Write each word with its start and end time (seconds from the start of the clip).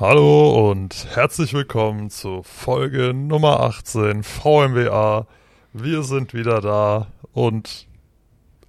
Hallo 0.00 0.70
und 0.70 1.06
herzlich 1.14 1.52
willkommen 1.52 2.08
zu 2.08 2.42
Folge 2.42 3.12
Nummer 3.12 3.60
18 3.60 4.22
VMWA. 4.22 5.26
Wir 5.74 6.02
sind 6.04 6.32
wieder 6.32 6.62
da 6.62 7.08
und 7.34 7.86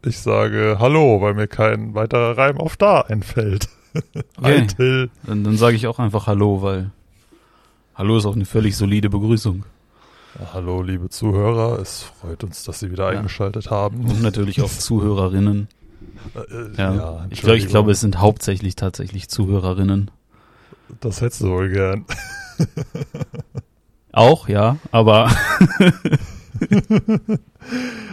ich 0.05 0.19
sage 0.19 0.75
Hallo, 0.79 1.21
weil 1.21 1.33
mir 1.33 1.47
kein 1.47 1.93
weiterer 1.95 2.37
Reim 2.37 2.57
auf 2.57 2.75
da 2.75 3.01
einfällt. 3.01 3.69
Okay. 4.37 4.67
Hi. 4.77 5.09
Dann, 5.25 5.43
dann 5.45 5.55
sage 5.55 5.77
ich 5.77 5.87
auch 5.87 5.99
einfach 5.99 6.27
Hallo, 6.27 6.61
weil 6.61 6.91
Hallo 7.95 8.17
ist 8.17 8.25
auch 8.25 8.35
eine 8.35 8.45
völlig 8.45 8.75
solide 8.75 9.09
Begrüßung. 9.09 9.63
Ja, 10.37 10.53
hallo 10.53 10.81
liebe 10.81 11.09
Zuhörer, 11.09 11.79
es 11.79 12.03
freut 12.03 12.43
uns, 12.45 12.63
dass 12.63 12.79
Sie 12.79 12.91
wieder 12.91 13.11
Ja. 13.11 13.19
eingeschaltet 13.19 13.69
haben. 13.69 14.05
Und 14.09 14.21
natürlich 14.21 14.61
auch 14.61 14.69
Zuhörerinnen. 14.69 15.67
Äh, 16.35 16.39
äh, 16.39 16.75
Ja. 16.77 17.25
ich 17.29 17.41
glaube, 17.41 17.57
ich 17.57 17.67
glaube, 17.67 17.91
es 17.91 18.01
sind 18.01 18.19
hauptsächlich 18.19 18.75
tatsächlich 18.75 19.29
Zuhörerinnen. 19.29 20.11
Das 20.99 21.21
hättest 21.21 21.41
du 21.41 21.49
wohl 21.49 21.69
gern. 21.69 22.05
Auch, 24.11 24.49
ja, 24.49 24.77
aber 24.91 25.31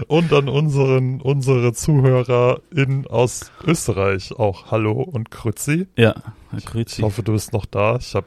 Und 0.08 0.32
an 0.32 0.48
unseren, 0.48 1.20
unsere 1.20 1.72
ZuhörerInnen 1.72 3.06
aus 3.06 3.50
Österreich 3.66 4.32
auch 4.32 4.70
Hallo 4.70 5.02
und 5.02 5.30
Grüezi. 5.30 5.88
ja, 5.96 6.14
Herr 6.50 6.76
Ich 6.76 7.02
hoffe, 7.02 7.22
du 7.22 7.32
bist 7.32 7.52
noch 7.52 7.66
da. 7.66 7.96
Ich 7.96 8.14
habe 8.14 8.26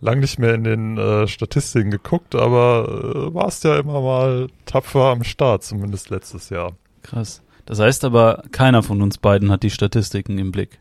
lang 0.00 0.20
nicht 0.20 0.38
mehr 0.38 0.54
in 0.54 0.64
den 0.64 0.98
äh, 0.98 1.28
Statistiken 1.28 1.90
geguckt, 1.90 2.34
aber 2.34 2.88
äh, 2.88 3.34
warst 3.34 3.64
ja 3.64 3.78
immer 3.78 4.00
mal 4.00 4.48
tapfer 4.64 5.06
am 5.06 5.24
Start, 5.24 5.64
zumindest 5.64 6.10
letztes 6.10 6.50
Jahr. 6.50 6.76
Krass. 7.02 7.42
Das 7.66 7.80
heißt 7.80 8.04
aber, 8.04 8.44
keiner 8.50 8.82
von 8.82 9.02
uns 9.02 9.18
beiden 9.18 9.50
hat 9.50 9.62
die 9.62 9.70
Statistiken 9.70 10.38
im 10.38 10.52
Blick. 10.52 10.80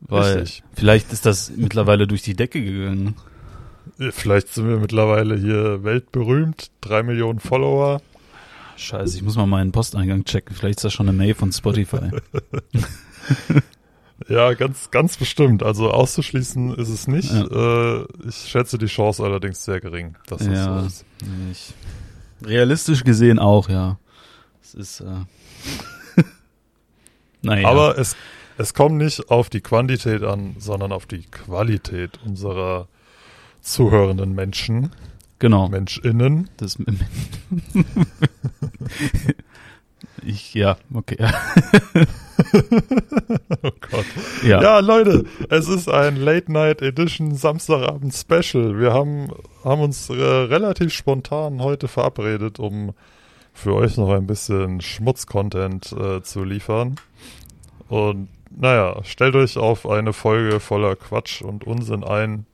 Weil 0.00 0.38
Richtig. 0.40 0.62
vielleicht 0.74 1.12
ist 1.12 1.26
das 1.26 1.50
mittlerweile 1.56 2.06
durch 2.06 2.22
die 2.22 2.34
Decke 2.34 2.62
gegangen. 2.62 3.16
Äh, 3.98 4.10
Vielleicht 4.12 4.48
sind 4.52 4.68
wir 4.68 4.76
mittlerweile 4.78 5.36
hier 5.36 5.82
weltberühmt, 5.84 6.70
drei 6.80 7.02
Millionen 7.02 7.40
Follower. 7.40 8.00
Scheiße, 8.76 9.16
ich 9.16 9.22
muss 9.22 9.36
mal 9.36 9.46
meinen 9.46 9.72
Posteingang 9.72 10.24
checken. 10.24 10.54
Vielleicht 10.54 10.80
ist 10.80 10.84
das 10.84 10.92
schon 10.92 11.08
eine 11.08 11.16
Mail 11.16 11.34
von 11.34 11.50
Spotify. 11.52 12.10
Ja, 14.28 14.54
ganz, 14.54 14.90
ganz 14.90 15.18
bestimmt. 15.18 15.62
Also 15.62 15.90
auszuschließen 15.90 16.74
ist 16.76 16.88
es 16.88 17.06
nicht. 17.06 17.30
Ja. 17.30 18.00
Äh, 18.00 18.06
ich 18.26 18.34
schätze 18.36 18.78
die 18.78 18.86
Chance 18.86 19.22
allerdings 19.22 19.62
sehr 19.64 19.78
gering, 19.80 20.16
dass 20.26 20.38
das 20.38 20.48
Ja. 20.48 20.80
so 20.80 20.86
ist. 20.86 21.04
Ich, 21.52 21.74
realistisch 22.48 23.04
gesehen 23.04 23.38
auch, 23.38 23.68
ja. 23.68 23.98
Es 24.62 24.74
ist, 24.74 25.00
äh, 25.00 26.22
naja. 27.42 27.68
Aber 27.68 27.98
es, 27.98 28.16
es 28.58 28.74
kommt 28.74 28.96
nicht 28.96 29.30
auf 29.30 29.50
die 29.50 29.60
Quantität 29.60 30.22
an, 30.22 30.56
sondern 30.58 30.92
auf 30.92 31.06
die 31.06 31.22
Qualität 31.22 32.18
unserer 32.24 32.88
zuhörenden 33.60 34.34
Menschen, 34.34 34.92
genau. 35.38 35.68
MenschInnen. 35.68 36.48
Das, 36.56 36.78
ich, 40.22 40.54
ja, 40.54 40.76
okay. 40.92 41.16
Oh 43.62 43.70
Gott. 43.90 44.04
Ja. 44.44 44.62
Ja, 44.62 44.78
Leute, 44.80 45.24
es 45.48 45.68
ist 45.68 45.88
ein 45.88 46.16
Late 46.16 46.52
Night 46.52 46.82
Edition 46.82 47.34
Samstagabend 47.34 48.14
Special. 48.14 48.78
Wir 48.78 48.92
haben, 48.92 49.30
haben 49.64 49.80
uns 49.80 50.10
äh, 50.10 50.14
relativ 50.14 50.92
spontan 50.92 51.62
heute 51.62 51.88
verabredet, 51.88 52.58
um 52.58 52.92
für 53.54 53.74
euch 53.74 53.96
noch 53.96 54.10
ein 54.10 54.26
bisschen 54.26 54.80
Schmutz-Content 54.80 55.92
äh, 55.92 56.22
zu 56.22 56.44
liefern. 56.44 56.96
Und 57.88 58.28
naja, 58.56 59.02
stellt 59.04 59.36
euch 59.36 59.56
auf 59.58 59.86
eine 59.88 60.12
Folge 60.12 60.60
voller 60.60 60.96
Quatsch 60.96 61.42
und 61.42 61.64
Unsinn 61.64 62.02
ein. 62.04 62.46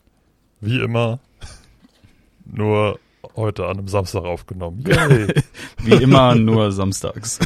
Wie 0.61 0.81
immer. 0.81 1.20
Nur 2.45 2.98
heute 3.36 3.67
an 3.67 3.78
einem 3.78 3.89
Samstag 3.89 4.25
aufgenommen. 4.25 4.84
Yay. 4.86 5.33
Wie 5.78 5.95
immer, 6.03 6.34
nur 6.34 6.73
samstags. 6.73 7.39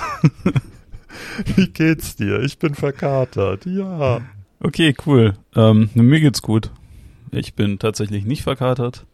Wie 1.55 1.69
geht's 1.69 2.17
dir? 2.17 2.41
Ich 2.41 2.59
bin 2.59 2.75
verkatert. 2.75 3.67
Ja. 3.67 4.23
Okay, 4.61 4.95
cool. 5.07 5.35
Ähm, 5.55 5.91
mir 5.95 6.21
geht's 6.21 6.41
gut. 6.43 6.71
Ich 7.31 7.55
bin 7.55 7.79
tatsächlich 7.79 8.25
nicht 8.25 8.43
verkatert. 8.43 9.05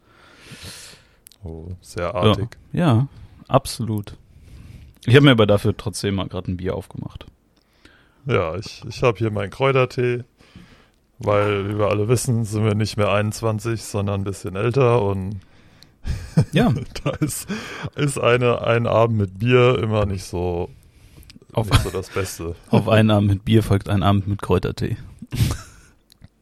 Oh, 1.43 1.73
sehr 1.81 2.05
Ja, 2.05 2.15
artig. 2.15 2.57
ja 2.73 3.09
absolut. 3.49 4.17
Ich 5.05 5.17
habe 5.17 5.25
mir 5.25 5.33
aber 5.33 5.47
dafür 5.47 5.77
trotzdem 5.77 6.15
mal 6.15 6.29
gerade 6.29 6.53
ein 6.53 6.57
Bier 6.57 6.77
aufgemacht. 6.77 7.27
Ja, 8.27 8.57
ich, 8.57 8.83
ich 8.89 9.03
habe 9.03 9.19
hier 9.19 9.31
meinen 9.31 9.51
Kräutertee, 9.51 10.25
weil, 11.19 11.69
wie 11.69 11.79
wir 11.79 11.89
alle 11.89 12.09
wissen, 12.09 12.45
sind 12.45 12.65
wir 12.65 12.75
nicht 12.75 12.97
mehr 12.97 13.11
21, 13.11 13.83
sondern 13.83 14.21
ein 14.21 14.25
bisschen 14.25 14.57
älter 14.57 15.03
und 15.03 15.41
Ja, 16.53 16.73
da 17.05 17.11
ist, 17.11 17.47
ist 17.97 18.19
eine, 18.19 18.63
ein 18.63 18.87
Abend 18.87 19.19
mit 19.19 19.39
Bier 19.39 19.79
immer 19.79 20.07
nicht 20.07 20.25
so, 20.25 20.71
auf, 21.53 21.71
nicht 21.71 21.83
so 21.83 21.91
das 21.91 22.11
Beste. 22.11 22.55
auf 22.71 22.89
einen 22.89 23.11
Abend 23.11 23.29
mit 23.29 23.45
Bier 23.45 23.63
folgt 23.63 23.89
ein 23.89 24.03
Abend 24.03 24.29
mit 24.29 24.43
Kräutertee. 24.43 24.97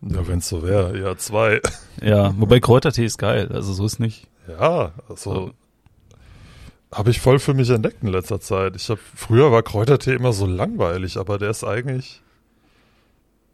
Ja, 0.03 0.27
wenn 0.27 0.39
es 0.39 0.49
so 0.49 0.63
wäre, 0.63 0.99
ja, 0.99 1.17
zwei. 1.17 1.61
Ja, 2.01 2.35
wobei 2.39 2.61
Kräutertee 2.61 3.05
ist 3.05 3.19
geil, 3.19 3.51
also 3.53 3.73
so 3.73 3.85
ist 3.85 4.01
nicht. 4.01 4.29
Ja, 4.49 4.93
also 5.09 5.53
habe 6.93 7.11
ich 7.11 7.21
voll 7.21 7.39
für 7.39 7.55
mich 7.55 7.71
entdeckt 7.71 8.03
in 8.03 8.09
letzter 8.09 8.41
Zeit. 8.41 8.75
Ich 8.77 8.89
habe 8.91 9.01
früher 9.15 9.53
war 9.53 9.63
Kräutertee 9.63 10.15
immer 10.15 10.33
so 10.33 10.47
langweilig, 10.47 11.17
aber 11.19 11.39
der 11.39 11.51
ist 11.51 11.65
eigentlich 11.65 12.21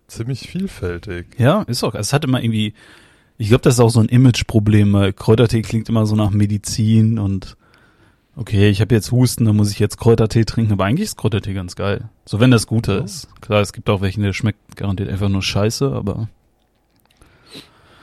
ziemlich 0.09 0.49
vielfältig. 0.49 1.27
Ja, 1.39 1.63
ist 1.63 1.83
auch. 1.85 1.95
Es 1.95 2.13
hat 2.13 2.25
immer 2.25 2.43
irgendwie, 2.43 2.73
ich 3.39 3.49
glaube, 3.49 3.63
das 3.63 3.75
ist 3.75 3.81
auch 3.81 3.91
so 3.91 4.01
ein 4.01 4.09
Imageproblem. 4.09 4.93
weil 4.93 5.13
Kräutertee 5.13 5.63
klingt 5.63 5.89
immer 5.89 6.07
so 6.07 6.17
nach 6.17 6.31
Medizin 6.31 7.19
und 7.19 7.57
okay, 8.37 8.69
ich 8.71 8.81
habe 8.81 8.95
jetzt 8.95 9.13
Husten, 9.13 9.45
dann 9.47 9.57
muss 9.57 9.71
ich 9.71 9.79
jetzt 9.79 9.99
Kräutertee 9.99 10.45
trinken, 10.45 10.73
aber 10.73 10.85
eigentlich 10.85 11.05
ist 11.09 11.17
Kräutertee 11.17 11.55
ganz 11.55 11.75
geil. 11.77 12.09
So 12.25 12.39
wenn 12.41 12.51
das 12.51 12.67
Gute 12.67 12.93
Ja. 12.93 12.99
ist. 13.05 13.29
Klar, 13.41 13.61
es 13.61 13.73
gibt 13.73 13.91
auch 13.91 14.01
welche, 14.01 14.21
der 14.21 14.33
schmeckt 14.33 14.77
garantiert 14.77 15.11
einfach 15.11 15.29
nur 15.29 15.43
scheiße, 15.43 15.91
aber 15.93 16.29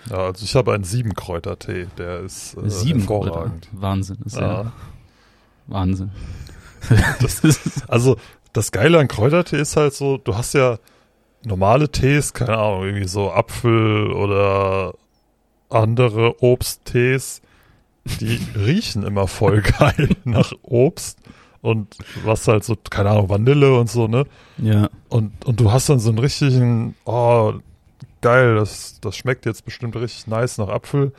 Ja, 0.09 0.17
also 0.17 0.43
ich 0.43 0.55
habe 0.55 0.73
einen 0.73 0.83
Siebenkräutertee, 0.83 1.87
der 1.97 2.19
ist 2.21 2.55
äh, 2.57 2.69
sieben 2.69 3.05
Kräuter. 3.05 3.25
hervorragend. 3.27 3.67
Wahnsinn, 3.71 4.17
ist 4.25 4.35
ja, 4.35 4.63
Ja. 4.63 4.71
Wahnsinn. 5.67 6.11
Das 7.21 7.41
Also 7.87 8.17
das 8.53 8.71
Geile 8.71 8.99
an 8.99 9.07
Kräutertee 9.07 9.59
ist 9.59 9.75
halt 9.75 9.93
so, 9.93 10.17
du 10.17 10.35
hast 10.35 10.53
ja 10.53 10.77
normale 11.43 11.89
Tees, 11.89 12.33
keine 12.33 12.57
Ahnung, 12.57 12.85
irgendwie 12.85 13.07
so 13.07 13.31
Apfel 13.31 14.11
oder 14.11 14.93
andere 15.69 16.41
Obsttees, 16.41 17.41
die 18.05 18.39
riechen 18.55 19.03
immer 19.03 19.27
voll 19.27 19.61
geil 19.61 20.09
nach 20.23 20.53
Obst 20.61 21.17
und 21.61 21.95
was 22.23 22.47
halt 22.47 22.63
so, 22.63 22.75
keine 22.89 23.09
Ahnung, 23.11 23.29
Vanille 23.29 23.77
und 23.77 23.89
so, 23.89 24.07
ne? 24.07 24.25
ja, 24.57 24.89
Und, 25.09 25.45
und 25.45 25.59
du 25.59 25.71
hast 25.71 25.89
dann 25.89 25.99
so 25.99 26.09
einen 26.09 26.19
richtigen, 26.19 26.95
oh, 27.05 27.53
geil, 28.21 28.55
das, 28.55 28.99
das 29.01 29.15
schmeckt 29.15 29.45
jetzt 29.45 29.65
bestimmt 29.65 29.95
richtig 29.95 30.27
nice 30.27 30.57
nach 30.57 30.67
Apfel, 30.69 31.11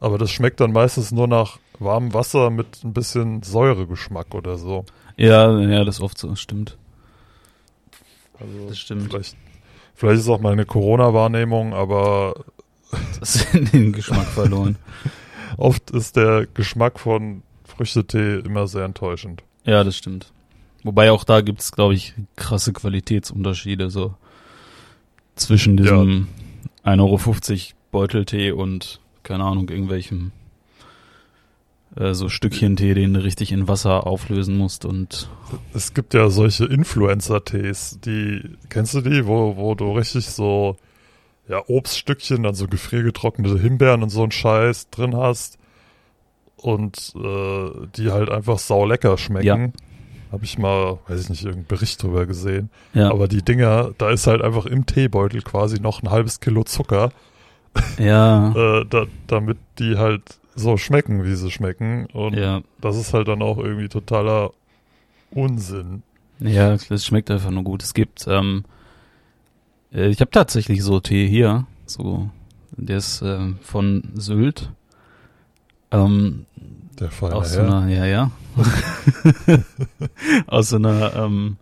aber 0.00 0.16
das 0.16 0.30
schmeckt 0.30 0.60
dann 0.60 0.72
meistens 0.72 1.12
nur 1.12 1.28
nach 1.28 1.58
warmem 1.80 2.14
Wasser 2.14 2.50
mit 2.50 2.84
ein 2.84 2.92
bisschen 2.92 3.42
Säuregeschmack 3.42 4.34
oder 4.34 4.58
so. 4.58 4.84
ja, 5.16 5.58
ja, 5.58 5.84
das 5.84 5.96
ist 5.96 6.02
oft 6.02 6.18
so, 6.18 6.34
stimmt. 6.36 6.76
Also 8.38 8.68
Das 8.68 8.78
stimmt. 8.78 9.10
Vielleicht, 9.10 9.36
vielleicht 9.94 10.20
ist 10.20 10.28
auch 10.28 10.40
meine 10.40 10.64
Corona-Wahrnehmung, 10.64 11.74
aber 11.74 12.34
Das 13.20 13.36
ist 13.36 13.72
den 13.72 13.92
Geschmack 13.92 14.26
verloren. 14.26 14.76
oft 15.56 15.90
ist 15.90 16.16
der 16.16 16.46
Geschmack 16.46 16.98
von 16.98 17.42
Früchtetee 17.64 18.38
immer 18.40 18.66
sehr 18.66 18.84
enttäuschend. 18.84 19.42
Ja, 19.64 19.84
das 19.84 19.96
stimmt. 19.96 20.32
Wobei 20.82 21.10
auch 21.12 21.24
da 21.24 21.42
gibt's, 21.42 21.72
glaube 21.72 21.94
ich, 21.94 22.14
krasse 22.36 22.72
Qualitätsunterschiede 22.72 23.90
so 23.90 24.14
zwischen 25.36 25.76
diesem 25.76 26.28
1,50 26.84 26.98
Euro 27.00 27.58
Beuteltee 27.90 28.52
und, 28.52 29.00
keine 29.22 29.44
Ahnung, 29.44 29.68
irgendwelchem 29.68 30.32
so 31.96 32.28
Stückchen 32.28 32.76
Tee, 32.76 32.94
den 32.94 33.14
du 33.14 33.22
richtig 33.22 33.52
in 33.52 33.66
Wasser 33.66 34.06
auflösen 34.06 34.56
musst 34.56 34.84
und 34.84 35.28
Es 35.74 35.92
gibt 35.92 36.14
ja 36.14 36.30
solche 36.30 36.64
Influencer-Tees, 36.66 37.98
die, 38.04 38.42
kennst 38.68 38.94
du 38.94 39.00
die, 39.00 39.26
wo, 39.26 39.56
wo 39.56 39.74
du 39.74 39.92
richtig 39.92 40.26
so, 40.26 40.76
ja, 41.48 41.62
Obststückchen, 41.66 42.44
dann 42.44 42.54
so 42.54 42.68
gefriergetrocknete 42.68 43.58
Himbeeren 43.58 44.02
und 44.04 44.10
so 44.10 44.22
ein 44.22 44.30
Scheiß 44.30 44.90
drin 44.90 45.16
hast 45.16 45.58
und 46.56 47.12
äh, 47.16 47.70
die 47.96 48.12
halt 48.12 48.30
einfach 48.30 48.58
saulecker 48.58 49.18
schmecken. 49.18 49.46
Ja. 49.46 50.32
Habe 50.32 50.44
ich 50.44 50.58
mal, 50.58 51.00
weiß 51.08 51.22
ich 51.22 51.28
nicht, 51.28 51.42
irgendeinen 51.42 51.66
Bericht 51.66 52.00
drüber 52.00 52.24
gesehen. 52.24 52.70
ja, 52.94 53.10
Aber 53.10 53.26
die 53.26 53.42
Dinger, 53.42 53.90
da 53.98 54.10
ist 54.10 54.28
halt 54.28 54.42
einfach 54.42 54.64
im 54.66 54.86
Teebeutel 54.86 55.42
quasi 55.42 55.80
noch 55.80 56.04
ein 56.04 56.10
halbes 56.10 56.38
Kilo 56.38 56.62
Zucker, 56.62 57.10
ja, 57.98 58.50
äh, 58.80 58.84
da, 58.88 59.06
damit 59.26 59.58
die 59.78 59.96
halt 59.96 60.39
so 60.54 60.76
schmecken, 60.76 61.24
wie 61.24 61.34
sie 61.34 61.50
schmecken. 61.50 62.06
Und 62.12 62.34
ja, 62.36 62.62
das 62.80 62.96
ist 62.96 63.14
halt 63.14 63.28
dann 63.28 63.42
auch 63.42 63.58
irgendwie 63.58 63.88
totaler 63.88 64.50
Unsinn. 65.30 66.02
ja, 66.40 66.76
das 66.76 67.04
schmeckt 67.04 67.30
einfach 67.30 67.50
nur 67.50 67.64
gut. 67.64 67.82
Es 67.82 67.94
gibt, 67.94 68.26
ähm, 68.28 68.64
äh, 69.92 70.08
ich 70.08 70.20
habe 70.20 70.30
tatsächlich 70.30 70.82
so 70.82 71.00
Tee 71.00 71.28
hier, 71.28 71.66
so 71.86 72.30
Der 72.76 72.96
ist 72.98 73.22
äh, 73.22 73.52
von 73.62 74.10
Sylt. 74.14 74.70
Ähm, 75.92 76.46
Der 76.98 77.10
feine 77.10 77.34
aus 77.34 77.52
so 77.52 77.60
einer, 77.60 77.88
ja, 77.88 78.04
ja. 78.06 78.30
aus 80.46 80.70
so 80.70 80.76
einer, 80.76 81.14
ähm, 81.16 81.56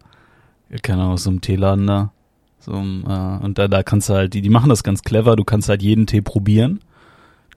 keine 0.82 1.02
Ahnung, 1.02 1.14
aus 1.14 1.25
so 1.25 1.31
einem 1.31 1.41
Teeladen 1.41 1.87
da. 1.87 2.12
So, 2.61 2.73
einem, 2.73 3.05
äh, 3.06 3.44
und 3.44 3.58
da, 3.58 3.69
da 3.69 3.82
kannst 3.82 4.08
du 4.08 4.14
halt, 4.14 4.34
die, 4.34 4.43
die 4.43 4.50
machen 4.50 4.69
das 4.69 4.82
ganz 4.82 5.02
clever, 5.02 5.37
du 5.37 5.44
kannst 5.44 5.69
halt 5.69 5.82
jeden 5.82 6.06
Tee 6.06 6.20
probieren, 6.20 6.81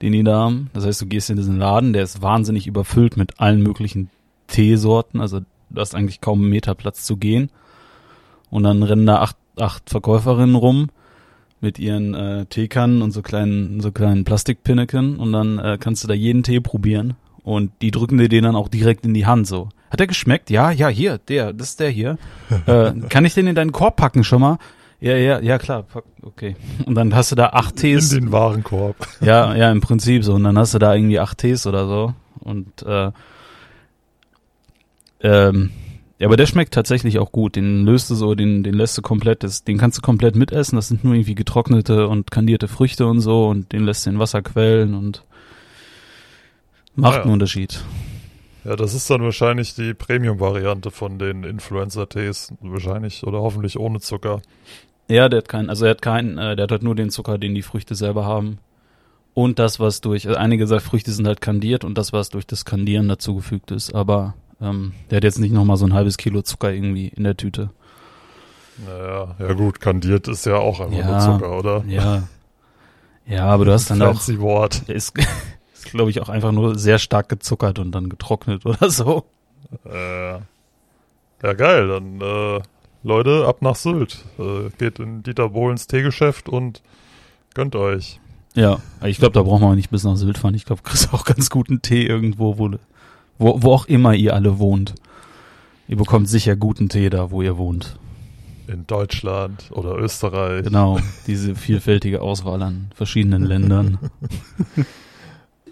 den 0.00 0.12
die 0.12 0.24
da 0.24 0.38
haben. 0.40 0.70
Das 0.72 0.86
heißt, 0.86 1.00
du 1.00 1.06
gehst 1.06 1.30
in 1.30 1.36
diesen 1.36 1.58
Laden, 1.58 1.92
der 1.92 2.02
ist 2.02 2.22
wahnsinnig 2.22 2.66
überfüllt 2.66 3.16
mit 3.16 3.40
allen 3.40 3.62
möglichen 3.62 4.10
Teesorten, 4.46 5.20
also 5.20 5.40
du 5.40 5.80
hast 5.80 5.94
eigentlich 5.94 6.20
kaum 6.20 6.40
einen 6.40 6.50
Meter 6.50 6.74
Platz 6.74 7.04
zu 7.04 7.16
gehen. 7.16 7.50
Und 8.50 8.64
dann 8.64 8.82
rennen 8.82 9.06
da 9.06 9.20
acht, 9.20 9.36
acht 9.56 9.88
Verkäuferinnen 9.88 10.56
rum 10.56 10.90
mit 11.60 11.78
ihren 11.78 12.14
äh, 12.14 12.44
Teekannen 12.46 13.00
und 13.00 13.12
so 13.12 13.22
kleinen, 13.22 13.80
so 13.80 13.92
kleinen 13.92 14.24
Plastikpinneken 14.24 15.16
und 15.16 15.32
dann 15.32 15.58
äh, 15.58 15.78
kannst 15.80 16.04
du 16.04 16.08
da 16.08 16.14
jeden 16.14 16.42
Tee 16.42 16.60
probieren 16.60 17.14
und 17.44 17.70
die 17.80 17.90
drücken 17.90 18.18
dir 18.18 18.28
den 18.28 18.44
dann 18.44 18.56
auch 18.56 18.68
direkt 18.68 19.06
in 19.06 19.14
die 19.14 19.26
Hand 19.26 19.46
so. 19.46 19.68
Hat 19.90 20.00
der 20.00 20.06
geschmeckt? 20.06 20.50
Ja, 20.50 20.70
ja, 20.70 20.88
hier, 20.88 21.18
der, 21.18 21.52
das 21.52 21.70
ist 21.70 21.80
der 21.80 21.90
hier. 21.90 22.18
äh, 22.66 22.92
kann 23.08 23.24
ich 23.24 23.34
den 23.34 23.46
in 23.46 23.54
deinen 23.54 23.72
Korb 23.72 23.96
packen 23.96 24.24
schon 24.24 24.40
mal? 24.40 24.58
Ja, 25.02 25.16
ja, 25.16 25.40
ja, 25.40 25.58
klar, 25.58 25.84
okay. 26.22 26.54
Und 26.86 26.94
dann 26.94 27.14
hast 27.14 27.32
du 27.32 27.36
da 27.36 27.48
acht 27.48 27.72
In 27.72 27.76
Tees. 27.80 28.10
den 28.10 28.30
Warenkorb. 28.30 28.96
Ja, 29.20 29.54
ja, 29.56 29.70
im 29.72 29.80
Prinzip 29.80 30.22
so. 30.22 30.34
Und 30.34 30.44
dann 30.44 30.56
hast 30.56 30.74
du 30.74 30.78
da 30.78 30.94
irgendwie 30.94 31.18
acht 31.18 31.38
Tees 31.38 31.66
oder 31.66 31.86
so. 31.88 32.14
Und 32.38 32.82
äh, 32.84 33.10
ähm, 35.20 35.70
ja, 36.18 36.28
aber 36.28 36.36
der 36.36 36.46
schmeckt 36.46 36.72
tatsächlich 36.74 37.18
auch 37.18 37.32
gut. 37.32 37.56
Den 37.56 37.84
löst 37.84 38.10
du 38.10 38.14
so, 38.14 38.34
den, 38.36 38.62
den 38.62 38.74
lässt 38.74 38.96
du 38.96 39.02
komplett, 39.02 39.42
das, 39.42 39.64
den 39.64 39.76
kannst 39.78 39.98
du 39.98 40.02
komplett 40.02 40.36
mitessen. 40.36 40.76
Das 40.76 40.86
sind 40.88 41.02
nur 41.04 41.14
irgendwie 41.14 41.34
getrocknete 41.34 42.06
und 42.06 42.30
kandierte 42.30 42.68
Früchte 42.68 43.06
und 43.06 43.20
so 43.20 43.48
und 43.48 43.72
den 43.72 43.84
lässt 43.84 44.06
du 44.06 44.10
in 44.10 44.18
Wasser 44.20 44.42
quellen 44.42 44.94
und 44.94 45.24
macht 46.94 47.16
Ja. 47.16 47.22
einen 47.22 47.32
Unterschied. 47.32 47.82
Ja, 48.64 48.76
das 48.76 48.94
ist 48.94 49.10
dann 49.10 49.22
wahrscheinlich 49.22 49.74
die 49.74 49.94
Premium-Variante 49.94 50.92
von 50.92 51.18
den 51.18 51.42
Influencer-Tees. 51.42 52.54
Wahrscheinlich 52.60 53.26
oder 53.26 53.40
hoffentlich 53.40 53.76
ohne 53.76 53.98
Zucker. 53.98 54.40
Ja, 55.12 55.28
der 55.28 55.38
hat 55.38 55.48
keinen, 55.48 55.68
also 55.70 55.84
er 55.84 55.90
hat 55.92 56.02
keinen, 56.02 56.38
äh, 56.38 56.56
der 56.56 56.64
hat 56.64 56.70
halt 56.72 56.82
nur 56.82 56.94
den 56.94 57.10
Zucker, 57.10 57.38
den 57.38 57.54
die 57.54 57.62
Früchte 57.62 57.94
selber 57.94 58.24
haben. 58.24 58.58
Und 59.34 59.58
das, 59.58 59.80
was 59.80 60.00
durch, 60.00 60.26
also 60.26 60.38
einige 60.38 60.66
sagen, 60.66 60.82
Früchte 60.82 61.10
sind 61.12 61.26
halt 61.26 61.40
kandiert 61.40 61.84
und 61.84 61.96
das, 61.96 62.12
was 62.12 62.28
durch 62.30 62.46
das 62.46 62.64
Kandieren 62.64 63.08
dazugefügt 63.08 63.70
ist. 63.70 63.94
Aber 63.94 64.34
ähm, 64.60 64.92
der 65.10 65.16
hat 65.18 65.24
jetzt 65.24 65.38
nicht 65.38 65.52
nochmal 65.52 65.76
so 65.76 65.86
ein 65.86 65.94
halbes 65.94 66.16
Kilo 66.18 66.42
Zucker 66.42 66.70
irgendwie 66.72 67.08
in 67.08 67.24
der 67.24 67.36
Tüte. 67.36 67.70
Naja, 68.86 69.34
ja 69.38 69.52
gut, 69.54 69.80
kandiert 69.80 70.28
ist 70.28 70.46
ja 70.46 70.56
auch 70.56 70.80
einfach 70.80 70.98
Ja. 70.98 71.06
nur 71.10 71.18
Zucker, 71.20 71.58
oder? 71.58 71.84
Ja. 71.86 72.22
Ja, 73.26 73.44
aber 73.46 73.64
du 73.66 73.72
hast 73.72 73.90
dann 73.90 74.02
auch, 74.02 74.14
Fancy 74.14 74.40
Wort. 74.40 74.88
der 74.88 74.96
ist, 74.96 75.16
ist 75.74 75.84
glaube 75.92 76.10
ich 76.10 76.20
auch 76.20 76.28
einfach 76.28 76.52
nur 76.52 76.78
sehr 76.78 76.98
stark 76.98 77.28
gezuckert 77.28 77.78
und 77.78 77.92
dann 77.92 78.08
getrocknet 78.08 78.66
oder 78.66 78.90
so. 78.90 79.24
Äh, 79.84 80.32
ja, 80.32 81.52
geil. 81.56 81.88
Dann, 81.88 82.20
äh, 82.20 82.60
Leute, 83.02 83.46
ab 83.46 83.62
nach 83.62 83.76
Sylt. 83.76 84.24
Äh, 84.38 84.70
geht 84.78 84.98
in 84.98 85.22
Dieter 85.22 85.48
Bohlens 85.48 85.86
Teegeschäft 85.86 86.48
und 86.48 86.82
gönnt 87.54 87.74
euch. 87.76 88.20
Ja, 88.54 88.80
ich 89.04 89.18
glaube, 89.18 89.32
da 89.32 89.42
brauchen 89.42 89.62
wir 89.62 89.74
nicht 89.74 89.90
bis 89.90 90.04
nach 90.04 90.16
Sylt 90.16 90.38
fahren. 90.38 90.54
Ich 90.54 90.64
glaube, 90.64 90.82
du 90.82 90.88
kriegst 90.90 91.12
auch 91.12 91.24
ganz 91.24 91.50
guten 91.50 91.82
Tee 91.82 92.06
irgendwo, 92.06 92.58
wo, 92.58 92.70
wo, 93.38 93.62
wo 93.62 93.72
auch 93.72 93.86
immer 93.86 94.14
ihr 94.14 94.34
alle 94.34 94.58
wohnt. 94.58 94.94
Ihr 95.88 95.96
bekommt 95.96 96.28
sicher 96.28 96.56
guten 96.56 96.88
Tee 96.88 97.10
da, 97.10 97.30
wo 97.30 97.42
ihr 97.42 97.56
wohnt. 97.56 97.98
In 98.68 98.86
Deutschland 98.86 99.70
oder 99.72 99.96
Österreich. 99.98 100.64
Genau, 100.64 100.98
diese 101.26 101.56
vielfältige 101.56 102.22
Auswahl 102.22 102.62
an 102.62 102.90
verschiedenen 102.94 103.44
Ländern. 103.44 103.98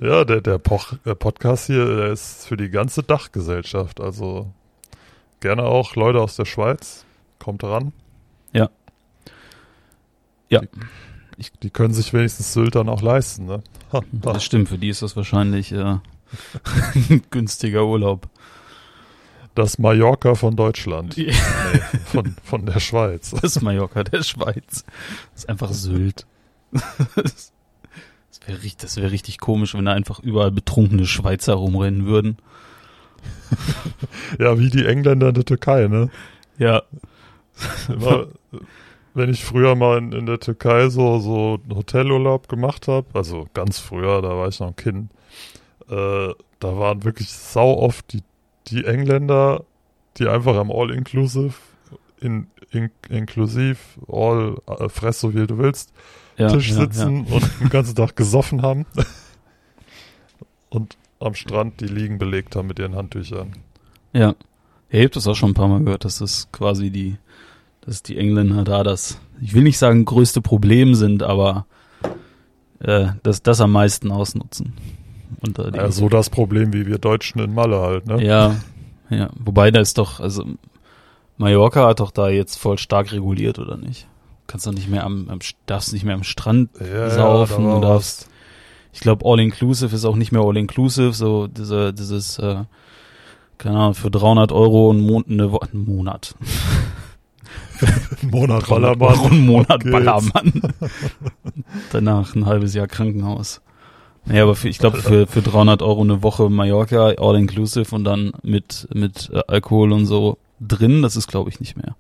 Ja, 0.01 0.25
der, 0.25 0.41
der, 0.41 0.57
Poch, 0.57 0.95
der 1.05 1.15
Podcast 1.15 1.67
hier, 1.67 1.85
der 1.85 2.07
ist 2.07 2.47
für 2.47 2.57
die 2.57 2.71
ganze 2.71 3.03
Dachgesellschaft. 3.03 4.01
Also 4.01 4.51
gerne 5.41 5.65
auch 5.65 5.95
Leute 5.95 6.23
aus 6.23 6.37
der 6.37 6.47
Schweiz. 6.47 7.05
Kommt 7.41 7.65
ran. 7.65 7.93
Ja. 8.53 8.71
Ja. 10.51 10.61
Die, 10.61 11.47
die 11.63 11.71
können 11.71 11.95
sich 11.95 12.13
wenigstens 12.13 12.53
Sylt 12.53 12.75
dann 12.75 12.89
auch 12.89 13.03
leisten, 13.03 13.47
ne? 13.47 13.63
Ha, 13.93 13.99
ha. 14.25 14.33
Das 14.33 14.45
stimmt, 14.45 14.69
für 14.69 14.79
die 14.79 14.91
ist 14.91 15.03
das 15.03 15.17
wahrscheinlich 15.17 15.73
äh, 15.73 15.99
ein 16.95 17.23
günstiger 17.31 17.87
Urlaub. 17.87 18.29
Das 19.55 19.79
Mallorca 19.79 20.37
von 20.37 20.55
Deutschland. 20.55 21.17
Nee, 21.17 21.33
von, 22.05 22.37
von 22.45 22.67
der 22.67 22.79
Schweiz. 22.79 23.35
Das 23.43 23.61
Mallorca 23.61 24.05
der 24.05 24.23
Schweiz. 24.23 24.85
Das 25.33 25.43
ist 25.43 25.49
einfach 25.49 25.73
Sylt. 25.73 26.25
Das 26.71 27.53
wäre 28.47 28.63
wär 28.63 29.11
richtig 29.11 29.39
komisch, 29.39 29.75
wenn 29.75 29.87
da 29.87 29.93
einfach 29.93 30.21
überall 30.21 30.53
betrunkene 30.53 31.05
Schweizer 31.05 31.55
rumrennen 31.55 32.07
würden. 32.07 32.37
Ja, 34.39 34.59
wie 34.59 34.71
die 34.71 34.87
Engländer 34.87 35.29
in 35.29 35.35
der 35.35 35.45
Türkei, 35.45 35.89
ne? 35.89 36.11
Ja. 36.59 36.83
Immer, 37.89 38.29
wenn 39.15 39.31
ich 39.31 39.45
früher 39.45 39.75
mal 39.75 39.99
in, 39.99 40.13
in 40.13 40.27
der 40.27 40.41
Türkei 40.41 40.89
so, 40.89 41.19
so 41.19 41.61
einen 41.63 41.77
Hotelurlaub 41.77 42.49
gemacht 42.49 42.89
habe, 42.89 43.07
also 43.15 43.49
ganz 43.55 43.79
früher, 43.79 44.23
da 44.23 44.31
war 44.31 44.49
ich 44.49 44.61
noch 44.61 44.69
ein 44.69 44.77
Kind, 44.77 45.11
äh, 45.89 46.33
da 46.61 46.79
waren 46.79 47.05
wirklich 47.05 47.33
sau 47.33 47.79
oft 47.79 48.13
die, 48.13 48.23
die 48.69 48.85
Engländer, 48.85 49.65
die 50.19 50.29
einfach 50.29 50.57
am 50.57 50.71
All-Inclusive, 50.71 51.55
in, 52.21 52.49
in, 52.71 52.91
inklusiv, 53.09 53.99
All, 54.09 54.57
äh, 54.67 54.89
fress 54.89 55.21
so 55.21 55.31
viel 55.31 55.47
du 55.47 55.59
willst, 55.59 55.93
ja 56.37 56.49
Tisch 56.49 56.71
ja, 56.71 56.77
sitzen 56.77 57.27
und 57.27 57.61
den 57.61 57.69
ganzen 57.69 57.95
Tag 57.95 58.17
gesoffen 58.17 58.63
haben 58.63 58.87
und 60.71 60.97
am 61.19 61.35
Strand 61.35 61.81
die 61.81 61.87
Liegen 61.87 62.19
belegt 62.19 62.57
haben 62.57 62.69
mit 62.69 62.79
ihren 62.79 62.97
Handtüchern. 62.97 63.53
Ja. 64.13 64.21
ja. 64.21 64.35
Ich 64.89 65.01
habe 65.01 65.11
das 65.11 65.27
auch 65.29 65.37
schon 65.37 65.51
ein 65.51 65.55
paar 65.55 65.69
Mal 65.69 65.85
gehört, 65.85 66.05
dass 66.05 66.19
das 66.19 66.51
quasi 66.51 66.91
die, 66.91 67.17
dass 67.91 68.05
die 68.05 68.17
Engländer 68.19 68.63
da 68.63 68.85
das, 68.85 69.19
ich 69.43 69.53
will 69.53 69.65
nicht 69.65 69.77
sagen 69.77 70.05
größte 70.05 70.41
Problem 70.41 70.95
sind, 70.95 71.25
aber 71.25 71.67
äh, 72.79 73.09
dass 73.25 73.43
das 73.43 73.61
am 73.61 73.73
meisten 73.73 74.13
ausnutzen. 74.13 74.75
Und 75.41 75.59
die, 75.59 75.77
Ja, 75.77 75.91
so 75.91 76.09
das 76.09 76.31
Problem 76.31 76.73
wie 76.73 76.87
wir 76.87 76.99
Deutschen 76.99 77.41
in 77.41 77.53
Malle 77.53 77.81
halt, 77.81 78.07
ne? 78.07 78.25
Ja, 78.25 78.55
ja. 79.11 79.31
Wobei 79.45 79.73
da 79.73 79.81
ist 79.81 79.99
doch, 79.99 80.21
also 80.21 80.45
Mallorca 81.37 81.89
hat 81.89 81.99
doch 81.99 82.13
da 82.13 82.29
jetzt 82.29 82.61
voll 82.61 82.79
stark 82.79 83.11
reguliert, 83.11 83.59
oder 83.59 83.77
nicht? 83.77 84.07
Kannst 84.47 84.69
doch 84.69 84.73
nicht 84.73 84.89
mehr 84.89 85.03
am, 85.03 85.29
am 85.29 85.41
darfst 85.67 85.93
nicht 85.93 86.05
mehr 86.05 86.15
am 86.15 86.23
Strand 86.23 86.71
Ja, 86.79 87.11
saufen, 87.11 87.65
ja, 87.65 87.81
darfst. 87.81 88.29
Ich 88.93 89.01
glaube, 89.01 89.25
All-Inclusive 89.29 89.93
ist 89.93 90.05
auch 90.05 90.15
nicht 90.15 90.31
mehr 90.31 90.43
All-Inclusive, 90.43 91.13
so 91.13 91.49
diese, 91.49 91.93
dieses, 91.93 92.39
äh, 92.39 92.63
keine 93.59 93.79
Ahnung, 93.79 93.95
für 93.95 94.13
300 94.13 94.53
Euro 94.53 94.91
einen 94.91 95.01
Monat, 95.01 95.29
eine 95.29 95.51
Wo 95.51 95.59
einen 95.59 95.85
Monat. 95.85 96.37
Monat 98.23 98.69
300 98.69 98.99
Ballermann. 98.99 99.31
Einen 99.31 99.47
Monat. 99.47 99.85
Ballermann. 99.85 100.63
Danach 101.93 102.35
ein 102.35 102.47
halbes 102.47 102.75
Jahr 102.75 102.87
Krankenhaus. 102.87 103.61
Naja, 104.27 104.43
aber 104.43 104.55
für, 104.55 104.69
ich 104.69 104.79
glaube, 104.79 104.99
für, 104.99 105.27
für 105.27 105.43
300 105.43 105.83
Euro 105.83 106.03
eine 106.03 106.23
Woche 106.23 106.51
Mallorca, 106.51 107.15
All-Inclusive 107.19 107.95
und 107.95 108.05
dann 108.05 108.33
mit, 108.43 108.87
mit 108.93 109.31
äh, 109.33 109.41
Alkohol 109.47 109.93
und 109.93 110.07
so 110.07 110.39
drin, 110.61 111.03
das 111.03 111.17
ist, 111.17 111.27
glaube 111.27 111.51
ich, 111.51 111.59
nicht 111.61 111.77
mehr. 111.77 111.97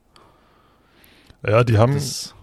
Ja, 1.46 1.64
die 1.64 1.78
haben, 1.78 1.94
Das, 1.94 2.34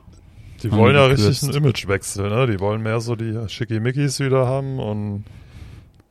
die 0.63 0.71
haben 0.71 0.77
wollen 0.79 0.95
ja 0.95 1.05
richtig 1.05 1.43
einen 1.43 1.53
Imagewechsel, 1.53 2.29
ne? 2.29 2.47
Die 2.47 2.59
wollen 2.59 2.81
mehr 2.81 2.99
so 2.99 3.15
die 3.15 3.37
Schickimickis 3.47 4.19
wieder 4.19 4.47
haben 4.47 4.79
und 4.79 5.25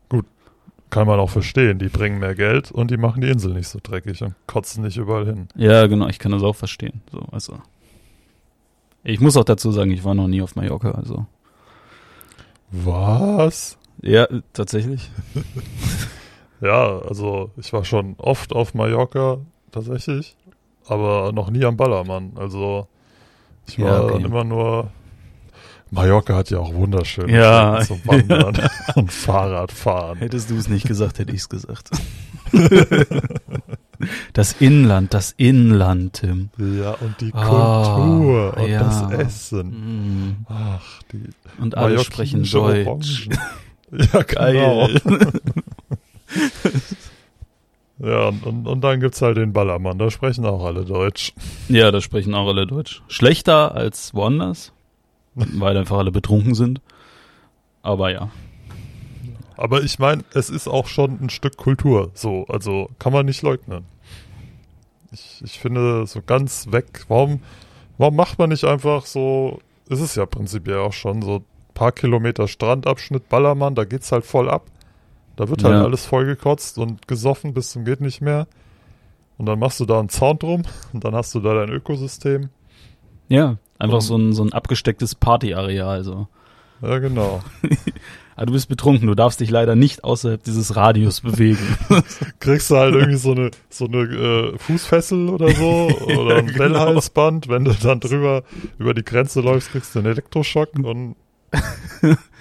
gut, 0.08 0.26
kann 0.90 1.06
man 1.06 1.18
auch 1.20 1.30
verstehen. 1.30 1.78
Die 1.78 1.88
bringen 1.88 2.18
mehr 2.18 2.34
Geld 2.34 2.70
und 2.70 2.90
die 2.90 2.96
machen 2.96 3.20
die 3.20 3.28
Insel 3.28 3.52
nicht 3.54 3.68
so 3.68 3.78
dreckig 3.82 4.22
und 4.22 4.34
kotzen 4.46 4.84
nicht 4.84 4.96
überall 4.96 5.26
hin. 5.26 5.48
ja, 5.56 5.86
genau, 5.86 6.08
ich 6.08 6.18
kann 6.18 6.32
das 6.32 6.42
auch 6.42 6.56
verstehen. 6.56 7.02
So, 7.12 7.20
also. 7.32 7.58
Ich 9.04 9.20
muss 9.20 9.36
auch 9.36 9.44
dazu 9.44 9.70
sagen, 9.72 9.90
ich 9.92 10.04
war 10.04 10.14
noch 10.14 10.26
nie 10.28 10.42
auf 10.42 10.56
Mallorca, 10.56 10.90
also. 10.92 11.26
Was? 12.70 13.78
Ja, 14.02 14.26
tatsächlich. 14.52 15.10
Ja, 16.62 17.00
also 17.00 17.50
ich 17.58 17.70
war 17.74 17.84
schon 17.84 18.14
oft 18.16 18.54
auf 18.54 18.72
Mallorca 18.72 19.36
tatsächlich, 19.72 20.34
aber 20.86 21.30
noch 21.34 21.50
nie 21.50 21.62
am 21.66 21.76
Ballermann. 21.76 22.32
Also 22.36 22.88
ich 23.68 23.78
war 23.78 23.86
Ja, 23.86 24.04
okay. 24.04 24.12
dann 24.14 24.24
immer 24.24 24.42
nur. 24.42 24.90
Mallorca 25.90 26.34
hat 26.34 26.50
ja 26.50 26.58
auch 26.58 26.74
wunderschön 26.74 27.28
Ja. 27.28 27.80
zum 27.86 28.00
Wandern 28.04 28.56
und 28.96 29.12
Fahrradfahren. 29.12 30.18
Hättest 30.18 30.50
du 30.50 30.56
es 30.56 30.68
nicht 30.68 30.86
gesagt, 30.86 31.18
hätte 31.18 31.32
ich 31.32 31.40
es 31.42 31.48
gesagt. 31.48 31.90
das 34.32 34.52
Inland, 34.60 35.14
das 35.14 35.32
Inland, 35.36 36.14
Tim. 36.14 36.50
Ja, 36.58 36.92
und 36.92 37.20
die 37.20 37.32
Ah, 37.34 37.94
Kultur 37.96 38.56
und 38.56 38.68
ja. 38.70 38.78
das 38.82 39.10
Essen. 39.12 39.68
Mm. 39.68 40.46
Ach, 40.48 41.02
die 41.12 41.22
Und 41.60 41.76
alle 41.76 41.98
sprechen 42.00 42.42
Deutsch. 42.44 43.28
Orangen. 43.28 43.38
Ja, 44.12 44.22
genau. 44.22 44.88
Geil. 44.88 45.00
Ja, 47.98 48.28
und, 48.28 48.44
und, 48.44 48.66
und 48.66 48.80
dann 48.82 49.00
gibt's 49.00 49.22
halt 49.22 49.38
den 49.38 49.52
Ballermann, 49.54 49.98
da 49.98 50.10
sprechen 50.10 50.44
auch 50.44 50.64
alle 50.64 50.84
Deutsch. 50.84 51.32
ja, 51.68 51.90
da 51.90 52.00
sprechen 52.02 52.34
auch 52.34 52.46
alle 52.48 52.66
Deutsch. 52.66 53.02
Schlechter 53.08 53.74
als 53.74 54.12
woanders, 54.12 54.72
weil 55.58 55.76
einfach 55.76 55.98
alle 55.98 56.10
betrunken 56.10 56.54
sind. 56.54 56.80
Aber 57.82 58.10
ja. 58.10 58.30
Aber 59.56 59.82
ich 59.82 59.98
meine, 59.98 60.24
es 60.34 60.50
ist 60.50 60.68
auch 60.68 60.86
schon 60.86 61.18
ein 61.20 61.30
Stück 61.30 61.56
Kultur. 61.56 62.10
So, 62.14 62.46
also 62.48 62.90
kann 62.98 63.12
man 63.12 63.26
nicht 63.26 63.42
leugnen. 63.42 63.84
Ich, 65.12 65.40
ich 65.44 65.58
finde 65.58 66.06
so 66.06 66.20
ganz 66.20 66.72
weg. 66.72 67.04
Warum, 67.08 67.40
warum 67.96 68.16
macht 68.16 68.38
man 68.38 68.50
nicht 68.50 68.64
einfach 68.64 69.06
so? 69.06 69.60
Ist 69.88 70.00
es 70.00 70.14
ja 70.16 70.26
prinzipiell 70.26 70.78
auch 70.78 70.92
schon 70.92 71.22
so 71.22 71.36
ein 71.36 71.44
paar 71.74 71.92
Kilometer 71.92 72.48
Strandabschnitt, 72.48 73.28
Ballermann, 73.28 73.74
da 73.76 73.84
geht's 73.84 74.10
halt 74.10 74.24
voll 74.26 74.50
ab. 74.50 74.66
Da 75.36 75.48
wird 75.48 75.62
halt 75.64 75.74
Ja. 75.76 75.84
alles 75.84 76.04
vollgekotzt 76.06 76.78
und 76.78 77.06
gesoffen 77.06 77.54
bis 77.54 77.70
zum 77.70 77.84
geht 77.84 78.00
nicht 78.00 78.20
mehr. 78.20 78.48
Und 79.38 79.46
dann 79.46 79.58
machst 79.58 79.78
du 79.80 79.84
da 79.84 80.00
einen 80.00 80.08
Zaun 80.08 80.38
drum 80.38 80.62
und 80.92 81.04
dann 81.04 81.14
hast 81.14 81.34
du 81.34 81.40
da 81.40 81.54
dein 81.54 81.70
Ökosystem. 81.70 82.48
Ja, 83.28 83.56
einfach 83.78 84.00
so 84.00 84.16
ein, 84.16 84.32
so 84.32 84.42
ein 84.42 84.52
abgestecktes 84.52 85.14
Partyareal. 85.14 86.04
So. 86.04 86.28
Ja, 86.82 86.98
genau. 86.98 87.42
Ah, 88.38 88.44
du 88.44 88.52
bist 88.52 88.68
betrunken, 88.68 89.06
du 89.08 89.14
darfst 89.14 89.40
dich 89.40 89.48
leider 89.48 89.74
nicht 89.76 90.04
außerhalb 90.04 90.44
dieses 90.44 90.76
Radius 90.76 91.22
bewegen. 91.22 91.78
Kriegst 92.38 92.70
du 92.70 92.76
halt 92.76 92.94
irgendwie 92.94 93.16
so 93.16 93.30
eine, 93.30 93.50
so 93.70 93.86
eine 93.86 94.02
äh, 94.02 94.58
Fußfessel 94.58 95.30
oder 95.30 95.50
so 95.52 95.88
oder 96.18 96.36
ein 96.36 96.46
Genau. 96.48 96.58
Bellhalsband. 96.58 97.48
Wenn 97.48 97.64
du 97.64 97.72
dann 97.72 97.98
drüber 97.98 98.42
über 98.78 98.92
die 98.92 99.04
Grenze 99.04 99.40
läufst, 99.40 99.70
kriegst 99.70 99.94
du 99.94 100.00
einen 100.00 100.08
Elektroschock 100.08 100.74
und 100.74 101.16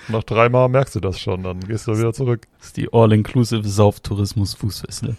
nach 0.10 0.24
dreimal 0.24 0.68
merkst 0.68 0.96
du 0.96 1.00
das 1.00 1.18
schon. 1.18 1.44
Dann 1.44 1.62
gehst 1.62 1.88
du 1.88 1.98
wieder 1.98 2.12
zurück. 2.12 2.46
Das 2.58 2.68
ist 2.68 2.78
die 2.78 2.92
All-Inclusive 2.92 3.66
Sauftourismus-Fußfessel. 3.66 5.16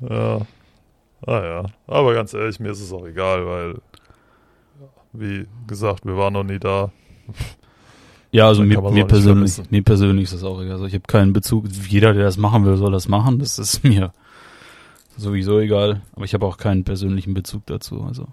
Ja. 0.00 0.40
Ah 1.26 1.44
ja. 1.44 1.64
Aber 1.86 2.14
ganz 2.14 2.34
ehrlich, 2.34 2.58
mir 2.58 2.70
ist 2.70 2.80
es 2.80 2.92
auch 2.92 3.06
egal, 3.06 3.46
weil, 3.46 3.80
wie 5.12 5.46
gesagt, 5.66 6.04
wir 6.04 6.16
waren 6.16 6.32
noch 6.32 6.44
nie 6.44 6.58
da. 6.58 6.90
Ja, 8.32 8.48
also 8.48 8.62
mir, 8.62 8.80
mir 8.80 9.04
persönlich, 9.04 9.60
mir 9.70 9.82
persönlich 9.82 10.24
ist 10.24 10.34
das 10.34 10.42
auch 10.42 10.60
egal. 10.60 10.72
Also 10.72 10.86
ich 10.86 10.94
habe 10.94 11.04
keinen 11.06 11.32
Bezug. 11.32 11.66
Jeder, 11.88 12.14
der 12.14 12.24
das 12.24 12.38
machen 12.38 12.64
will, 12.64 12.76
soll 12.76 12.90
das 12.90 13.06
machen. 13.06 13.38
Das 13.38 13.58
ist 13.58 13.84
mir 13.84 14.12
sowieso 15.16 15.60
egal. 15.60 16.00
Aber 16.16 16.24
ich 16.24 16.34
habe 16.34 16.46
auch 16.46 16.56
keinen 16.56 16.84
persönlichen 16.84 17.34
Bezug 17.34 17.66
dazu. 17.66 18.02
Also 18.02 18.28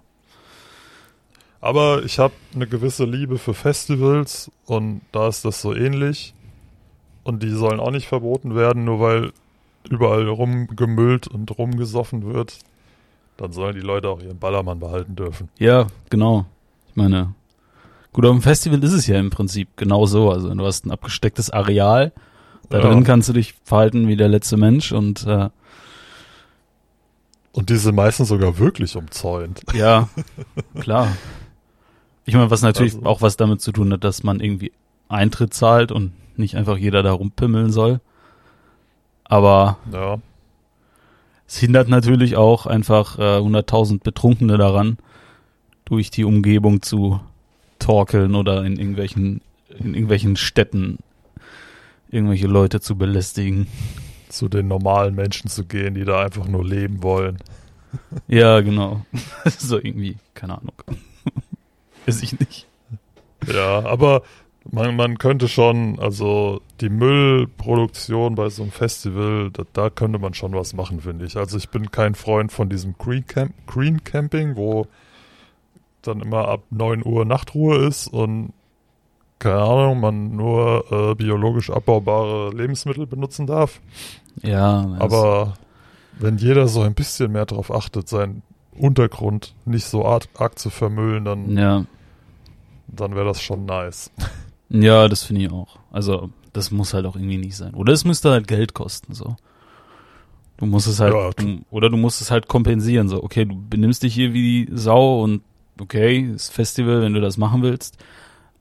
Aber 1.60 2.02
ich 2.04 2.18
habe 2.18 2.32
eine 2.54 2.66
gewisse 2.66 3.04
Liebe 3.04 3.38
für 3.38 3.54
Festivals 3.54 4.50
und 4.64 5.02
da 5.12 5.28
ist 5.28 5.44
das 5.44 5.60
so 5.60 5.74
ähnlich. 5.74 6.34
Und 7.22 7.42
die 7.42 7.50
sollen 7.50 7.78
auch 7.78 7.90
nicht 7.90 8.08
verboten 8.08 8.54
werden, 8.54 8.84
nur 8.84 9.00
weil 9.00 9.32
überall 9.88 10.26
rumgemüllt 10.26 11.28
und 11.28 11.56
rumgesoffen 11.58 12.24
wird. 12.32 12.58
Dann 13.40 13.52
sollen 13.52 13.74
die 13.74 13.80
Leute 13.80 14.08
auch 14.08 14.20
ihren 14.22 14.38
Ballermann 14.38 14.78
behalten 14.78 15.16
dürfen. 15.16 15.48
ja, 15.58 15.86
genau. 16.10 16.44
Ich 16.90 16.96
meine, 16.96 17.34
gut, 18.12 18.24
auf 18.26 18.32
dem 18.32 18.42
Festival 18.42 18.82
ist 18.84 18.92
es 18.92 19.06
ja 19.06 19.18
im 19.18 19.30
Prinzip 19.30 19.68
genau 19.76 20.04
so. 20.06 20.30
Also 20.30 20.52
du 20.54 20.66
hast 20.66 20.84
ein 20.86 20.90
abgestecktes 20.92 21.50
Areal. 21.50 22.12
Da 22.68 22.78
Ja. 22.78 22.86
drin 22.88 23.02
kannst 23.04 23.28
du 23.28 23.32
dich 23.32 23.54
verhalten 23.64 24.06
wie 24.08 24.16
der 24.16 24.28
letzte 24.28 24.56
Mensch 24.56 24.92
und 24.92 25.26
äh, 25.26 25.48
Und 27.52 27.68
die 27.70 27.76
sind 27.76 27.94
meistens 27.96 28.28
sogar 28.28 28.58
wirklich 28.58 28.94
umzäunt. 28.96 29.62
Ja, 29.74 30.08
klar. 30.80 31.08
Ich 32.26 32.34
meine, 32.34 32.50
was 32.50 32.62
natürlich 32.62 32.94
Also- 32.94 33.06
auch 33.06 33.22
was 33.22 33.36
damit 33.36 33.60
zu 33.60 33.72
tun 33.72 33.92
hat, 33.92 34.04
dass 34.04 34.22
man 34.22 34.40
irgendwie 34.40 34.72
Eintritt 35.08 35.54
zahlt 35.54 35.90
und 35.90 36.12
nicht 36.36 36.56
einfach 36.56 36.76
jeder 36.76 37.02
da 37.02 37.12
rumpimmeln 37.12 37.72
soll. 37.72 38.00
Aber 39.24 39.78
Ja. 39.92 40.18
Es 41.50 41.58
hindert 41.58 41.88
natürlich 41.88 42.36
auch 42.36 42.66
einfach 42.66 43.18
äh, 43.18 43.38
100.000 43.38 44.04
Betrunkene 44.04 44.56
daran, 44.56 44.98
durch 45.84 46.12
die 46.12 46.22
Umgebung 46.22 46.80
zu 46.80 47.20
torkeln 47.80 48.36
oder 48.36 48.64
in 48.64 48.76
irgendwelchen, 48.76 49.40
in 49.76 49.94
irgendwelchen 49.94 50.36
Städten 50.36 50.98
irgendwelche 52.08 52.46
Leute 52.46 52.80
zu 52.80 52.96
belästigen. 52.96 53.66
Zu 54.28 54.48
den 54.48 54.68
normalen 54.68 55.16
Menschen 55.16 55.50
zu 55.50 55.64
gehen, 55.64 55.94
die 55.94 56.04
da 56.04 56.22
einfach 56.22 56.46
nur 56.46 56.64
leben 56.64 57.02
wollen. 57.02 57.38
Ja, 58.28 58.60
genau. 58.60 59.04
so 59.58 59.76
irgendwie, 59.76 60.16
keine 60.34 60.56
Ahnung. 60.56 60.74
Weiß 62.06 62.22
ich 62.22 62.38
nicht. 62.38 62.68
Ja, 63.52 63.84
aber 63.84 64.22
man, 64.72 64.96
man 64.96 65.18
könnte 65.18 65.48
schon, 65.48 65.98
also 65.98 66.60
die 66.80 66.88
Müllproduktion 66.88 68.34
bei 68.36 68.48
so 68.50 68.62
einem 68.62 68.72
Festival, 68.72 69.50
da, 69.52 69.64
da 69.72 69.90
könnte 69.90 70.18
man 70.18 70.34
schon 70.34 70.52
was 70.52 70.74
machen, 70.74 71.00
finde 71.00 71.26
ich. 71.26 71.36
Also 71.36 71.58
ich 71.58 71.70
bin 71.70 71.90
kein 71.90 72.14
Freund 72.14 72.52
von 72.52 72.68
diesem 72.68 72.96
Green, 72.96 73.26
Camp, 73.26 73.52
Green 73.66 74.04
Camping, 74.04 74.56
wo 74.56 74.86
dann 76.02 76.20
immer 76.20 76.48
ab 76.48 76.62
9 76.70 77.04
Uhr 77.04 77.24
Nachtruhe 77.24 77.86
ist 77.86 78.06
und 78.06 78.52
keine 79.38 79.60
Ahnung, 79.60 80.00
man 80.00 80.36
nur 80.36 80.84
äh, 80.90 81.14
biologisch 81.14 81.70
abbaubare 81.70 82.50
Lebensmittel 82.54 83.06
benutzen 83.06 83.46
darf. 83.46 83.80
Ja, 84.42 84.96
Aber 84.98 85.54
wenn 86.18 86.36
jeder 86.36 86.68
so 86.68 86.82
ein 86.82 86.94
bisschen 86.94 87.32
mehr 87.32 87.46
darauf 87.46 87.72
achtet, 87.72 88.08
seinen 88.08 88.42
Untergrund 88.76 89.54
nicht 89.64 89.86
so 89.86 90.04
arg, 90.04 90.28
arg 90.34 90.58
zu 90.58 90.70
vermüllen, 90.70 91.24
dann, 91.24 91.56
ja. 91.56 91.84
dann 92.88 93.14
wäre 93.14 93.24
das 93.24 93.42
schon 93.42 93.64
nice. 93.64 94.10
Ja, 94.70 95.08
das 95.08 95.24
finde 95.24 95.42
ich 95.42 95.50
auch. 95.50 95.78
Also, 95.90 96.30
das 96.52 96.70
muss 96.70 96.94
halt 96.94 97.04
auch 97.06 97.16
irgendwie 97.16 97.38
nicht 97.38 97.56
sein. 97.56 97.74
Oder 97.74 97.92
es 97.92 98.04
müsste 98.04 98.30
halt 98.30 98.46
Geld 98.48 98.72
kosten, 98.74 99.14
so. 99.14 99.36
Du 100.58 100.66
musst 100.66 100.86
es 100.86 101.00
halt, 101.00 101.12
Ja. 101.14 101.30
du, 101.30 101.60
oder 101.70 101.88
du 101.90 101.96
musst 101.96 102.20
es 102.20 102.30
halt 102.30 102.46
kompensieren, 102.48 103.08
so. 103.08 103.22
Okay, 103.22 103.44
du 103.46 103.56
benimmst 103.56 104.02
dich 104.02 104.14
hier 104.14 104.32
wie 104.32 104.66
die 104.66 104.76
Sau 104.76 105.22
und 105.22 105.42
okay, 105.80 106.20
ist 106.34 106.50
Festival, 106.52 107.02
wenn 107.02 107.14
du 107.14 107.20
das 107.20 107.36
machen 107.36 107.62
willst. 107.62 107.96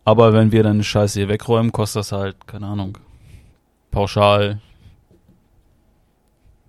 Aber 0.06 0.34
wenn 0.34 0.52
wir 0.52 0.64
deine 0.64 0.84
Scheiße 0.84 1.20
hier 1.20 1.30
wegräumen, 1.30 1.72
kostet 1.72 2.00
das 2.00 2.12
halt, 2.12 2.48
keine 2.48 2.66
Ahnung, 2.68 2.98
pauschal, 3.92 4.62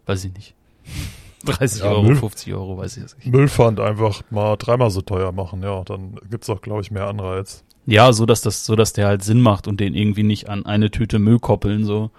weiß 0.07 0.25
ich 0.25 0.35
nicht. 0.35 0.55
30 1.47 1.81
Ja, 1.83 1.91
Euro, 1.91 2.03
Müll- 2.03 2.17
50 2.17 2.53
Euro, 2.53 2.77
weiß 2.77 2.97
ich 2.97 3.03
jetzt 3.05 3.17
nicht. 3.19 3.29
Müllpfand 3.29 3.81
einfach 3.81 4.21
mal 4.31 4.57
dreimal 4.57 4.91
so 4.91 5.01
teuer 5.01 5.33
machen, 5.33 5.63
ja, 5.63 5.83
dann 5.85 6.17
gibt's 6.31 6.51
auch, 6.51 6.61
glaube 6.61 6.83
ich, 6.83 6.91
mehr 6.91 7.07
Anreiz. 7.07 7.65
Ja, 7.91 8.13
so 8.13 8.25
dass 8.27 8.41
das, 8.41 8.65
so 8.65 8.77
dass 8.77 8.93
der 8.93 9.07
halt 9.07 9.23
Sinn 9.25 9.41
macht 9.41 9.67
und 9.67 9.81
den 9.81 9.95
irgendwie 9.95 10.23
nicht 10.23 10.49
an 10.49 10.65
eine 10.65 10.91
Tüte 10.91 11.19
Müll 11.19 11.39
koppeln, 11.39 11.85
so, 11.85 12.11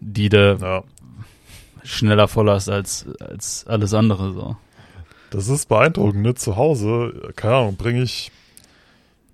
die 0.00 0.28
du 0.28 0.58
Ja, 0.60 0.84
schneller 1.82 2.28
voll 2.28 2.50
hast 2.50 2.68
als, 2.68 3.06
als 3.18 3.66
alles 3.66 3.94
andere, 3.94 4.32
so. 4.32 4.56
das 5.30 5.48
ist 5.48 5.68
beeindruckend, 5.68 6.22
ne? 6.22 6.34
Zu 6.34 6.56
Hause, 6.56 7.32
keine 7.36 7.54
Ahnung, 7.56 7.76
bringe 7.76 8.02
ich 8.02 8.30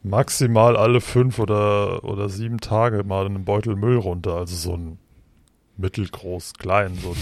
maximal 0.03 0.77
alle 0.77 1.01
fünf 1.01 1.39
oder, 1.41 2.05
oder 2.05 2.29
sieben 2.29 2.61
Tage 2.61 3.03
mal 3.03 3.27
einen 3.27 3.45
Beutel 3.45 3.75
Müll 3.75 3.97
runter, 3.97 4.35
also 4.35 4.55
so 4.55 4.77
ein 4.77 4.99
mittelgroß, 5.77 6.55
klein, 6.55 6.97
so 7.03 7.17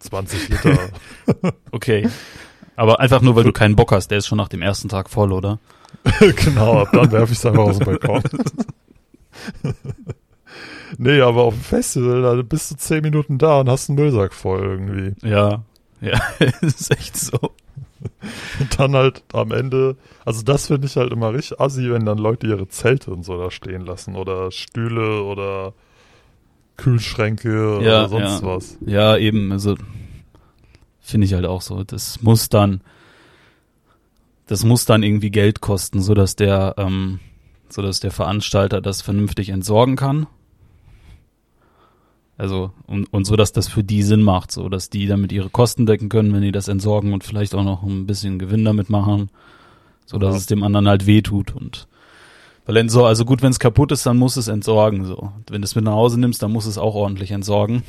20 0.00 0.48
Liter. 0.50 0.78
Okay. 1.70 2.08
Aber 2.76 2.98
einfach 2.98 3.22
nur, 3.22 3.36
weil 3.36 3.44
du 3.44 3.52
keinen 3.52 3.76
Bock 3.76 3.92
hast, 3.92 4.08
der 4.10 4.18
ist 4.18 4.26
schon 4.26 4.38
nach 4.38 4.48
dem 4.48 4.62
ersten 4.62 4.88
Tag 4.88 5.08
voll, 5.08 5.32
oder? 5.32 5.60
genau, 6.44 6.80
ab 6.80 6.90
dann 6.92 7.10
werfe 7.12 7.32
ich 7.32 7.38
es 7.38 7.46
einfach 7.46 7.64
aus 7.64 7.78
dem 7.78 7.86
Balkon. 7.86 8.22
nee, 10.98 11.20
aber 11.20 11.44
auf 11.44 11.54
dem 11.54 11.62
Festival, 11.62 12.22
da 12.22 12.42
bist 12.42 12.70
du 12.70 12.76
zehn 12.76 13.02
Minuten 13.02 13.38
da 13.38 13.60
und 13.60 13.68
hast 13.68 13.88
einen 13.88 13.98
Müllsack 13.98 14.34
voll 14.34 14.62
irgendwie. 14.62 15.26
Ja. 15.26 15.62
Ja, 16.00 16.20
ist 16.60 16.90
echt 16.90 17.16
so. 17.16 17.38
Und 18.60 18.78
dann 18.78 18.94
halt 18.94 19.22
am 19.32 19.50
Ende, 19.52 19.96
also 20.24 20.42
das 20.42 20.66
finde 20.66 20.86
ich 20.86 20.96
halt 20.96 21.12
immer 21.12 21.32
richtig 21.32 21.60
assi, 21.60 21.90
wenn 21.90 22.04
dann 22.04 22.18
Leute 22.18 22.46
ihre 22.46 22.68
Zelte 22.68 23.10
und 23.10 23.24
so 23.24 23.38
da 23.38 23.50
stehen 23.50 23.86
lassen 23.86 24.14
oder 24.14 24.50
Stühle 24.50 25.22
oder 25.22 25.72
Kühlschränke 26.76 27.80
Ja, 27.82 28.04
oder 28.04 28.08
sonst 28.08 28.42
ja. 28.42 28.46
was. 28.46 28.78
Ja, 28.84 29.16
eben, 29.16 29.52
also 29.52 29.76
finde 31.00 31.26
ich 31.26 31.34
halt 31.34 31.46
auch 31.46 31.62
so. 31.62 31.84
Das 31.84 32.22
muss 32.22 32.48
dann, 32.48 32.80
das 34.46 34.64
muss 34.64 34.84
dann 34.84 35.02
irgendwie 35.02 35.30
Geld 35.30 35.60
kosten, 35.60 36.00
so 36.02 36.14
dass 36.14 36.36
der, 36.36 36.74
ähm, 36.78 37.20
so 37.68 37.82
dass 37.82 38.00
der 38.00 38.10
Veranstalter 38.10 38.80
das 38.80 39.02
vernünftig 39.02 39.48
entsorgen 39.48 39.96
kann. 39.96 40.26
Also 42.36 42.72
und, 42.86 43.12
und 43.12 43.24
so, 43.26 43.36
dass 43.36 43.52
das 43.52 43.68
für 43.68 43.84
die 43.84 44.02
Sinn 44.02 44.22
macht, 44.22 44.50
so 44.50 44.68
dass 44.68 44.90
die 44.90 45.06
damit 45.06 45.30
ihre 45.32 45.50
Kosten 45.50 45.86
decken 45.86 46.08
können, 46.08 46.32
wenn 46.32 46.42
die 46.42 46.52
das 46.52 46.68
entsorgen 46.68 47.12
und 47.12 47.22
vielleicht 47.22 47.54
auch 47.54 47.62
noch 47.62 47.84
ein 47.84 48.06
bisschen 48.06 48.38
Gewinn 48.38 48.64
damit 48.64 48.90
machen, 48.90 49.30
so 50.04 50.18
dass 50.18 50.32
Ja. 50.32 50.38
es 50.38 50.46
dem 50.46 50.62
anderen 50.62 50.88
halt 50.88 51.06
wehtut 51.06 51.54
und 51.54 51.86
weil 52.66 52.78
entsor 52.78 53.08
also 53.08 53.26
gut, 53.26 53.42
wenn 53.42 53.50
es 53.50 53.58
kaputt 53.58 53.92
ist, 53.92 54.06
dann 54.06 54.16
muss 54.16 54.36
es 54.38 54.48
entsorgen 54.48 55.04
so. 55.04 55.30
Wenn 55.50 55.60
du 55.60 55.66
es 55.66 55.74
mit 55.74 55.84
nach 55.84 55.92
Hause 55.92 56.18
nimmst, 56.18 56.42
dann 56.42 56.50
muss 56.50 56.64
es 56.64 56.78
auch 56.78 56.94
ordentlich 56.94 57.30
entsorgen 57.30 57.82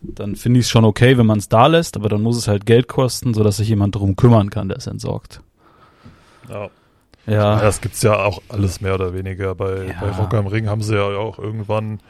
dann 0.00 0.36
finde 0.36 0.60
ich 0.60 0.66
es 0.66 0.70
schon 0.70 0.84
okay, 0.84 1.18
wenn 1.18 1.26
man 1.26 1.38
es 1.38 1.48
da 1.48 1.66
lässt, 1.66 1.96
aber 1.96 2.08
dann 2.08 2.22
muss 2.22 2.36
es 2.36 2.48
halt 2.48 2.66
Geld 2.66 2.88
kosten, 2.88 3.34
sodass 3.34 3.56
sich 3.56 3.68
jemand 3.68 3.94
drum 3.94 4.16
kümmern 4.16 4.50
kann, 4.50 4.68
der 4.68 4.78
es 4.78 4.86
entsorgt. 4.86 5.40
Ja. 6.48 6.70
Ja, 7.26 7.60
das 7.60 7.80
gibt's 7.82 8.00
ja 8.02 8.16
auch 8.24 8.40
alles 8.48 8.80
mehr 8.80 8.94
oder 8.94 9.12
weniger. 9.12 9.54
Bei, 9.54 9.86
Ja. 9.88 10.00
bei 10.00 10.10
Rock 10.12 10.32
am 10.34 10.46
Ring 10.46 10.66
haben 10.68 10.82
sie 10.82 10.94
ja 10.94 11.02
auch 11.04 11.38
irgendwann 11.38 12.00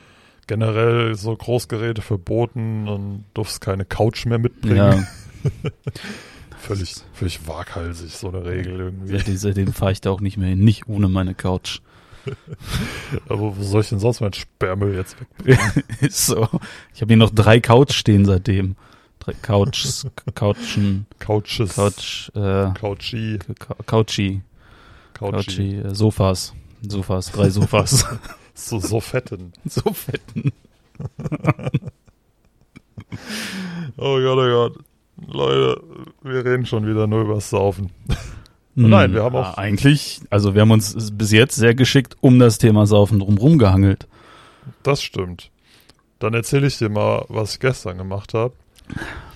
generell 0.47 1.15
so 1.17 1.35
Großgeräte 1.37 2.03
verboten 2.03 2.87
und 2.89 3.25
durfst 3.35 3.61
keine 3.61 3.85
Couch 3.85 4.27
mehr 4.27 4.39
mitbringen. 4.39 4.77
ja. 4.77 5.51
Völlig, 6.61 6.97
völlig 7.15 7.47
waghalsig, 7.47 8.13
so 8.17 8.29
eine 8.29 8.45
Regel 8.45 8.79
irgendwie. 8.81 9.13
Seitdem, 9.17 9.37
seitdem 9.37 9.73
fahre 9.73 9.93
ich 9.93 10.01
da 10.01 10.11
auch 10.11 10.21
nicht 10.21 10.37
mehr 10.37 10.49
hin, 10.49 10.65
nicht 10.65 10.89
ohne 10.89 11.09
meine 11.09 11.35
Couch. 11.35 11.81
Aber 13.29 13.57
wo 13.57 13.63
soll 13.63 13.83
ich 13.83 13.89
denn 13.89 14.01
sonst 14.01 14.21
meinen 14.21 14.33
Sperrmüll 14.35 14.95
jetzt 14.97 15.17
wegbringen? 15.45 15.85
Ist 16.01 16.27
so. 16.27 16.49
Ich 16.95 17.01
habe 17.01 17.09
hier 17.09 17.17
noch 17.17 17.31
drei 17.31 17.61
Couch 17.61 17.93
stehen 17.93 18.25
seitdem. 18.25 18.75
Couches, 19.43 20.07
Couchen, 20.35 21.07
Couches. 21.19 21.75
Couch, 21.77 22.31
äh, 22.35 22.71
Couchi. 22.79 23.39
Cou- 23.59 23.75
Couchi, 23.87 24.43
Couchi. 25.15 25.33
Couchi, 25.37 25.77
äh, 25.79 25.95
Sofas, 25.95 26.55
Sofas, 26.83 27.31
drei 27.33 27.51
Sofas. 27.51 28.07
So, 28.61 28.81
so 28.81 28.99
fetten. 29.01 29.53
so 29.67 29.93
fetten. 29.93 30.51
Oh 33.97 34.19
Gott, 34.21 34.39
oh 34.39 34.49
Gott. 34.71 34.79
Leute, 35.27 35.83
wir 36.23 36.45
reden 36.45 36.67
schon 36.67 36.87
wieder 36.87 37.07
nur 37.07 37.23
übers 37.23 37.51
Saufen. 37.51 37.91
Nein, 38.75 39.13
wir 39.13 39.25
haben 39.25 39.35
auch- 39.35 39.57
Ja, 39.57 39.59
eigentlich, 39.59 40.21
also 40.31 40.55
wir 40.55 40.63
haben 40.63 40.71
uns 40.71 41.11
bis 41.13 41.33
jetzt 41.33 41.57
sehr 41.57 41.75
geschickt 41.75 42.17
um 42.21 42.39
das 42.39 42.59
Thema 42.59 42.87
Saufen 42.87 43.19
drumherum 43.19 43.59
gehangelt. 43.59 44.07
Das 44.85 45.03
stimmt. 45.03 45.51
Dann 46.21 46.35
erzähle 46.35 46.67
ich 46.69 46.79
dir 46.79 46.89
mal, 46.89 47.25
was 47.29 47.55
ich 47.55 47.61
gestern 47.61 47.99
gemacht 47.99 48.35
habe. 48.35 48.55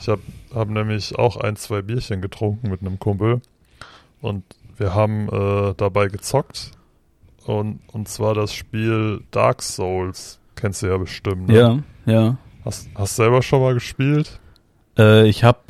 Ich 0.00 0.09
habe 0.09 0.23
hab 0.54 0.68
nämlich 0.68 1.18
auch 1.18 1.37
ein, 1.37 1.56
zwei 1.56 1.82
Bierchen 1.82 2.21
getrunken 2.21 2.71
mit 2.71 2.80
einem 2.80 2.99
Kumpel. 2.99 3.40
Und 4.21 4.44
wir 4.76 4.94
haben 4.94 5.28
äh, 5.28 5.75
dabei 5.76 6.09
gezockt. 6.09 6.73
Und, 7.44 7.80
und 7.92 8.09
zwar 8.09 8.35
das 8.35 8.54
Spiel 8.54 9.23
Dark 9.30 9.62
Souls. 9.62 10.38
Kennst 10.54 10.82
du 10.82 10.87
ja 10.87 10.97
bestimmt. 10.97 11.49
Ne? 11.49 11.85
Ja, 12.06 12.12
ja. 12.12 12.37
Hast, 12.64 12.88
hast 12.94 13.16
selber 13.16 13.42
schon 13.42 13.61
mal 13.61 13.75
gespielt? 13.75 14.38
Äh, 14.97 15.28
ich 15.28 15.42
habe 15.42 15.61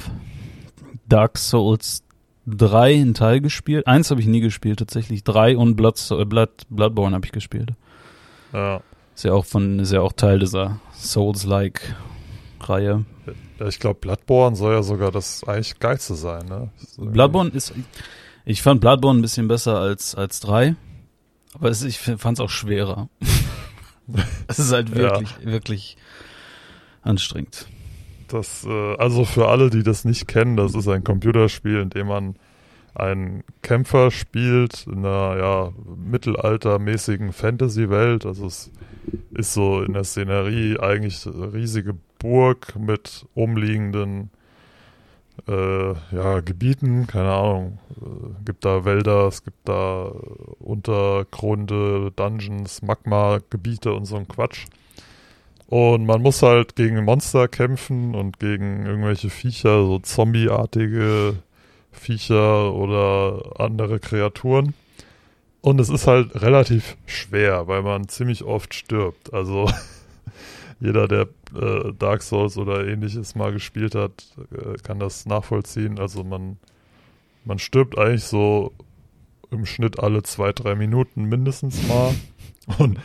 Dark 1.09 1.39
Souls 1.39 2.03
3 2.47 2.93
in 2.93 3.15
Teil 3.15 3.41
gespielt. 3.41 3.87
Eins 3.87 4.11
habe 4.11 4.21
ich 4.21 4.27
nie 4.27 4.41
gespielt, 4.41 4.79
tatsächlich. 4.79 5.25
Drei 5.25 5.57
und 5.57 5.77
Blood, 5.77 6.11
äh, 6.11 6.25
Blood, 6.25 6.51
Bloodborne 6.69 7.15
habe 7.15 7.25
ich 7.25 7.33
gespielt. 7.33 7.71
Ja. 8.53 8.83
Ist 9.15 9.25
ja 9.25 9.33
auch 9.33 9.45
von, 9.45 9.79
ist 9.79 9.93
ja 9.93 10.01
auch 10.01 10.13
Teil 10.13 10.39
dieser 10.39 10.81
Souls-like 10.95 11.95
Reihe. 12.61 13.05
Ja 13.59 13.67
ich 13.69 13.79
glaube, 13.79 14.01
Bloodborne 14.01 14.57
soll 14.57 14.75
ja 14.75 14.83
sogar 14.83 15.11
das 15.11 15.45
eigentlich 15.45 15.79
geilste 15.79 16.15
sein. 16.15 16.47
Ne? 16.47 16.71
Das 16.81 16.91
ist 16.91 17.13
Bloodborne 17.13 17.51
ist, 17.51 17.73
ich 18.45 18.63
fand 18.63 18.81
Bloodborne 18.81 19.19
ein 19.19 19.23
bisschen 19.23 19.49
besser 19.49 19.79
als, 19.79 20.15
als 20.15 20.41
3. 20.41 20.75
Aber 21.55 21.69
es, 21.69 21.83
ich 21.83 21.99
fand 21.99 22.39
es 22.39 22.41
auch 22.41 22.51
schwerer. 22.51 23.09
es 24.49 24.59
ist 24.59 24.73
halt 24.73 24.89
Ja. 24.91 24.97
wirklich, 24.97 25.35
wirklich 25.45 25.97
anstrengend. 27.03 27.67
Das, 28.29 28.65
äh, 28.65 28.97
also 28.97 29.25
für 29.25 29.49
alle, 29.49 29.69
die 29.69 29.83
das 29.83 30.05
nicht 30.05 30.27
kennen, 30.27 30.57
das 30.57 30.75
ist 30.75 30.89
ein 30.89 31.05
Computerspiel, 31.05 31.81
in 31.81 31.91
dem 31.91 32.07
man 32.07 32.37
einen 32.95 33.43
Kämpfer 33.63 34.11
spielt 34.11 34.87
in 34.87 34.99
einer 35.05 35.37
ja, 35.39 35.73
mittelaltermäßigen 35.97 37.33
Fantasy-Welt. 37.33 38.27
Also 38.27 38.47
es 38.47 38.71
ist 39.35 39.55
so 39.55 39.83
in 39.83 39.95
der 39.95 40.05
Szenerie 40.05 40.79
eigentlich 40.79 41.27
eine 41.27 41.53
riesige 41.53 41.95
Burg 42.19 42.77
mit 42.77 43.27
umliegenden 43.35 44.31
äh, 45.49 45.93
ja, 46.15 46.41
Gebieten, 46.41 47.07
keine 47.07 47.33
Ahnung. 47.33 47.79
Äh, 48.01 48.45
gibt 48.45 48.65
da 48.65 48.85
Wälder, 48.85 49.27
es 49.27 49.43
gibt 49.45 49.69
da 49.69 50.13
Untergründe, 50.61 52.13
Dungeons, 52.15 52.83
Magma-Gebiete 52.83 53.93
und 53.93 54.05
so 54.05 54.17
ein 54.17 54.29
Quatsch. 54.29 54.67
Und 55.67 56.05
man 56.05 56.21
muss 56.21 56.43
halt 56.43 56.77
gegen 56.77 57.03
Monster 57.05 57.49
kämpfen 57.49 58.15
und 58.15 58.39
gegen 58.39 58.85
irgendwelche 58.85 59.31
Viecher, 59.31 59.85
so 59.87 59.99
zombieartige 60.01 61.37
Viecher 61.91 62.75
oder 62.75 63.59
andere 63.59 63.99
Kreaturen. 63.99 64.75
Und 65.63 65.81
es 65.81 65.89
ist 65.89 66.07
halt 66.07 66.43
relativ 66.43 66.97
schwer, 67.07 67.69
weil 67.69 67.83
man 67.83 68.09
ziemlich 68.09 68.43
oft 68.45 68.75
stirbt. 68.75 69.33
Also 69.33 69.71
jeder, 70.81 71.07
der 71.09 71.29
äh, 71.55 71.93
Dark 71.99 72.23
Souls 72.23 72.59
oder 72.59 72.87
ähnliches 72.87 73.35
mal 73.37 73.53
gespielt 73.53 73.95
hat, 73.95 74.25
äh, 74.51 74.77
kann 74.83 74.99
das 74.99 75.25
nachvollziehen. 75.25 75.99
Also 76.01 76.25
man, 76.25 76.59
man 77.45 77.59
stirbt 77.61 77.97
eigentlich 77.97 78.25
so 78.25 78.73
im 79.53 79.65
Schnitt 79.65 80.01
alle 80.01 80.23
zwei, 80.25 80.53
drei 80.53 80.75
Minuten 80.75 81.25
mindestens 81.25 81.87
mal. 81.87 82.13
Und 82.79 82.99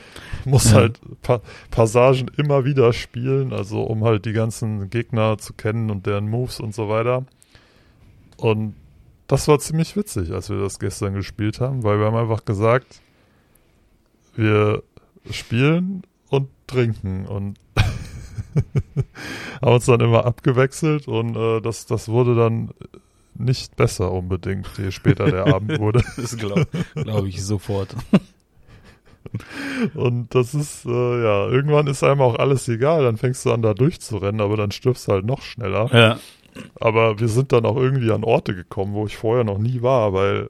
muss 0.46 0.72
Ja. 0.72 0.78
halt 0.78 1.00
pa 1.24 1.42
Passagen 1.72 2.30
immer 2.38 2.64
wieder 2.66 2.94
spielen, 2.94 3.54
also 3.54 3.82
um 3.84 4.04
halt 4.04 4.26
die 4.26 4.34
ganzen 4.34 4.90
Gegner 4.92 5.38
zu 5.40 5.54
kennen 5.54 5.90
und 5.90 6.06
deren 6.06 6.30
Moves 6.30 6.60
und 6.60 6.76
so 6.76 6.90
weiter. 6.90 7.26
Und 8.38 8.76
das 9.28 9.48
war 9.48 9.60
ziemlich 9.60 9.96
witzig, 9.96 10.32
als 10.32 10.50
wir 10.50 10.60
das 10.60 10.80
gestern 10.80 11.14
gespielt 11.14 11.60
haben, 11.60 11.84
weil 11.84 12.00
wir 12.00 12.06
haben 12.06 12.16
einfach 12.16 12.46
gesagt, 12.46 13.02
wir 14.36 14.84
spielen 15.30 16.04
und 16.30 16.50
trinken 16.68 17.26
und 17.26 17.60
haben 19.62 19.74
uns 19.74 19.86
dann 19.86 20.00
immer 20.00 20.26
abgewechselt 20.26 21.08
und 21.08 21.36
äh, 21.36 21.62
das, 21.62 21.86
das 21.86 22.08
wurde 22.08 22.36
dann 22.36 22.72
nicht 23.36 23.76
besser 23.76 24.12
unbedingt, 24.12 24.68
je 24.78 24.92
später 24.92 25.30
der 25.30 25.48
Abend 25.48 25.80
wurde. 25.80 26.04
Das 26.16 26.38
glaube 26.38 26.68
glaub 26.96 27.26
ich 27.26 27.44
sofort. 27.44 27.96
Und 29.94 30.34
das 30.34 30.54
ist, 30.54 30.86
äh, 30.86 30.90
ja, 30.90 31.48
irgendwann 31.50 31.88
ist 31.88 32.02
einem 32.02 32.22
auch 32.22 32.40
alles 32.40 32.68
egal, 32.70 33.04
dann 33.04 33.18
fängst 33.18 33.46
du 33.46 33.52
an 33.52 33.62
da 33.62 33.74
durchzurennen, 33.74 34.40
aber 34.40 34.56
dann 34.56 34.72
stirbst 34.72 35.08
du 35.08 35.12
halt 35.12 35.26
noch 35.26 35.42
schneller. 35.42 35.90
Ja. 35.94 36.20
Aber 36.80 37.20
wir 37.20 37.28
sind 37.28 37.52
dann 37.52 37.66
auch 37.66 37.78
irgendwie 37.78 38.12
an 38.12 38.24
Orte 38.24 38.56
gekommen, 38.56 38.94
wo 38.94 39.06
ich 39.06 39.18
vorher 39.18 39.44
noch 39.44 39.58
nie 39.58 39.82
war, 39.82 40.14
weil 40.14 40.50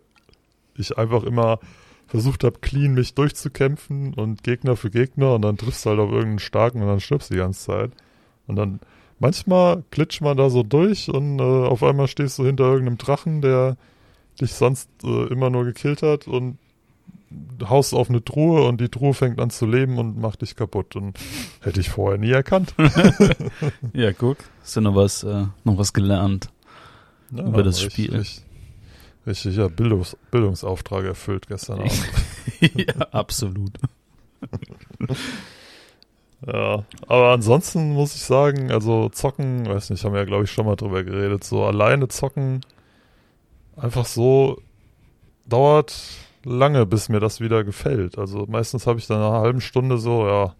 ich 0.76 0.98
einfach 0.98 1.24
immer 1.24 1.60
versucht 2.08 2.43
habe, 2.43 2.60
clean 2.60 2.93
mich 2.93 3.15
durchzukämpfen 3.15 4.13
und 4.13 4.43
Gegner 4.43 4.76
für 4.76 4.89
Gegner 4.89 5.36
und 5.36 5.41
dann 5.41 5.58
triffst 5.58 5.86
du 5.86 5.89
halt 5.89 6.00
auf 6.00 6.10
irgendeinen 6.10 6.39
starken 6.39 6.82
und 6.82 6.88
dann 6.88 7.00
stirbst 7.00 7.30
du 7.30 7.34
die 7.34 7.39
ganze 7.39 7.65
Zeit. 7.65 7.91
Und 8.48 8.56
dann 8.56 8.80
manchmal 9.20 9.84
glitscht 9.91 10.22
man 10.22 10.38
da 10.38 10.50
so 10.50 10.63
durch 10.63 11.10
und 11.10 11.39
äh, 11.39 11.43
auf 11.43 11.84
einmal 11.84 12.08
stehst 12.08 12.39
du 12.39 12.46
hinter 12.46 12.65
irgendeinem 12.65 12.98
Drachen, 12.98 13.41
der 13.41 13.78
dich 14.39 14.54
sonst 14.54 14.89
äh, 15.04 15.28
immer 15.28 15.50
nur 15.50 15.65
gekillt 15.65 16.02
hat 16.02 16.28
und 16.28 16.58
haust 17.68 17.94
auf 17.94 18.10
eine 18.10 18.24
Truhe 18.24 18.63
und 18.63 18.80
die 18.80 18.90
Truhe 18.90 19.13
fängt 19.13 19.40
an 19.40 19.50
zu 19.50 19.66
leben 19.66 19.98
und 19.98 20.20
macht 20.20 20.42
dich 20.42 20.56
kaputt. 20.56 20.96
Und 20.96 21.18
hätte 21.62 21.80
ich 21.80 21.90
vorher 21.90 22.18
nie 22.18 22.32
erkannt. 22.32 22.74
Ja, 23.94 24.13
guck. 24.13 24.38
Hast 24.62 24.76
du 24.76 24.82
noch 24.82 24.96
was, 24.96 25.24
äh, 25.24 25.46
noch 25.63 25.78
was 25.78 25.94
gelernt? 25.94 26.50
Ja, 27.32 27.46
Über 27.46 27.63
das 27.63 27.82
Spiel. 27.82 28.16
Richtig, 28.16 28.44
richtig 29.26 29.56
ja, 29.56 29.68
Bildungs 29.68 30.16
Bildungsauftrag 30.32 31.06
erfüllt 31.06 31.48
gestern 31.48 31.80
Abend. 31.80 32.10
ja, 32.76 32.94
absolut. 33.12 33.72
ja, 36.46 36.84
aber 37.08 37.32
ansonsten 37.32 37.94
muss 37.94 38.16
ich 38.16 38.22
sagen, 38.22 38.72
also 38.72 39.10
zocken, 39.10 39.68
weiß 39.68 39.90
nicht, 39.90 40.04
haben 40.06 40.13
wir 40.13 40.20
ja 40.20 40.26
glaube 40.26 40.44
ich 40.46 40.52
schon 40.52 40.66
mal 40.66 40.76
drüber 40.76 41.04
geredet, 41.04 41.44
so 41.44 41.66
alleine 41.66 42.08
zocken, 42.08 42.62
einfach 43.76 44.06
so 44.06 44.62
dauert 45.46 45.94
lange, 46.47 46.86
bis 46.86 47.10
mir 47.10 47.19
das 47.19 47.41
wieder 47.41 47.63
gefällt. 47.63 48.17
Also 48.17 48.45
meistens 48.47 48.88
habe 48.88 48.99
ich 48.99 49.07
dann 49.07 49.19
nach 49.19 49.29
einer 49.29 49.41
halben 49.41 49.62
Stunde 49.62 49.97
so, 49.97 50.25
ja, 50.25 50.55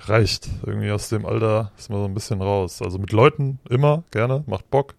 reicht. 0.00 0.48
Irgendwie 0.64 0.90
aus 0.90 1.08
dem 1.08 1.24
Alter 1.26 1.72
ist 1.78 1.90
man 1.90 2.00
so 2.00 2.04
ein 2.04 2.14
bisschen 2.14 2.42
raus. 2.42 2.82
Also 2.82 2.98
mit 2.98 3.12
Leuten 3.12 3.58
immer, 3.68 4.04
gerne, 4.10 4.44
macht 4.46 4.70
Bock. 4.70 4.94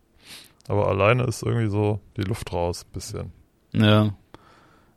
Aber 0.67 0.87
alleine 0.87 1.23
ist 1.23 1.43
irgendwie 1.43 1.69
so 1.69 1.99
die 2.17 2.23
Luft 2.23 2.51
raus, 2.51 2.83
bisschen. 2.83 3.31
Ja. 3.73 4.13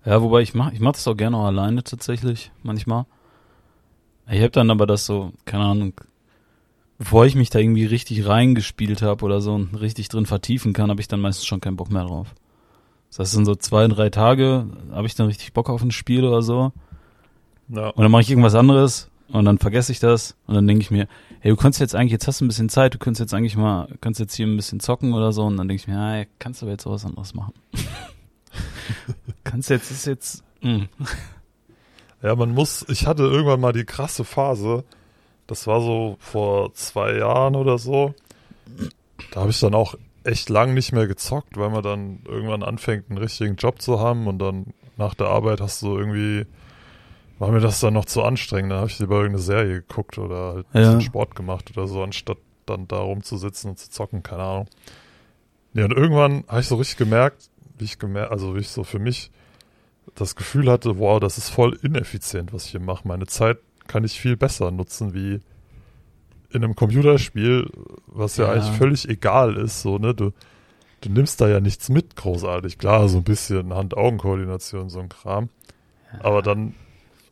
Ja, 0.04 0.22
wobei 0.22 0.40
ich 0.40 0.54
mach, 0.54 0.72
ich 0.72 0.80
mach 0.80 0.92
das 0.92 1.06
auch 1.06 1.16
gerne 1.16 1.36
auch 1.36 1.44
alleine 1.44 1.84
tatsächlich, 1.84 2.50
manchmal. 2.62 3.04
Ich 4.30 4.42
hab 4.42 4.52
dann 4.52 4.70
aber 4.70 4.86
das 4.86 5.04
so, 5.04 5.32
keine 5.44 5.64
Ahnung, 5.64 5.92
bevor 6.98 7.26
ich 7.26 7.34
mich 7.34 7.50
da 7.50 7.58
irgendwie 7.58 7.84
richtig 7.84 8.26
reingespielt 8.26 9.02
habe 9.02 9.24
oder 9.24 9.40
so 9.40 9.54
und 9.54 9.74
richtig 9.74 10.08
drin 10.08 10.24
vertiefen 10.24 10.72
kann, 10.72 10.88
habe 10.88 11.00
ich 11.00 11.08
dann 11.08 11.20
meistens 11.20 11.44
schon 11.46 11.60
keinen 11.60 11.76
Bock 11.76 11.90
mehr 11.90 12.04
drauf. 12.04 12.34
Das 13.10 13.18
heißt, 13.18 13.36
in 13.36 13.44
so 13.44 13.54
zwei, 13.54 13.86
drei 13.88 14.08
Tage 14.08 14.66
habe 14.92 15.06
ich 15.06 15.14
dann 15.14 15.26
richtig 15.26 15.52
Bock 15.52 15.68
auf 15.68 15.82
ein 15.82 15.90
Spiel 15.90 16.24
oder 16.24 16.42
so. 16.42 16.72
Ja. 17.68 17.88
Und 17.88 18.02
dann 18.02 18.10
mache 18.10 18.22
ich 18.22 18.30
irgendwas 18.30 18.54
anderes 18.54 19.10
und 19.28 19.44
dann 19.44 19.58
vergesse 19.58 19.92
ich 19.92 20.00
das 20.00 20.36
und 20.46 20.54
dann 20.54 20.66
denke 20.66 20.82
ich 20.82 20.90
mir, 20.90 21.08
hey, 21.40 21.50
du 21.50 21.56
kannst 21.56 21.80
jetzt 21.80 21.94
eigentlich, 21.94 22.12
jetzt 22.12 22.26
hast 22.26 22.40
du 22.40 22.44
ein 22.44 22.48
bisschen 22.48 22.68
Zeit, 22.68 22.94
du 22.94 22.98
kannst 22.98 23.20
jetzt 23.20 23.34
eigentlich 23.34 23.56
mal, 23.56 23.88
kannst 24.00 24.20
jetzt 24.20 24.34
hier 24.34 24.46
ein 24.46 24.56
bisschen 24.56 24.80
zocken 24.80 25.12
oder 25.12 25.32
so 25.32 25.44
und 25.44 25.56
dann 25.56 25.68
denke 25.68 25.82
ich 25.82 25.88
mir, 25.88 25.94
ja, 26.20 26.24
kannst 26.38 26.62
du 26.62 26.66
aber 26.66 26.72
jetzt 26.72 26.86
auch 26.86 26.92
was 26.92 27.04
anderes 27.04 27.34
machen. 27.34 27.54
kannst 29.44 29.70
jetzt, 29.70 29.90
ist 29.90 30.06
jetzt, 30.06 30.44
hm. 30.60 30.88
mh. 30.98 31.06
Ja, 32.22 32.34
man 32.36 32.52
muss, 32.52 32.84
ich 32.88 33.06
hatte 33.06 33.22
irgendwann 33.22 33.60
mal 33.60 33.72
die 33.72 33.84
krasse 33.84 34.24
Phase, 34.24 34.84
das 35.46 35.66
war 35.66 35.80
so 35.80 36.16
vor 36.20 36.74
zwei 36.74 37.16
Jahren 37.16 37.56
oder 37.56 37.78
so. 37.78 38.14
Da 39.32 39.40
habe 39.40 39.50
ich 39.50 39.58
dann 39.58 39.74
auch 39.74 39.94
echt 40.24 40.48
lang 40.48 40.74
nicht 40.74 40.92
mehr 40.92 41.06
gezockt, 41.06 41.56
weil 41.56 41.70
man 41.70 41.82
dann 41.82 42.20
irgendwann 42.26 42.62
anfängt, 42.62 43.08
einen 43.08 43.18
richtigen 43.18 43.56
Job 43.56 43.80
zu 43.80 44.00
haben 44.00 44.26
und 44.26 44.38
dann 44.38 44.66
nach 44.96 45.14
der 45.14 45.28
Arbeit 45.28 45.60
hast 45.60 45.82
du 45.82 45.96
irgendwie, 45.96 46.46
war 47.38 47.50
mir 47.50 47.60
das 47.60 47.80
dann 47.80 47.94
noch 47.94 48.04
zu 48.04 48.22
anstrengend. 48.22 48.72
Da 48.72 48.76
habe 48.78 48.88
ich 48.88 48.98
lieber 48.98 49.16
irgendeine 49.16 49.42
Serie 49.42 49.74
geguckt 49.80 50.18
oder 50.18 50.54
halt 50.54 50.66
ein 50.74 50.78
Ja. 50.82 50.86
bisschen 50.88 51.00
Sport 51.00 51.34
gemacht 51.34 51.70
oder 51.76 51.86
so, 51.86 52.02
anstatt 52.02 52.38
dann 52.66 52.86
da 52.86 52.98
rumzusitzen 52.98 53.70
und 53.70 53.78
zu 53.78 53.90
zocken, 53.90 54.22
keine 54.22 54.42
Ahnung. 54.42 54.68
Ja, 55.72 55.84
und 55.84 55.92
irgendwann 55.92 56.44
habe 56.48 56.60
ich 56.60 56.66
so 56.68 56.76
richtig 56.76 56.98
gemerkt, 56.98 57.48
wie 57.78 57.84
ich 57.84 57.98
gemerkt, 57.98 58.30
also 58.32 58.54
wie 58.56 58.60
ich 58.60 58.68
so 58.68 58.84
für 58.84 58.98
mich 58.98 59.30
das 60.16 60.36
Gefühl 60.36 60.70
hatte, 60.70 60.98
wow, 60.98 61.20
das 61.20 61.38
ist 61.38 61.48
voll 61.48 61.78
ineffizient, 61.82 62.52
was 62.52 62.64
ich 62.66 62.72
hier 62.72 62.80
mache. 62.80 63.06
Meine 63.08 63.26
Zeit 63.26 63.58
kann 63.86 64.04
ich 64.04 64.20
viel 64.20 64.36
besser 64.36 64.70
nutzen, 64.70 65.14
wie 65.14 65.40
in 66.52 66.64
einem 66.64 66.74
Computerspiel, 66.74 67.70
was 68.06 68.36
ja, 68.36 68.46
ja. 68.46 68.52
eigentlich 68.52 68.76
völlig 68.76 69.08
egal 69.08 69.56
ist, 69.56 69.82
so, 69.82 69.98
ne, 69.98 70.14
du, 70.14 70.32
du 71.00 71.08
nimmst 71.10 71.40
da 71.40 71.48
ja 71.48 71.60
nichts 71.60 71.88
mit, 71.88 72.16
großartig. 72.16 72.78
Klar, 72.78 73.08
so 73.08 73.18
ein 73.18 73.24
bisschen 73.24 73.72
Hand-Augen-Koordination, 73.74 74.90
so 74.90 75.00
ein 75.00 75.08
Kram. 75.08 75.48
Ja. 76.12 76.24
Aber 76.24 76.42
dann 76.42 76.74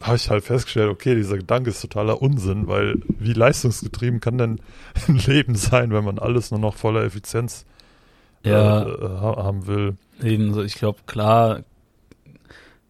habe 0.01 0.17
ich 0.17 0.31
halt 0.31 0.45
festgestellt, 0.45 0.91
okay, 0.91 1.15
dieser 1.15 1.37
Gedanke 1.37 1.71
ist 1.71 1.81
totaler 1.81 2.23
Unsinn, 2.23 2.69
weil 2.69 3.01
wie 3.19 3.33
leistungsgetrieben 3.33 4.21
kann 4.21 4.39
denn 4.39 4.61
ein 5.09 5.19
Leben 5.19 5.55
sein, 5.55 5.91
wenn 5.93 6.05
man 6.05 6.19
alles 6.19 6.51
nur 6.51 6.61
noch 6.61 6.77
voller 6.77 7.03
Effizienz 7.03 7.67
ja, 8.45 8.83
äh, 8.87 9.21
haben 9.21 9.67
will? 9.67 9.97
Ebenso, 10.23 10.63
ich 10.63 10.75
glaube, 10.75 11.01
klar, 11.07 11.65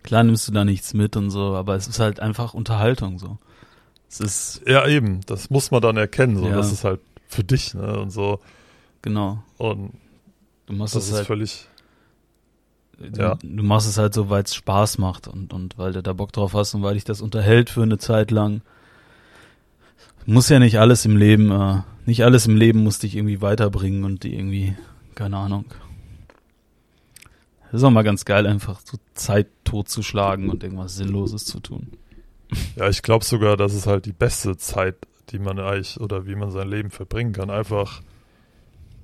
klar 0.02 0.22
nimmst 0.22 0.48
du 0.48 0.52
da 0.52 0.64
nichts 0.64 0.92
mit 0.92 1.16
und 1.16 1.30
so, 1.30 1.54
aber 1.54 1.76
es 1.76 1.88
ist 1.88 2.00
halt 2.00 2.20
einfach 2.20 2.52
Unterhaltung 2.52 3.18
so. 3.18 3.38
Es 4.08 4.20
ist 4.20 4.62
ja 4.66 4.86
eben, 4.86 5.20
das 5.26 5.50
muss 5.50 5.70
man 5.70 5.82
dann 5.82 5.96
erkennen, 5.96 6.36
so 6.36 6.46
ja. 6.46 6.56
das 6.56 6.72
ist 6.72 6.84
halt 6.84 7.00
für 7.28 7.44
dich, 7.44 7.74
ne 7.74 7.98
und 7.98 8.10
so. 8.10 8.40
Genau. 9.02 9.42
Und 9.58 9.92
du 10.66 10.72
machst 10.72 10.96
das 10.96 11.08
es 11.08 11.14
halt 11.14 11.26
völlig 11.26 11.68
Du, 12.98 13.20
ja. 13.20 13.38
du 13.40 13.62
machst 13.62 13.88
es 13.88 13.96
halt 13.96 14.12
so, 14.12 14.28
weil 14.28 14.42
es 14.42 14.54
Spaß 14.54 14.98
macht 14.98 15.28
und, 15.28 15.52
und 15.52 15.78
weil 15.78 15.92
du 15.92 16.02
da 16.02 16.12
Bock 16.12 16.32
drauf 16.32 16.52
hast 16.54 16.74
und 16.74 16.82
weil 16.82 16.94
dich 16.94 17.04
das 17.04 17.20
unterhält 17.20 17.70
für 17.70 17.82
eine 17.82 17.98
Zeit 17.98 18.32
lang. 18.32 18.60
Muss 20.26 20.48
ja 20.48 20.58
nicht 20.58 20.80
alles 20.80 21.04
im 21.04 21.16
Leben, 21.16 21.50
äh, 21.52 21.82
nicht 22.06 22.24
alles 22.24 22.46
im 22.46 22.56
Leben 22.56 22.82
muss 22.82 22.98
dich 22.98 23.14
irgendwie 23.14 23.40
weiterbringen 23.40 24.04
und 24.04 24.24
die 24.24 24.34
irgendwie, 24.34 24.74
keine 25.14 25.36
Ahnung. 25.36 25.66
Das 27.70 27.80
ist 27.80 27.84
auch 27.84 27.90
mal 27.90 28.02
ganz 28.02 28.24
geil, 28.24 28.46
einfach 28.46 28.80
so 28.84 28.98
Zeit 29.14 29.46
totzuschlagen 29.62 30.50
und 30.50 30.64
irgendwas 30.64 30.96
Sinnloses 30.96 31.44
zu 31.44 31.60
tun. 31.60 31.92
Ja, 32.76 32.88
ich 32.88 33.02
glaube 33.02 33.24
sogar, 33.24 33.56
das 33.56 33.74
ist 33.74 33.86
halt 33.86 34.06
die 34.06 34.12
beste 34.12 34.56
Zeit, 34.56 34.96
die 35.30 35.38
man 35.38 35.58
eigentlich 35.58 36.00
oder 36.00 36.26
wie 36.26 36.34
man 36.34 36.50
sein 36.50 36.68
Leben 36.68 36.90
verbringen 36.90 37.32
kann. 37.32 37.50
Einfach 37.50 38.02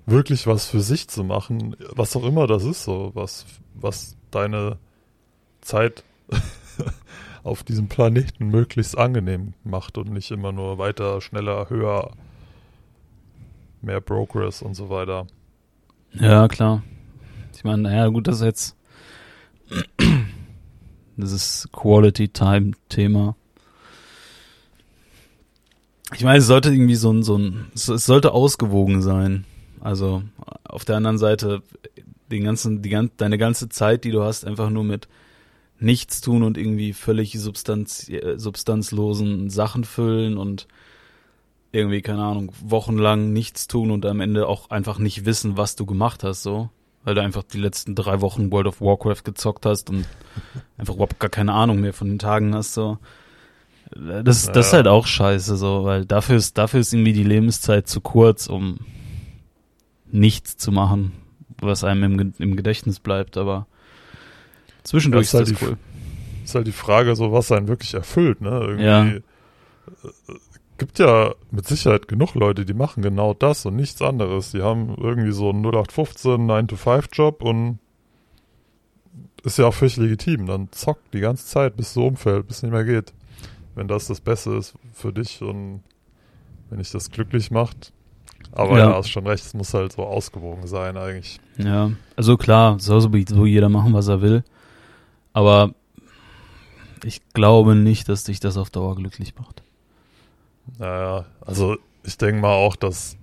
wirklich 0.07 0.47
was 0.47 0.67
für 0.67 0.81
sich 0.81 1.09
zu 1.09 1.25
machen, 1.25 1.77
was 1.91 2.17
auch 2.17 2.25
immer 2.25 2.47
das 2.47 2.65
ist, 2.65 2.85
so 2.85 3.11
was, 3.15 3.47
was 3.75 4.17
deine 4.31 4.79
Zeit 5.61 6.05
auf 7.43 7.63
diesem 7.63 7.89
Planeten 7.89 8.49
möglichst 8.49 8.97
angenehm 8.97 9.55
macht 9.65 9.99
und 9.99 10.11
nicht 10.11 10.31
immer 10.31 10.53
nur 10.53 10.79
weiter, 10.79 11.21
schneller, 11.21 11.69
höher, 11.69 12.13
mehr 13.83 14.01
Progress 14.01 14.63
und 14.63 14.75
so 14.75 14.89
weiter. 14.89 15.27
Ja, 16.13 16.49
klar. 16.49 16.83
Ich 17.55 17.65
meine, 17.65 17.83
naja, 17.83 18.09
gut, 18.09 18.27
das 18.27 18.37
ist 18.37 18.43
jetzt 18.43 18.77
das 21.17 21.33
ist 21.33 21.69
Quality 21.73 22.29
Time 22.29 22.73
Thema. 22.89 23.37
Ich 26.15 26.23
meine, 26.23 26.39
es 26.39 26.47
sollte 26.47 26.71
irgendwie 26.71 26.95
so 26.95 27.13
ein, 27.13 27.23
so 27.23 27.39
ein, 27.39 27.67
es 27.75 27.87
sollte 27.87 28.33
ausgewogen 28.33 29.03
sein. 29.03 29.45
Also 29.81 30.23
auf 30.65 30.85
der 30.85 30.97
anderen 30.97 31.19
Seite 31.19 31.63
den 32.31 32.45
ganzen, 32.45 32.83
die, 32.83 33.09
deine 33.17 33.39
ganze 33.39 33.69
Zeit, 33.69 34.05
die 34.05 34.11
du 34.11 34.23
hast, 34.23 34.47
einfach 34.47 34.71
nur 34.71 34.85
mit 34.85 35.09
nichts 35.79 36.21
tun 36.21 36.43
und 36.43 36.57
irgendwie 36.57 36.93
völlig 36.93 37.33
substanz, 37.39 38.11
substanzlosen 38.37 39.51
Sachen 39.51 39.85
füllen 39.85 40.39
und 40.39 40.67
irgendwie, 41.73 42.03
keine 42.03 42.23
Ahnung, 42.23 42.53
wochenlang 42.63 43.33
nichts 43.33 43.67
tun 43.67 43.91
und 43.91 44.07
am 44.07 44.21
Ende 44.21 44.47
auch 44.47 44.71
einfach 44.71 44.99
nicht 44.99 45.27
wissen, 45.27 45.57
was 45.57 45.75
du 45.75 45.87
gemacht 45.87 46.23
hast, 46.23 46.43
so. 46.43 46.71
Weil 47.05 47.15
du 47.15 47.23
einfach 47.23 47.43
die 47.43 47.59
letzten 47.59 47.95
drei 47.95 48.21
Wochen 48.21 48.51
World 48.51 48.67
of 48.67 48.81
Warcraft 48.81 49.25
gezockt 49.25 49.67
hast 49.67 49.91
und 49.91 50.07
einfach 50.79 50.95
überhaupt 50.95 51.19
gar 51.19 51.31
keine 51.31 51.53
Ahnung 51.53 51.81
mehr 51.81 51.93
von 51.93 52.09
den 52.09 52.19
Tagen 52.19 52.55
hast, 52.55 52.75
so. 52.75 52.99
Das, 53.91 54.51
das 54.51 54.69
ist 54.69 54.73
halt 54.73 54.89
auch 54.89 55.07
scheiße, 55.07 55.57
so, 55.57 55.85
weil 55.85 56.05
dafür 56.05 56.37
ist, 56.37 56.59
dafür 56.59 56.81
ist 56.81 56.93
irgendwie 56.93 57.13
die 57.13 57.23
Lebenszeit 57.23 57.87
zu 57.87 58.01
kurz, 58.01 58.49
um 58.49 58.81
nichts 60.11 60.57
zu 60.57 60.73
machen, 60.73 61.13
was 61.61 61.85
einem 61.85 62.19
im, 62.19 62.35
im 62.39 62.57
Gedächtnis 62.57 62.99
bleibt, 62.99 63.37
aber 63.37 63.67
zwischendurch 64.83 65.33
ja, 65.33 65.41
ist, 65.41 65.51
ist 65.51 65.61
halt 65.61 65.63
das 65.63 65.69
cool. 65.69 65.79
Ist 66.45 66.55
halt 66.55 66.67
die 66.67 66.73
Frage, 66.73 67.15
so 67.15 67.33
was 67.33 67.53
einen 67.53 67.69
wirklich 67.69 67.95
erfüllt, 67.95 68.41
ne? 68.41 68.51
Irgendwie 68.51 68.85
ja. 68.85 69.07
Gibt 70.77 70.99
ja 70.99 71.35
mit 71.51 71.69
Sicherheit 71.69 72.09
genug 72.09 72.35
Leute, 72.35 72.65
die 72.65 72.75
machen 72.75 73.03
genau 73.03 73.33
das 73.33 73.65
und 73.65 73.77
nichts 73.77 74.03
anderes. 74.03 74.51
Die 74.51 74.63
haben 74.63 74.97
irgendwie 74.99 75.33
so 75.33 75.51
einen 75.51 75.65
0815 75.65 76.33
9-to-5-Job 76.33 77.43
und 77.43 77.79
ist 79.45 79.59
ja 79.59 79.67
auch 79.67 79.75
völlig 79.75 79.97
legitim. 79.97 80.47
Dann 80.47 80.69
zockt 80.73 81.15
die 81.15 81.21
ganze 81.21 81.47
Zeit, 81.47 81.77
bis 81.77 81.95
du 81.95 82.05
umfällt, 82.05 82.49
bis 82.49 82.59
es 82.59 82.63
nicht 82.65 82.73
mehr 82.73 82.85
geht. 82.85 83.13
Wenn 83.75 83.89
das 83.89 84.07
das 84.07 84.21
Beste 84.21 84.51
ist 84.57 84.75
für 84.93 85.13
dich 85.13 85.43
und 85.43 85.83
wenn 86.71 86.79
dich 86.79 86.91
das 86.91 87.11
glücklich 87.11 87.51
macht, 87.51 87.93
aber 88.53 88.79
ja, 88.79 88.91
ja 88.91 88.97
hast 88.97 89.11
schon 89.11 89.27
recht, 89.27 89.45
es 89.45 89.55
muss 89.55 89.75
halt 89.75 89.93
so 89.93 90.05
ausgewogen 90.05 90.67
sein 90.67 90.97
eigentlich. 90.97 91.41
Ja, 91.59 91.91
also 92.17 92.37
klar, 92.37 92.79
soll 92.79 93.01
so 93.01 93.47
jeder 93.47 93.69
machen, 93.69 93.93
was 93.93 94.09
er 94.09 94.23
will. 94.23 94.45
Aber 95.33 95.75
ich 97.03 97.21
glaube 97.33 97.75
nicht, 97.75 98.09
dass 98.09 98.25
dich 98.25 98.39
das 98.39 98.57
auf 98.57 98.71
Dauer 98.71 98.95
glücklich 98.95 99.35
macht. 99.37 99.64
Naja, 100.79 101.27
also 101.41 101.77
ich 102.03 102.19
denke 102.19 102.41
mal 102.41 102.55
auch, 102.55 102.77
dass 102.77 103.17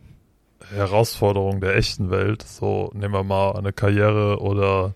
Herausforderungen 0.73 1.61
der 1.61 1.75
echten 1.75 2.09
Welt, 2.09 2.43
so 2.43 2.91
nehmen 2.93 3.13
wir 3.13 3.23
mal 3.23 3.55
eine 3.55 3.73
Karriere 3.73 4.39
oder 4.39 4.93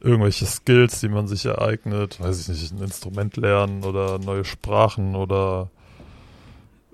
irgendwelche 0.00 0.46
Skills, 0.46 1.00
die 1.00 1.08
man 1.08 1.26
sich 1.26 1.46
ereignet, 1.46 2.20
weiß 2.20 2.40
ich 2.40 2.48
nicht, 2.48 2.72
ein 2.72 2.82
Instrument 2.82 3.36
lernen 3.36 3.84
oder 3.84 4.18
neue 4.18 4.44
Sprachen 4.44 5.16
oder 5.16 5.70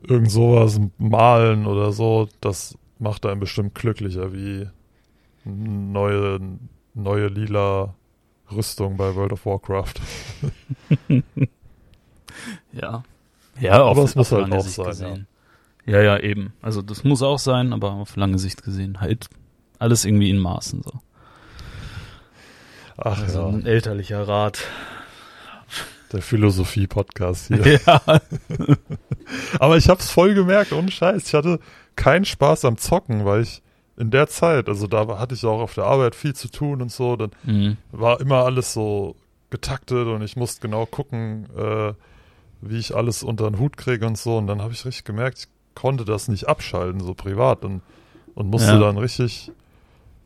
irgend 0.03 0.31
sowas, 0.31 0.81
malen 0.99 1.67
oder 1.67 1.93
so, 1.93 2.29
das 2.41 2.79
macht 2.99 3.27
einen 3.27 3.41
bestimmt 3.41 3.75
glücklicher 3.75 4.33
wie 4.33 4.69
neue, 5.45 6.41
neue 6.95 7.27
lila 7.27 7.95
Rüstung 8.51 8.97
bei 8.97 9.15
World 9.15 9.33
of 9.33 9.47
Warcraft. 9.47 9.95
ja. 12.73 13.03
Ja, 13.61 13.83
aber 13.85 14.05
es 14.05 14.15
muss 14.15 14.33
halt 14.33 14.53
auch 14.53 14.61
sein. 14.61 15.27
Ja. 15.87 15.99
ja, 15.99 16.03
ja, 16.03 16.19
eben. 16.19 16.53
Also 16.63 16.83
das 16.83 17.05
muss 17.05 17.23
auch 17.23 17.39
sein, 17.39 17.73
aber 17.73 17.93
auf 17.93 18.17
lange 18.17 18.39
Sicht 18.39 18.63
gesehen 18.63 19.01
halt 19.01 19.29
alles 19.79 20.05
irgendwie 20.05 20.31
in 20.31 20.39
Maßen 20.39 20.83
so. 20.83 20.93
Ach 22.97 23.23
also 23.23 23.41
ja. 23.41 23.49
ein 23.49 23.67
elterlicher 23.67 24.29
Rat. 24.29 24.63
Der 26.13 26.23
Philosophie-Podcast 26.23 27.49
hier. 27.49 27.81
Ja. 27.87 28.03
Aber 29.61 29.77
ich 29.77 29.89
hab's 29.89 30.11
voll 30.11 30.35
gemerkt, 30.35 30.73
ohne 30.73 30.91
Scheiß. 30.91 31.27
Ich 31.29 31.35
hatte 31.35 31.61
keinen 31.97 32.25
Spaß 32.25 32.65
am 32.65 32.77
Zocken, 32.77 33.25
weil 33.25 33.43
ich 33.43 33.63
in 33.97 34.11
der 34.11 34.27
Zeit, 34.27 34.69
also 34.69 34.87
da 34.87 35.19
hatte 35.19 35.35
ich 35.35 35.45
auch 35.45 35.61
auf 35.61 35.75
der 35.75 35.85
Arbeit 35.85 36.15
viel 36.15 36.35
zu 36.35 36.49
tun 36.49 36.83
und 36.83 36.91
so, 36.91 37.17
dann 37.17 37.31
mhm. 37.45 37.77
war 37.93 38.21
immer 38.21 38.45
alles 38.45 38.73
so 38.73 39.15
getaktet 39.51 40.07
und 40.07 40.23
ich 40.23 40.37
musste 40.37 40.61
genau 40.61 40.87
gucken, 40.87 41.47
äh, 41.57 41.93
wie 42.61 42.79
ich 42.79 42.95
alles 42.95 43.23
unter 43.23 43.51
den 43.51 43.59
Hut 43.59 43.77
kriege 43.77 44.07
und 44.07 44.19
so. 44.19 44.37
Und 44.39 44.47
dann 44.47 44.63
habe 44.63 44.73
ich 44.73 44.85
richtig 44.85 45.05
gemerkt, 45.05 45.39
ich 45.39 45.49
konnte 45.75 46.05
das 46.05 46.29
nicht 46.29 46.49
abschalten, 46.49 47.01
so 47.01 47.15
privat 47.15 47.65
und, 47.65 47.83
und 48.35 48.49
musste 48.49 48.73
ja. 48.73 48.79
dann 48.79 48.99
richtig 48.99 49.53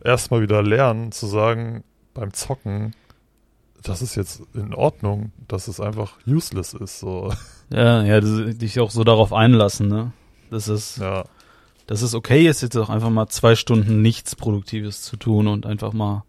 erstmal 0.03 0.43
wieder 0.43 0.63
lernen 0.63 1.13
zu 1.13 1.27
sagen, 1.27 1.85
beim 2.13 2.33
Zocken, 2.33 2.95
das 3.83 4.03
ist 4.03 4.15
jetzt 4.15 4.43
in 4.55 4.75
Ordnung, 4.75 5.33
dass 5.49 5.69
es 5.69 5.81
einfach 5.81 6.17
useless 6.27 6.75
ist. 6.75 7.01
So. 7.01 7.33
Ja, 7.71 8.03
ja, 8.03 8.21
dich 8.21 8.79
auch 8.79 8.91
so 8.91 9.05
darauf 9.05 9.33
einlassen, 9.33 9.89
ne? 9.89 10.13
Das 10.51 10.69
ist, 10.69 10.99
ja. 10.99 11.25
dass 11.87 12.03
es 12.03 12.15
okay 12.15 12.47
ist, 12.47 12.61
jetzt 12.61 12.77
auch 12.77 12.91
einfach 12.91 13.09
mal 13.09 13.27
zwei 13.29 13.57
Stunden 13.57 14.03
nichts 14.03 14.37
Produktives 14.37 15.01
zu 15.01 15.17
tun 15.17 15.49
und 15.49 15.65
einfach 15.65 15.95
mal 15.95 16.25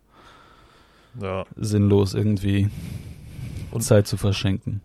ja. 1.22 1.44
sinnlos 1.58 2.14
irgendwie 2.14 2.70
und 3.70 3.82
Zeit 3.82 4.08
zu 4.08 4.16
verschenken. 4.16 4.82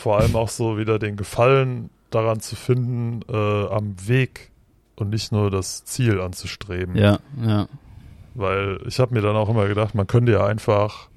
Vor 0.00 0.18
allem 0.18 0.34
auch 0.34 0.48
so 0.48 0.78
wieder 0.78 0.98
den 0.98 1.16
Gefallen 1.16 1.90
daran 2.08 2.40
zu 2.40 2.56
finden, 2.56 3.20
äh, 3.28 3.66
am 3.68 3.96
Weg 4.08 4.50
und 4.96 5.10
nicht 5.10 5.30
nur 5.30 5.50
das 5.50 5.84
Ziel 5.84 6.22
anzustreben. 6.22 6.96
Ja, 6.96 7.18
ja. 7.44 7.68
Weil 8.32 8.80
ich 8.86 8.98
habe 8.98 9.12
mir 9.12 9.20
dann 9.20 9.36
auch 9.36 9.50
immer 9.50 9.68
gedacht, 9.68 9.94
man 9.94 10.06
könnte 10.06 10.32
ja 10.32 10.46
einfach 10.46 11.10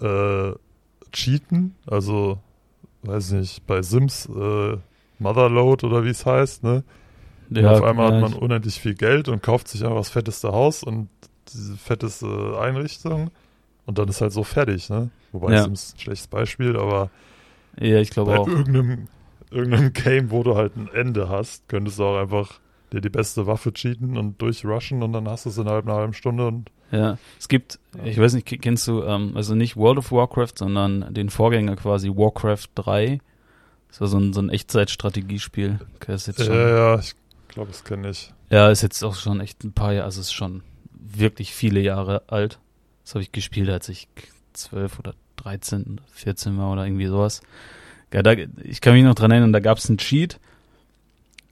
äh, 0.00 0.52
cheaten, 1.10 1.74
also 1.86 2.38
weiß 3.02 3.32
nicht, 3.32 3.66
bei 3.66 3.82
Sims 3.82 4.26
äh, 4.26 4.76
Motherload 5.18 5.84
oder 5.84 6.04
wie 6.04 6.10
es 6.10 6.24
heißt, 6.24 6.62
ne? 6.62 6.84
Ja, 7.50 7.72
auf 7.72 7.82
einmal 7.82 8.12
hat 8.12 8.20
man 8.20 8.32
unendlich 8.34 8.78
viel 8.78 8.94
Geld 8.94 9.26
und 9.26 9.42
kauft 9.42 9.66
sich 9.66 9.82
einfach 9.82 9.96
das 9.96 10.10
fetteste 10.10 10.52
Haus 10.52 10.84
und 10.84 11.08
diese 11.52 11.76
fetteste 11.76 12.56
Einrichtung 12.60 13.32
und 13.86 13.98
dann 13.98 14.06
ist 14.06 14.20
halt 14.20 14.32
so 14.32 14.44
fertig, 14.44 14.88
ne? 14.88 15.10
Wobei 15.32 15.54
ja. 15.54 15.64
Sims 15.64 15.94
ein 15.96 15.98
schlechtes 15.98 16.28
Beispiel, 16.28 16.76
aber 16.76 17.10
ja, 17.80 17.98
ich 17.98 18.10
glaube 18.10 18.32
bei 18.32 18.38
auch. 18.38 18.48
Irgendeinem, 18.48 19.08
irgendeinem 19.50 19.92
Game, 19.92 20.30
wo 20.30 20.42
du 20.42 20.56
halt 20.56 20.76
ein 20.76 20.88
Ende 20.92 21.28
hast, 21.28 21.68
könntest 21.68 21.98
du 21.98 22.04
auch 22.04 22.20
einfach 22.20 22.60
dir 22.92 23.00
die 23.00 23.10
beste 23.10 23.46
Waffe 23.46 23.72
cheaten 23.72 24.16
und 24.16 24.40
durchrushen 24.40 25.02
und 25.02 25.12
dann 25.12 25.28
hast 25.28 25.44
du 25.44 25.50
es 25.50 25.58
innerhalb 25.58 25.86
einer 25.86 25.96
halben 25.96 26.14
Stunde 26.14 26.46
und 26.46 26.70
Ja, 26.90 27.18
es 27.38 27.48
gibt, 27.48 27.78
ich 28.04 28.18
weiß 28.18 28.32
nicht, 28.32 28.46
kennst 28.62 28.88
du, 28.88 29.02
ähm, 29.02 29.32
also 29.34 29.54
nicht 29.54 29.76
World 29.76 29.98
of 29.98 30.10
Warcraft, 30.10 30.54
sondern 30.56 31.12
den 31.12 31.28
Vorgänger 31.28 31.76
quasi 31.76 32.08
Warcraft 32.08 32.68
3. 32.76 33.20
Das 33.88 34.00
war 34.00 34.08
so 34.08 34.18
ein, 34.18 34.32
so 34.32 34.40
ein 34.40 34.48
Echtzeitstrategiespiel. 34.50 35.78
Okay, 35.96 36.16
Ja, 36.38 36.68
ja, 36.68 36.98
ich 36.98 37.14
glaube, 37.48 37.70
das 37.70 37.84
kenne 37.84 38.10
ich. 38.10 38.32
ja, 38.50 38.70
ist 38.70 38.82
jetzt 38.82 39.02
auch 39.02 39.14
schon 39.14 39.40
echt 39.40 39.64
ein 39.64 39.72
paar 39.72 39.92
Jahre, 39.92 40.04
also 40.04 40.20
ist 40.20 40.32
schon 40.32 40.62
wirklich 40.90 41.52
viele 41.54 41.80
Jahre 41.80 42.22
alt. 42.28 42.58
Das 43.04 43.14
habe 43.14 43.22
ich 43.22 43.32
gespielt, 43.32 43.68
als 43.70 43.88
ich 43.88 44.08
zwölf 44.52 44.98
oder 44.98 45.14
13 45.38 45.84
oder 45.84 46.02
14 46.12 46.58
war 46.58 46.72
oder 46.72 46.84
irgendwie 46.84 47.06
sowas. 47.06 47.40
Ja, 48.12 48.22
da, 48.22 48.32
ich 48.32 48.80
kann 48.80 48.94
mich 48.94 49.04
noch 49.04 49.14
dran 49.14 49.30
erinnern, 49.30 49.52
da 49.52 49.60
gab 49.60 49.78
es 49.78 49.88
einen 49.88 49.98
Cheat. 49.98 50.38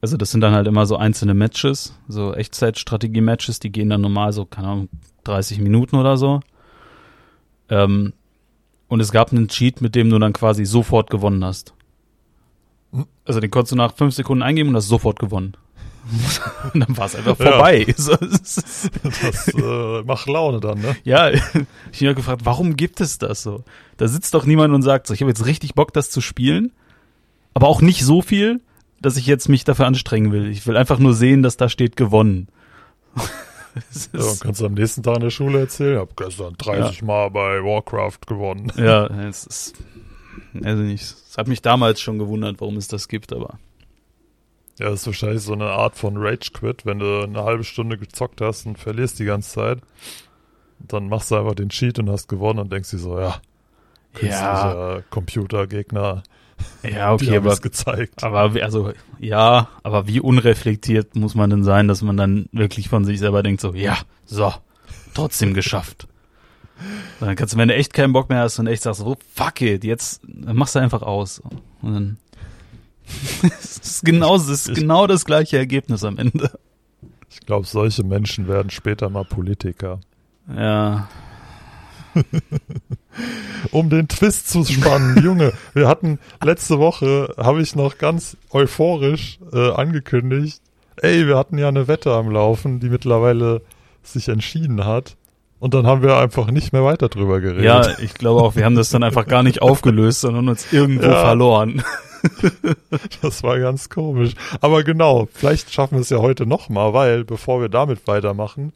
Also 0.01 0.17
das 0.17 0.31
sind 0.31 0.41
dann 0.41 0.53
halt 0.53 0.67
immer 0.67 0.85
so 0.85 0.97
einzelne 0.97 1.33
Matches, 1.33 1.95
so 2.07 2.33
Echtzeitstrategie-Matches, 2.33 3.59
die 3.59 3.71
gehen 3.71 3.89
dann 3.89 4.01
normal 4.01 4.31
so, 4.31 4.45
keine 4.45 4.67
Ahnung, 4.67 4.89
30 5.23 5.59
Minuten 5.59 5.95
oder 5.95 6.17
so. 6.17 6.41
Ähm, 7.69 8.13
und 8.87 8.99
es 8.99 9.11
gab 9.11 9.31
einen 9.31 9.47
Cheat, 9.47 9.81
mit 9.81 9.95
dem 9.95 10.09
du 10.09 10.19
dann 10.19 10.33
quasi 10.33 10.65
sofort 10.65 11.09
gewonnen 11.09 11.43
hast. 11.43 11.73
Also 13.25 13.39
den 13.39 13.51
konntest 13.51 13.73
du 13.73 13.75
nach 13.75 13.93
fünf 13.93 14.13
Sekunden 14.13 14.43
eingeben 14.43 14.69
und 14.69 14.75
hast 14.75 14.87
sofort 14.87 15.19
gewonnen. 15.19 15.57
und 16.73 16.79
dann 16.87 16.97
war 16.97 17.05
es 17.07 17.15
einfach 17.15 17.37
Ja. 17.39 17.51
vorbei. 17.51 17.77
Ist- 17.87 18.09
Das 19.03 19.47
äh, 19.53 20.03
macht 20.03 20.27
Laune 20.27 20.59
dann, 20.59 20.79
ne? 20.79 20.95
ja, 21.03 21.29
ich 21.31 21.41
habe 21.43 21.65
mich 21.91 22.15
gefragt, 22.15 22.41
warum 22.45 22.75
gibt 22.75 23.01
es 23.01 23.17
das 23.17 23.43
so? 23.43 23.63
Da 23.97 24.07
sitzt 24.07 24.33
doch 24.33 24.45
niemand 24.45 24.73
und 24.73 24.81
sagt 24.83 25.07
so, 25.07 25.13
ich 25.13 25.21
habe 25.21 25.29
jetzt 25.31 25.45
richtig 25.45 25.73
Bock, 25.75 25.93
das 25.93 26.09
zu 26.09 26.21
spielen, 26.21 26.71
aber 27.53 27.67
auch 27.67 27.81
nicht 27.81 28.03
so 28.03 28.21
viel, 28.21 28.61
dass 29.01 29.17
ich 29.17 29.25
jetzt 29.27 29.49
mich 29.49 29.63
dafür 29.63 29.85
anstrengen 29.87 30.31
will. 30.31 30.49
Ich 30.49 30.65
will 30.67 30.77
einfach 30.77 30.99
nur 30.99 31.13
sehen, 31.13 31.43
dass 31.43 31.57
da 31.57 31.69
steht 31.69 31.95
gewonnen. 31.97 32.47
Ja, 33.15 33.23
und 34.13 34.19
ist- 34.19 34.41
kannst 34.41 34.61
du 34.61 34.65
am 34.65 34.73
nächsten 34.73 35.03
Tag 35.03 35.15
in 35.17 35.21
der 35.23 35.29
Schule 35.29 35.59
erzählen, 35.59 35.93
ich 35.93 35.99
habe 35.99 36.11
gestern 36.15 36.55
30 36.57 37.03
Mal 37.03 37.29
bei 37.29 37.63
Warcraft 37.63 38.19
gewonnen. 38.25 38.71
ja, 38.77 39.05
es 39.27 39.45
ist, 39.45 39.75
also 40.63 40.81
nicht, 40.83 41.03
es 41.03 41.37
hat 41.37 41.47
mich 41.47 41.61
damals 41.61 42.01
schon 42.01 42.17
gewundert, 42.17 42.59
warum 42.59 42.77
es 42.77 42.87
das 42.87 43.07
gibt, 43.07 43.33
aber 43.33 43.59
Ja, 44.79 44.89
das 44.89 45.01
ist 45.01 45.07
wahrscheinlich 45.07 45.41
so 45.41 45.53
eine 45.53 45.65
Art 45.65 45.95
von 45.95 46.17
Rage 46.17 46.51
Quit, 46.53 46.85
wenn 46.85 46.99
du 46.99 47.23
eine 47.23 47.43
halbe 47.43 47.63
Stunde 47.63 47.97
gezockt 47.97 48.41
hast 48.41 48.65
und 48.67 48.77
verlierst 48.77 49.17
die 49.19 49.25
ganze 49.25 49.51
Zeit. 49.51 49.79
Dann 50.79 51.09
machst 51.09 51.31
du 51.31 51.35
einfach 51.35 51.55
den 51.55 51.69
Cheat 51.69 51.97
und 51.99 52.09
hast 52.09 52.27
gewonnen 52.29 52.59
und 52.59 52.71
denkst 52.71 52.91
dir 52.91 52.99
so, 52.99 53.19
ja, 53.19 53.41
künstlicher 54.13 55.03
Computergegner, 55.09 56.23
ja, 56.83 57.13
okay, 57.13 57.37
aber 57.37 57.51
es 57.53 57.61
gezeigt. 57.61 58.23
Aber 58.23 58.53
wie- 58.53 58.61
also 58.63 58.93
ja, 59.19 59.67
aber 59.83 60.07
wie 60.07 60.19
unreflektiert 60.19 61.15
muss 61.15 61.33
man 61.35 61.49
denn 61.49 61.63
sein, 61.63 61.87
dass 61.87 62.01
man 62.03 62.17
dann 62.17 62.47
wirklich 62.51 62.89
von 62.89 63.05
sich 63.05 63.19
selber 63.19 63.41
denkt 63.43 63.61
so, 63.61 63.73
ja, 63.73 63.97
so, 64.25 64.53
trotzdem 65.15 65.53
geschafft. 65.55 66.07
Dann 67.19 67.35
kannst 67.35 67.55
du, 67.55 67.57
wenn 67.57 67.69
du 67.69 67.73
echt 67.75 67.93
keinen 67.93 68.13
Bock 68.13 68.29
mehr 68.29 68.41
hast 68.41 68.59
und 68.59 68.67
echt 68.67 68.83
sagst, 68.83 68.99
so, 68.99 69.17
fuck 69.33 69.61
it, 69.61 69.83
jetzt 69.83 70.21
machst 70.27 70.75
du 70.75 70.79
einfach 70.79 71.01
aus. 71.01 71.41
Und 71.81 71.93
dann 71.93 72.17
es 73.43 73.77
ist 73.77 74.05
genau, 74.05 74.35
es 74.35 74.47
ist 74.47 74.73
genau 74.73 75.07
das 75.07 75.25
gleiche 75.25 75.57
Ergebnis 75.57 76.03
am 76.03 76.17
Ende. 76.17 76.51
Ich 77.29 77.41
glaube, 77.41 77.67
solche 77.67 78.03
Menschen 78.03 78.47
werden 78.47 78.69
später 78.69 79.09
mal 79.09 79.25
Politiker. 79.25 79.99
Ja, 80.55 81.07
Um 83.71 83.89
den 83.89 84.07
Twist 84.07 84.49
zu 84.49 84.63
spannen, 84.63 85.17
Junge, 85.23 85.53
wir 85.73 85.87
hatten 85.87 86.19
letzte 86.43 86.79
Woche, 86.79 87.33
habe 87.37 87.61
ich 87.61 87.75
noch 87.75 87.97
ganz 87.97 88.37
euphorisch 88.51 89.39
äh, 89.51 89.71
angekündigt, 89.71 90.61
ey, 90.97 91.27
wir 91.27 91.37
hatten 91.37 91.57
ja 91.57 91.67
eine 91.67 91.87
Wette 91.87 92.13
am 92.13 92.29
Laufen, 92.29 92.79
die 92.79 92.89
mittlerweile 92.89 93.61
sich 94.03 94.29
entschieden 94.29 94.85
hat. 94.85 95.16
Und 95.59 95.73
dann 95.73 95.87
haben 95.87 96.03
wir 96.03 96.17
einfach 96.17 96.51
nicht 96.51 96.71
mehr 96.71 96.83
weiter 96.83 97.09
drüber 97.09 97.39
geredet. 97.39 97.63
ja, 97.65 97.97
ich 97.99 98.13
glaube 98.13 98.41
auch, 98.41 98.55
wir 98.55 98.63
haben 98.65 98.75
das 98.75 98.89
dann 98.91 99.01
einfach 99.03 99.25
gar 99.25 99.41
nicht 99.43 99.61
aufgelöst, 99.61 100.21
sondern 100.21 100.49
uns 100.49 100.71
irgendwo 100.71 101.07
Ja. 101.07 101.21
verloren. 101.21 101.83
Das 103.21 103.43
war 103.43 103.59
ganz 103.59 103.89
komisch. 103.89 104.33
Aber 104.59 104.83
genau, 104.83 105.27
vielleicht 105.31 105.71
schaffen 105.71 105.95
wir 105.95 106.01
es 106.01 106.09
ja 106.09 106.17
heute 106.17 106.45
nochmal, 106.47 106.91
weil, 106.93 107.23
bevor 107.23 107.61
wir 107.61 107.69
damit 107.69 108.07
weitermachen, 108.07 108.73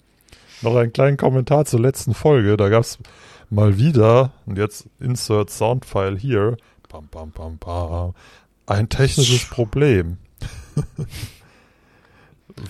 noch 0.61 0.75
einen 0.75 0.93
kleinen 0.93 1.17
Kommentar 1.17 1.65
zur 1.65 1.79
letzten 1.79 2.13
Folge. 2.13 2.55
Da 2.55 2.69
gab 2.69 2.81
es 2.83 2.99
mal 3.49 3.77
wieder, 3.79 4.31
und 4.45 4.57
jetzt 4.59 4.85
Insert 4.99 5.49
Soundfile 5.49 6.17
hier, 6.17 6.55
bam, 6.89 7.07
bam, 7.09 7.31
bam, 7.31 7.57
bam, 7.57 8.13
ein 8.67 8.89
technisches 8.89 9.45
Problem. 9.49 10.17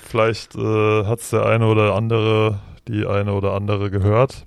vielleicht 0.08 0.56
äh, 0.56 1.06
hat 1.06 1.20
es 1.20 1.30
der 1.32 1.46
eine 1.46 1.68
oder 1.68 1.96
andere, 1.96 2.60
die 2.88 3.06
eine 3.06 3.34
oder 3.34 3.54
andere 3.54 3.90
gehört. 3.92 4.46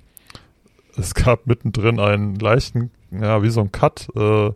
Es 0.96 1.14
gab 1.14 1.46
mittendrin 1.46 1.98
einen 2.00 2.36
leichten, 2.36 2.90
ja, 3.10 3.42
wie 3.42 3.50
so 3.50 3.60
ein 3.60 3.72
Cut, 3.72 4.08
äh, 4.16 4.50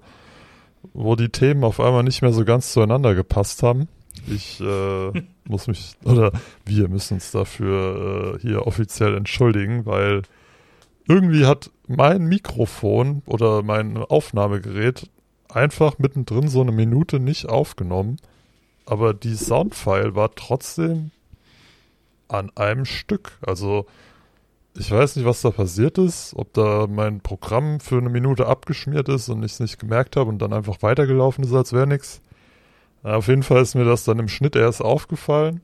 wo 0.95 1.17
die 1.17 1.31
Themen 1.31 1.65
auf 1.65 1.81
einmal 1.81 2.03
nicht 2.03 2.23
mehr 2.23 2.33
so 2.33 2.45
ganz 2.45 2.73
zueinander 2.73 3.15
gepasst 3.15 3.63
haben. 3.63 3.89
Ich 4.27 4.61
äh, 4.61 5.23
muss 5.45 5.67
mich, 5.67 5.95
oder 6.05 6.33
wir 6.65 6.89
müssen 6.89 7.15
uns 7.15 7.31
dafür 7.31 8.37
äh, 8.37 8.41
hier 8.41 8.67
offiziell 8.67 9.17
entschuldigen, 9.17 9.87
weil 9.87 10.23
irgendwie 11.09 11.47
hat 11.47 11.71
mein 11.87 12.27
Mikrofon 12.27 13.23
oder 13.27 13.63
mein 13.63 13.97
Aufnahmegerät 13.97 15.09
einfach 15.49 15.99
mittendrin 15.99 16.49
so 16.49 16.61
eine 16.61 16.73
Minute 16.73 17.19
nicht 17.19 17.49
aufgenommen, 17.49 18.19
aber 18.85 19.15
die 19.15 19.35
Soundfile 19.35 20.15
war 20.15 20.35
trotzdem 20.35 21.11
an 22.29 22.51
einem 22.57 22.85
Stück. 22.85 23.39
Also 23.41 23.87
ich 24.77 24.91
weiß 24.91 25.17
nicht, 25.17 25.25
was 25.25 25.43
da 25.43 25.51
passiert 25.51 25.99
ist, 25.99 26.35
ob 26.37 26.53
da 26.53 26.87
mein 26.89 27.21
Programm 27.21 27.81
für 27.81 27.99
eine 27.99 28.11
Minute 28.11 28.47
abgeschmiert 28.47 29.09
ist 29.09 29.29
und 29.29 29.43
ich 29.43 29.53
es 29.53 29.61
nicht 29.61 29.79
gemerkt 29.79 30.17
habe 30.17 30.31
und 30.31 30.39
dann 30.39 30.53
einfach 30.53 30.83
weitergelaufen 30.83 31.43
ist, 31.45 31.53
als 31.53 31.73
wäre 31.73 31.87
nichts. 31.87 32.21
Auf 33.03 33.29
jeden 33.29 33.43
Fall 33.43 33.63
ist 33.63 33.75
mir 33.75 33.85
das 33.85 34.05
dann 34.05 34.19
im 34.19 34.29
Schnitt 34.29 34.57
erst 34.57 34.83
aufgefallen. 34.83 35.61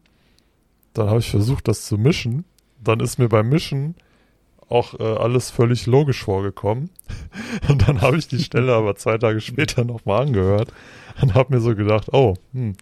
Dann 0.94 1.08
habe 1.08 1.20
ich 1.20 1.30
versucht, 1.30 1.68
das 1.68 1.84
zu 1.84 1.98
mischen. 1.98 2.44
Dann 2.82 3.00
ist 3.00 3.18
mir 3.18 3.28
beim 3.28 3.48
Mischen 3.48 3.94
auch 4.68 4.98
äh, 4.98 5.02
alles 5.02 5.50
völlig 5.50 5.86
logisch 5.86 6.24
vorgekommen. 6.24 6.90
Und 7.68 7.86
dann 7.86 8.00
habe 8.00 8.16
ich 8.16 8.28
die 8.28 8.42
Stelle 8.42 8.74
aber 8.74 8.96
zwei 8.96 9.18
Tage 9.18 9.40
später 9.40 9.84
nochmal 9.84 10.22
angehört 10.22 10.72
und 11.20 11.34
habe 11.34 11.54
mir 11.54 11.60
so 11.60 11.76
gedacht, 11.76 12.08
oh, 12.12 12.34
hm, 12.52 12.74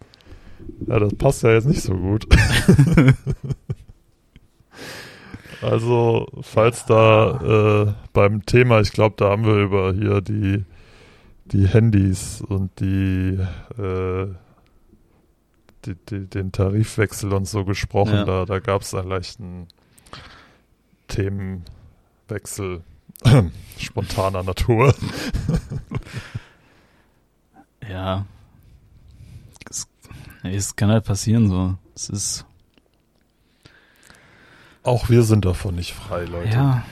ja, 0.87 0.99
das 0.99 1.13
passt 1.15 1.43
ja 1.43 1.51
jetzt 1.51 1.67
nicht 1.67 1.81
so 1.81 1.93
gut. 1.93 2.25
Also, 5.63 6.27
falls 6.41 6.85
da 6.85 7.85
äh, 7.87 7.93
beim 8.13 8.45
Thema, 8.45 8.79
ich 8.81 8.91
glaube, 8.91 9.15
da 9.17 9.29
haben 9.31 9.45
wir 9.45 9.55
über 9.55 9.93
hier 9.93 10.21
die, 10.21 10.65
die 11.45 11.67
Handys 11.67 12.41
und 12.41 12.79
die, 12.79 13.39
äh, 13.81 14.27
die, 15.85 15.95
die 16.09 16.27
den 16.27 16.51
Tarifwechsel 16.51 17.33
und 17.33 17.47
so 17.47 17.65
gesprochen, 17.65 18.13
Ja. 18.13 18.25
da, 18.25 18.45
da 18.45 18.59
gab 18.59 18.81
es 18.81 18.93
einen 18.93 19.09
leichten 19.09 19.67
Themenwechsel 21.07 22.81
spontaner 23.77 24.43
Natur. 24.43 24.93
Ja. 27.89 28.25
Es, 29.69 29.87
es 30.43 30.75
kann 30.75 30.89
halt 30.89 31.03
passieren 31.05 31.49
so. 31.49 31.75
Es 31.95 32.09
ist, 32.09 32.45
Auch 34.83 35.09
wir 35.09 35.23
sind 35.23 35.45
davon 35.45 35.75
nicht 35.75 35.93
frei, 35.93 36.25
Leute. 36.25 36.53
ja, 36.53 36.85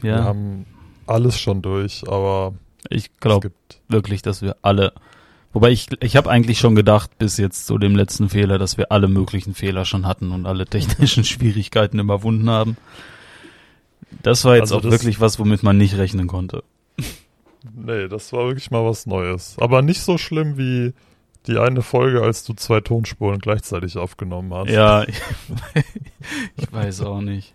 Wir 0.00 0.10
ja. 0.12 0.24
haben 0.24 0.64
alles 1.06 1.38
schon 1.38 1.62
durch, 1.62 2.04
aber 2.06 2.54
Ich 2.88 3.06
es 3.06 3.10
glaube 3.20 3.48
gibt 3.48 3.80
wirklich, 3.88 4.22
dass 4.22 4.42
wir 4.42 4.56
alle, 4.62 4.92
wobei 5.52 5.70
ich, 5.70 5.88
ich 6.00 6.16
habe 6.16 6.30
eigentlich 6.30 6.58
schon 6.58 6.74
gedacht, 6.76 7.18
bis 7.18 7.36
jetzt 7.36 7.66
zu 7.66 7.78
dem 7.78 7.96
letzten 7.96 8.28
Fehler, 8.28 8.58
dass 8.58 8.78
wir 8.78 8.92
alle 8.92 9.08
möglichen 9.08 9.54
Fehler 9.54 9.84
schon 9.84 10.06
hatten 10.06 10.30
und 10.32 10.46
alle 10.46 10.66
technischen 10.66 11.24
Schwierigkeiten 11.32 11.98
überwunden 11.98 12.48
haben. 12.48 12.76
Das 14.22 14.44
war 14.44 14.54
jetzt 14.54 14.72
Also 14.72 14.78
auch 14.78 14.90
wirklich 14.90 15.20
was, 15.20 15.38
womit 15.38 15.62
man 15.62 15.76
nicht 15.76 15.96
rechnen 15.96 16.26
konnte. 16.28 16.62
Nee, 17.74 18.06
das 18.08 18.32
war 18.32 18.46
wirklich 18.46 18.70
mal 18.70 18.84
was 18.84 19.06
Neues. 19.06 19.56
Aber 19.58 19.82
nicht 19.82 20.00
so 20.00 20.18
schlimm 20.18 20.56
wie 20.56 20.92
die 21.46 21.58
eine 21.58 21.82
Folge, 21.82 22.22
als 22.22 22.44
du 22.44 22.54
zwei 22.54 22.80
Tonspuren 22.80 23.38
gleichzeitig 23.38 23.96
aufgenommen 23.98 24.52
hast. 24.52 24.70
Ja, 24.70 25.02
ich, 25.08 25.20
ich 26.56 26.72
weiß 26.72 27.02
auch 27.02 27.20
nicht. 27.20 27.54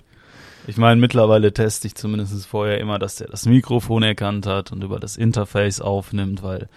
Ich 0.68 0.78
meine, 0.78 1.02
mittlerweile 1.02 1.54
teste 1.54 1.88
ich 1.88 1.96
zumindest 1.96 2.46
vorher 2.46 2.80
immer, 2.80 3.00
dass 3.00 3.16
der 3.16 3.28
das 3.28 3.46
Mikrofon 3.46 4.04
erkannt 4.04 4.46
hat 4.46 4.72
und 4.72 4.84
über 4.84 5.00
das 5.00 5.18
Interface 5.18 5.82
aufnimmt, 5.82 6.44
weil 6.44 6.70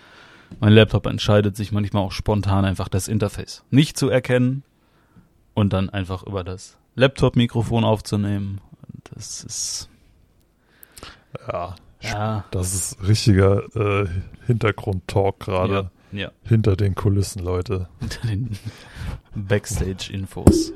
mein 0.60 0.72
Laptop 0.72 1.06
entscheidet 1.06 1.56
sich 1.56 1.70
manchmal 1.72 2.02
auch 2.04 2.12
spontan 2.12 2.64
einfach 2.64 2.88
das 2.88 3.08
Interface 3.08 3.62
nicht 3.70 3.98
zu 3.98 4.08
erkennen 4.08 4.62
und 5.52 5.72
dann 5.72 5.90
einfach 5.90 6.22
über 6.24 6.44
das 6.44 6.78
Laptop-Mikrofon 6.94 7.84
aufzunehmen. 7.84 8.60
Das 9.12 9.44
ist, 9.44 9.88
Ja, 11.48 11.74
ja, 12.00 12.44
das 12.50 12.74
ist 12.74 13.06
richtiger 13.06 13.64
äh, 13.76 14.08
Hintergrund-Talk 14.46 15.40
gerade. 15.40 15.74
ja, 15.74 15.90
Hinter 16.42 16.76
den 16.76 16.94
Kulissen, 16.94 17.42
Leute. 17.42 17.88
hinter 18.00 18.26
den 18.26 18.58
Backstage-Infos. 19.34 20.72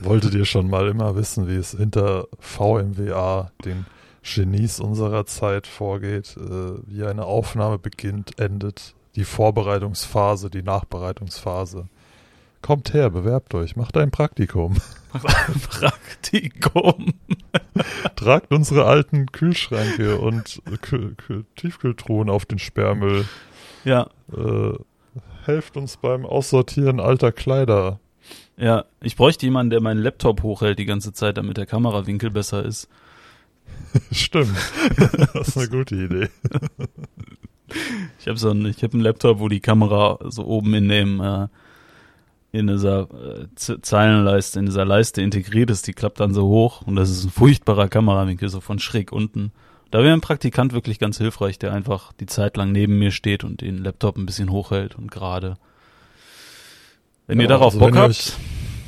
Wolltet 0.00 0.34
ihr 0.34 0.44
schon 0.44 0.70
mal 0.70 0.88
immer 0.88 1.16
wissen, 1.16 1.48
wie 1.48 1.56
es 1.56 1.72
hinter 1.72 2.28
VMWA, 2.38 3.50
den 3.64 3.86
Genies 4.22 4.78
unserer 4.80 5.26
Zeit, 5.26 5.66
vorgeht, 5.66 6.36
äh, 6.36 6.74
wie 6.86 7.04
eine 7.04 7.24
Aufnahme 7.24 7.78
beginnt, 7.78 8.38
endet, 8.38 8.94
die 9.16 9.24
Vorbereitungsphase, 9.24 10.50
die 10.50 10.62
Nachbereitungsphase? 10.62 11.88
Kommt 12.62 12.92
her, 12.92 13.10
bewerbt 13.10 13.54
euch, 13.54 13.76
macht 13.76 13.96
ein 13.96 14.10
Praktikum. 14.10 14.76
Praktikum. 15.70 17.14
Tragt 18.16 18.52
unsere 18.52 18.84
alten 18.84 19.26
Kühlschränke 19.26 20.18
und 20.18 20.60
Kü 20.82 21.14
Kü 21.14 21.44
Tiefkühltruhen 21.56 22.28
auf 22.28 22.46
den 22.46 22.58
Sperrmüll. 22.58 23.24
Ja, 23.84 24.08
Äh, 24.32 24.72
helft 25.44 25.76
uns 25.76 25.96
beim 25.96 26.26
Aussortieren 26.26 27.00
alter 27.00 27.32
Kleider. 27.32 27.98
ja. 28.56 28.84
Ich 29.00 29.16
bräuchte 29.16 29.46
jemanden, 29.46 29.70
der 29.70 29.80
meinen 29.80 30.02
Laptop 30.02 30.42
hochhält 30.42 30.78
die 30.78 30.84
ganze 30.84 31.12
Zeit, 31.12 31.38
damit 31.38 31.56
der 31.56 31.66
Kamerawinkel 31.66 32.30
besser 32.30 32.64
ist. 32.64 32.88
Stimmt. 34.12 34.56
das 35.34 35.48
ist 35.48 35.56
eine 35.56 35.68
gute 35.68 35.94
Idee. 35.94 36.28
Ich 38.18 38.28
habe 38.28 38.38
so 38.38 38.50
einen, 38.50 38.66
ich 38.66 38.82
habe 38.82 38.94
einen 38.94 39.02
Laptop, 39.02 39.40
wo 39.40 39.48
die 39.48 39.60
Kamera 39.60 40.18
so 40.28 40.44
oben 40.46 40.74
in 40.74 40.88
dem 40.88 41.20
äh, 41.20 41.48
in 42.50 42.66
dieser 42.66 43.02
äh, 43.02 43.46
Zeilenleiste, 43.54 44.58
in 44.58 44.66
dieser 44.66 44.84
Leiste 44.86 45.20
integriert 45.20 45.70
ist, 45.70 45.86
die 45.86 45.92
klappt 45.92 46.18
dann 46.18 46.32
so 46.32 46.46
hoch 46.48 46.82
und 46.82 46.96
das 46.96 47.10
ist 47.10 47.24
ein 47.24 47.30
furchtbarer 47.30 47.88
Kamerawinkel, 47.88 48.48
so 48.48 48.60
von 48.60 48.78
schräg 48.78 49.12
unten. 49.12 49.52
Da 49.90 50.02
wäre 50.02 50.12
ein 50.12 50.20
Praktikant 50.20 50.72
wirklich 50.74 50.98
ganz 50.98 51.16
hilfreich, 51.18 51.58
der 51.58 51.72
einfach 51.72 52.12
die 52.14 52.26
Zeit 52.26 52.56
lang 52.58 52.72
neben 52.72 52.98
mir 52.98 53.10
steht 53.10 53.42
und 53.44 53.62
den 53.62 53.78
Laptop 53.78 54.16
ein 54.18 54.26
bisschen 54.26 54.50
hochhält 54.50 54.96
und 54.96 55.10
gerade. 55.10 55.56
Wenn 57.26 57.38
ihr 57.38 57.44
Ja, 57.44 57.48
darauf 57.48 57.72
also 57.74 57.78
Bock 57.78 57.94
ihr 57.94 58.00
habt, 58.00 58.10
euch- 58.10 58.32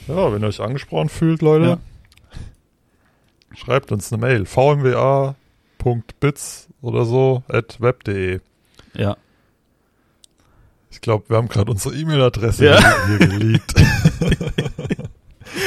Ja, 0.09 0.33
wenn 0.33 0.43
ihr 0.43 0.49
euch 0.49 0.61
angesprochen 0.61 1.09
fühlt, 1.09 1.41
Leute, 1.43 1.65
Ja. 1.67 1.79
schreibt 3.57 3.93
uns 3.93 4.13
eine 4.13 4.21
Mail. 4.21 4.45
vmwa.bits 4.45 5.37
oder 6.83 7.05
so 7.07 7.43
at 7.49 7.81
web.de. 7.81 8.41
ja, 8.95 9.17
Ich 10.91 11.01
glaube, 11.01 11.29
wir 11.29 11.37
haben 11.37 11.49
gerade 11.49 11.71
unsere 11.71 11.95
E-Mail-Adresse 11.95 12.65
Ja. 12.67 13.07
hier, 13.07 13.19
geleakt. 13.19 13.75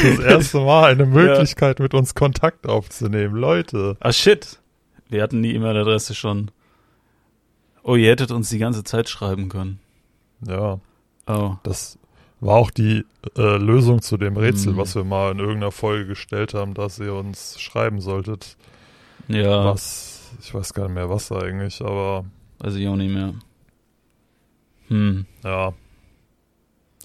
das 0.03 0.19
erste 0.19 0.59
Mal 0.59 0.91
eine 0.91 1.05
Möglichkeit, 1.05 1.79
mit 1.79 1.93
uns 1.93 2.13
Kontakt 2.13 2.67
aufzunehmen. 2.67 3.35
Leute. 3.35 3.95
ah 3.99 4.11
shit, 4.11 4.59
wir 5.13 5.23
hatten 5.23 5.41
die 5.41 5.55
E-Mail-Adresse 5.55 6.13
schon. 6.15 6.51
Oh, 7.83 7.95
ihr 7.95 8.09
hättet 8.09 8.31
uns 8.31 8.49
die 8.49 8.57
ganze 8.59 8.83
Zeit 8.83 9.07
schreiben 9.09 9.47
können. 9.49 9.79
Ja, 10.45 10.79
Oh, 11.25 11.55
das 11.63 11.97
war 12.41 12.55
auch 12.55 12.69
die 12.71 13.05
äh, 13.37 13.57
Lösung 13.57 14.01
zu 14.01 14.17
dem 14.17 14.35
Rätsel, 14.35 14.73
Mhm. 14.73 14.77
was 14.77 14.93
wir 14.95 15.05
mal 15.05 15.31
in 15.31 15.39
irgendeiner 15.39 15.71
Folge 15.71 16.05
gestellt 16.07 16.53
haben, 16.53 16.73
dass 16.73 16.99
ihr 16.99 17.13
uns 17.13 17.61
schreiben 17.61 18.01
solltet. 18.01 18.57
ja, 19.29 19.63
Was, 19.65 20.31
ich 20.41 20.53
weiß 20.53 20.73
gar 20.73 20.83
nicht 20.87 20.95
mehr 20.95 21.09
was 21.09 21.31
eigentlich, 21.31 21.81
aber 21.81 22.25
weiß 22.59 22.75
ich 22.75 22.85
auch 22.89 22.97
nicht 22.97 23.13
mehr. 23.13 23.33
Hm. 24.89 25.25
ja. 25.45 25.73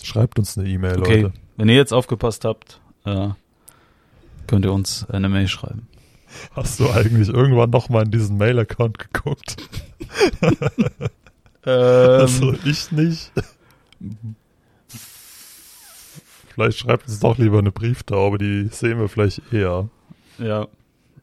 Schreibt 0.03 0.39
uns 0.41 0.57
eine 0.59 0.69
E-Mail, 0.69 0.99
Okay, 1.01 1.21
Leute. 1.23 1.35
wenn 1.57 1.69
ihr 1.69 1.77
jetzt 1.77 1.93
aufgepasst 1.93 2.45
habt, 2.45 2.81
äh, 3.05 3.29
könnt 4.49 4.65
ihr 4.65 4.73
uns 4.73 5.09
eine 5.11 5.29
Mail 5.29 5.47
schreiben. 5.49 5.87
Hast 6.53 6.81
du 6.81 6.91
eigentlich 6.91 7.29
irgendwann 7.29 7.71
noch 7.71 7.89
mal 7.89 8.05
in 8.05 8.11
diesen 8.11 8.37
Mail-Account 8.37 8.99
geguckt? 8.99 9.57
Ähm, 11.65 12.21
Also 12.21 12.55
ich 12.65 12.93
nicht. 12.93 13.33
Vielleicht 16.49 16.79
schreibt 16.79 17.09
uns 17.09 17.21
doch 17.21 17.37
lieber 17.37 17.59
eine 17.59 17.73
Brieftaube, 17.73 18.39
die 18.39 18.69
sehen 18.69 18.99
wir 18.99 19.09
vielleicht 19.09 19.53
eher. 19.53 19.89
ja, 20.39 20.69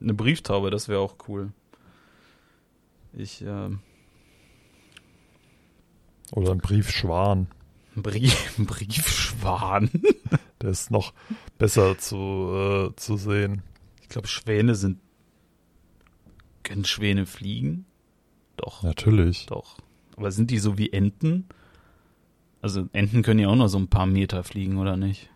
eine 0.02 0.14
Brieftaube, 0.14 0.70
das 0.72 0.88
wäre 0.88 1.00
auch 1.00 1.16
cool. 1.28 1.52
Ich, 3.14 3.42
ähm, 3.42 3.80
Oder 6.34 6.52
ein 6.52 6.60
Briefschwan. 6.60 7.48
ein 7.96 8.04
Brief, 8.04 8.56
Briefschwan. 8.58 9.90
Der 10.62 10.70
ist 10.70 10.92
noch 10.92 11.14
besser 11.58 11.98
zu, 11.98 12.90
äh, 12.92 12.96
zu 12.98 13.18
sehen. 13.18 13.64
Ich 14.06 14.10
glaube, 14.10 14.28
Schwäne 14.28 14.76
sind. 14.76 15.00
Können 16.62 16.86
Schwäne 16.86 17.26
fliegen? 17.26 17.86
Doch, 18.56 18.84
Natürlich. 18.84 19.48
doch. 19.48 19.78
Aber 20.16 20.32
sind 20.32 20.52
die 20.52 20.60
so 20.60 20.78
wie 20.78 20.94
Enten? 20.94 21.46
Also 22.62 22.88
Enten 22.94 23.24
können 23.24 23.40
ja 23.40 23.48
auch 23.50 23.56
nur 23.56 23.68
so 23.68 23.80
ein 23.80 23.88
paar 23.88 24.06
Meter 24.06 24.44
fliegen, 24.44 24.78
oder 24.78 24.96
nicht? 24.96 25.32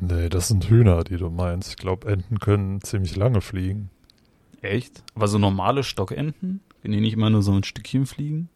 Nee, 0.00 0.28
das 0.28 0.48
sind 0.48 0.68
Hühner, 0.68 1.04
die 1.04 1.16
du 1.16 1.30
meinst. 1.30 1.70
Ich 1.70 1.76
glaube, 1.76 2.10
Enten 2.10 2.40
können 2.40 2.80
ziemlich 2.82 3.14
lange 3.14 3.40
fliegen. 3.40 3.88
Echt? 4.60 5.04
Aber 5.14 5.28
so 5.28 5.38
normale 5.38 5.84
Stockenten? 5.84 6.60
Können 6.82 6.94
die 6.94 7.00
nicht 7.00 7.12
immer 7.12 7.30
nur 7.30 7.42
so 7.42 7.52
ein 7.52 7.62
Stückchen 7.62 8.04
fliegen? 8.04 8.48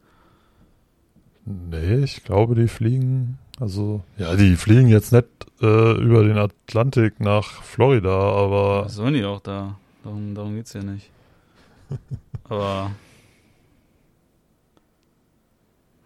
Nee, 1.45 2.03
ich 2.03 2.25
glaube, 2.25 2.57
die 2.57 2.69
fliegen. 2.69 3.39
Also, 3.61 4.03
ja, 4.19 4.35
die 4.35 4.57
fliegen 4.57 4.89
jetzt 4.89 5.13
nicht 5.13 5.29
äh, 5.61 5.93
über 5.93 6.25
den 6.25 6.39
Atlantik 6.39 7.21
nach 7.21 7.63
Florida, 7.63 8.11
aber 8.11 8.87
Was 8.87 8.95
sollen 8.95 9.15
die 9.15 9.25
auch 9.25 9.41
da? 9.41 9.79
Darum, 10.03 10.35
darum 10.35 10.55
geht's 10.55 10.73
ja 10.73 10.83
nicht. 10.83 11.11
Aber. 12.49 12.91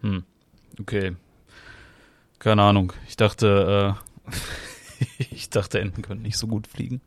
Hm. 0.01 0.23
Okay. 0.79 1.15
Keine 2.37 2.61
Ahnung. 2.61 2.93
Ich 3.07 3.17
dachte, 3.17 3.97
äh, 4.27 4.33
ich 5.31 5.49
dachte, 5.49 5.79
Enten 5.79 6.01
können 6.01 6.21
nicht 6.21 6.37
so 6.37 6.47
gut 6.47 6.67
fliegen. 6.67 7.01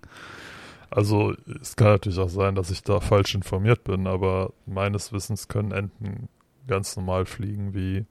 Also 0.90 1.34
es 1.62 1.76
kann 1.76 1.88
natürlich 1.88 2.18
auch 2.18 2.28
sein, 2.28 2.54
dass 2.54 2.70
ich 2.70 2.82
da 2.82 3.00
falsch 3.00 3.34
informiert 3.34 3.84
bin, 3.84 4.06
aber 4.06 4.52
meines 4.66 5.12
Wissens 5.12 5.48
können 5.48 5.72
Enten 5.72 6.28
ganz 6.66 6.96
normal 6.96 7.24
fliegen 7.24 7.72
wie 7.72 8.04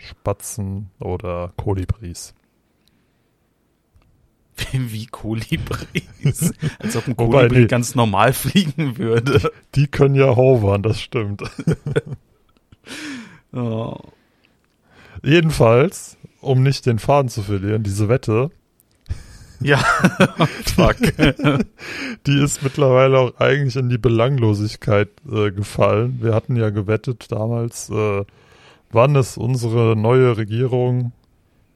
Spatzen 0.00 0.90
oder 0.98 1.52
Kolibris. 1.56 2.34
Wie 4.72 5.06
Kolibris. 5.06 6.52
Als 6.78 6.96
ob 6.96 7.08
ein 7.08 7.16
Kolibri 7.16 7.60
nee. 7.60 7.66
ganz 7.66 7.94
normal 7.94 8.32
fliegen 8.32 8.98
würde. 8.98 9.50
Die 9.74 9.86
können 9.86 10.14
ja 10.14 10.36
hovern, 10.36 10.82
das 10.82 11.00
stimmt. 11.00 11.42
Oh. 13.52 13.96
Jedenfalls, 15.24 16.16
um 16.40 16.62
nicht 16.62 16.86
den 16.86 17.00
Faden 17.00 17.28
zu 17.28 17.42
verlieren, 17.42 17.82
diese 17.82 18.08
Wette, 18.08 18.52
Ja, 19.60 19.76
fuck. 20.76 20.96
die 22.26 22.42
ist 22.42 22.62
mittlerweile 22.62 23.18
auch 23.18 23.40
eigentlich 23.40 23.76
in 23.76 23.90
die 23.90 23.98
Belanglosigkeit 23.98 25.10
äh, 25.30 25.50
gefallen. 25.50 26.18
Wir 26.22 26.34
hatten 26.34 26.56
ja 26.56 26.70
gewettet 26.70 27.30
damals, 27.30 27.90
äh, 27.90 28.24
wann 28.90 29.16
es 29.16 29.36
unsere 29.36 29.96
neue 29.96 30.36
Regierung 30.36 31.12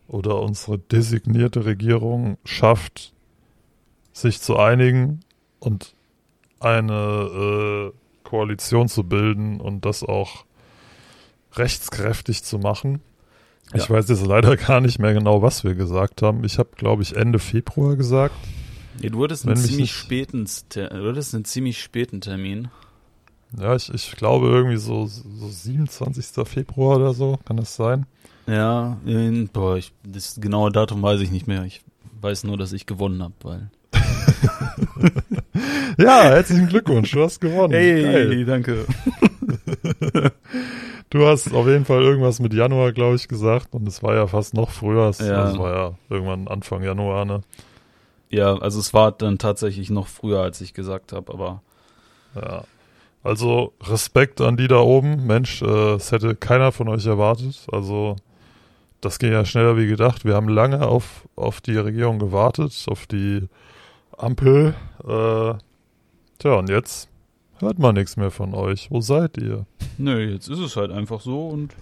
oder 0.08 0.40
unsere 0.40 0.78
designierte 0.78 1.64
Regierung 1.64 2.36
schafft, 2.44 3.12
sich 4.12 4.40
zu 4.40 4.56
einigen 4.56 5.20
und 5.60 5.94
eine 6.60 7.92
äh, 7.92 7.98
Koalition 8.28 8.88
zu 8.88 9.04
bilden 9.04 9.60
und 9.60 9.84
das 9.84 10.02
auch 10.02 10.44
rechtskräftig 11.54 12.42
zu 12.42 12.58
machen. 12.58 13.00
Ich 13.74 13.84
Ja. 13.88 13.90
weiß 13.90 14.08
jetzt 14.08 14.26
leider 14.26 14.56
gar 14.58 14.80
nicht 14.80 14.98
mehr 14.98 15.14
genau, 15.14 15.42
was 15.42 15.64
wir 15.64 15.74
gesagt 15.74 16.22
haben. 16.22 16.44
Ich 16.44 16.58
habe, 16.58 16.70
glaube 16.76 17.02
ich, 17.02 17.16
Ende 17.16 17.38
Februar 17.38 17.96
gesagt. 17.96 18.34
Ja, 19.00 19.10
du 19.10 19.24
hattest 19.24 19.46
einen 19.46 19.56
ziemlich 19.56 19.92
späten, 19.92 20.46
du 20.68 21.08
hattest 21.08 21.34
einen 21.34 21.44
ziemlich 21.44 21.82
späten 21.82 22.20
Termin. 22.20 22.68
Ja, 23.58 23.74
ich, 23.76 23.92
ich 23.92 24.12
glaube 24.12 24.48
irgendwie 24.48 24.76
so, 24.76 25.06
so 25.06 25.48
27. 25.48 26.46
Februar 26.46 26.96
oder 26.96 27.14
so, 27.14 27.38
kann 27.44 27.56
das 27.56 27.76
sein? 27.76 28.06
Ja, 28.46 28.98
in, 29.06 29.48
boah, 29.48 29.76
ich, 29.76 29.92
das 30.02 30.38
genaue 30.40 30.70
Datum 30.72 31.02
weiß 31.02 31.20
ich 31.20 31.30
nicht 31.30 31.46
mehr. 31.46 31.64
Ich 31.64 31.82
weiß 32.20 32.44
nur, 32.44 32.56
dass 32.58 32.72
ich 32.72 32.86
gewonnen 32.86 33.22
habe, 33.22 33.34
weil. 33.42 33.70
Ja, 35.96 36.24
herzlichen 36.24 36.66
Glückwunsch, 36.68 37.12
du 37.12 37.22
hast 37.22 37.40
gewonnen. 37.40 37.70
Geil. 37.72 38.44
danke. 38.44 38.84
Du 41.10 41.24
hast 41.28 41.52
auf 41.54 41.68
jeden 41.68 41.84
Fall 41.84 42.02
irgendwas 42.02 42.40
mit 42.40 42.52
Januar, 42.54 42.90
glaube 42.90 43.14
ich, 43.14 43.28
gesagt 43.28 43.72
und 43.72 43.86
es 43.86 44.02
war 44.02 44.16
ja 44.16 44.26
fast 44.26 44.52
noch 44.52 44.70
früher. 44.70 45.10
Es 45.10 45.20
Ja. 45.20 45.44
also 45.44 45.60
war 45.60 45.72
ja 45.72 45.94
irgendwann 46.10 46.48
Anfang 46.48 46.82
Januar, 46.82 47.24
ne? 47.24 47.42
Ja, 48.30 48.56
also 48.56 48.80
es 48.80 48.92
war 48.94 49.12
dann 49.12 49.38
tatsächlich 49.38 49.90
noch 49.90 50.08
früher, 50.08 50.40
als 50.40 50.60
ich 50.60 50.74
gesagt 50.74 51.12
habe, 51.12 51.32
aber 51.32 51.62
Ja. 52.34 52.64
Also 53.24 53.72
Respekt 53.82 54.40
an 54.42 54.56
die 54.56 54.68
da 54.68 54.78
oben. 54.80 55.26
Mensch, 55.26 55.62
äh, 55.62 55.94
es 55.94 56.12
hätte 56.12 56.36
keiner 56.36 56.72
von 56.72 56.88
euch 56.88 57.06
erwartet. 57.06 57.66
Also 57.72 58.16
das 59.00 59.18
ging 59.18 59.32
ja 59.32 59.44
schneller 59.44 59.76
wie 59.78 59.86
gedacht. 59.86 60.24
Wir 60.24 60.34
haben 60.34 60.48
lange 60.48 60.86
auf, 60.86 61.26
auf 61.34 61.60
die 61.62 61.76
Regierung 61.76 62.18
gewartet, 62.18 62.84
auf 62.86 63.06
die 63.06 63.48
Ampel. 64.16 64.74
Äh, 65.02 65.54
tja, 66.38 66.54
und 66.58 66.68
jetzt 66.68 67.08
hört 67.60 67.78
man 67.78 67.94
nichts 67.94 68.16
mehr 68.16 68.30
von 68.30 68.54
euch. 68.54 68.90
Wo 68.90 69.00
seid 69.00 69.38
ihr? 69.38 69.64
nö, 69.96 70.20
jetzt 70.32 70.48
ist 70.48 70.58
es 70.58 70.76
halt 70.76 70.90
einfach 70.92 71.20
so 71.20 71.48
und 71.48 71.74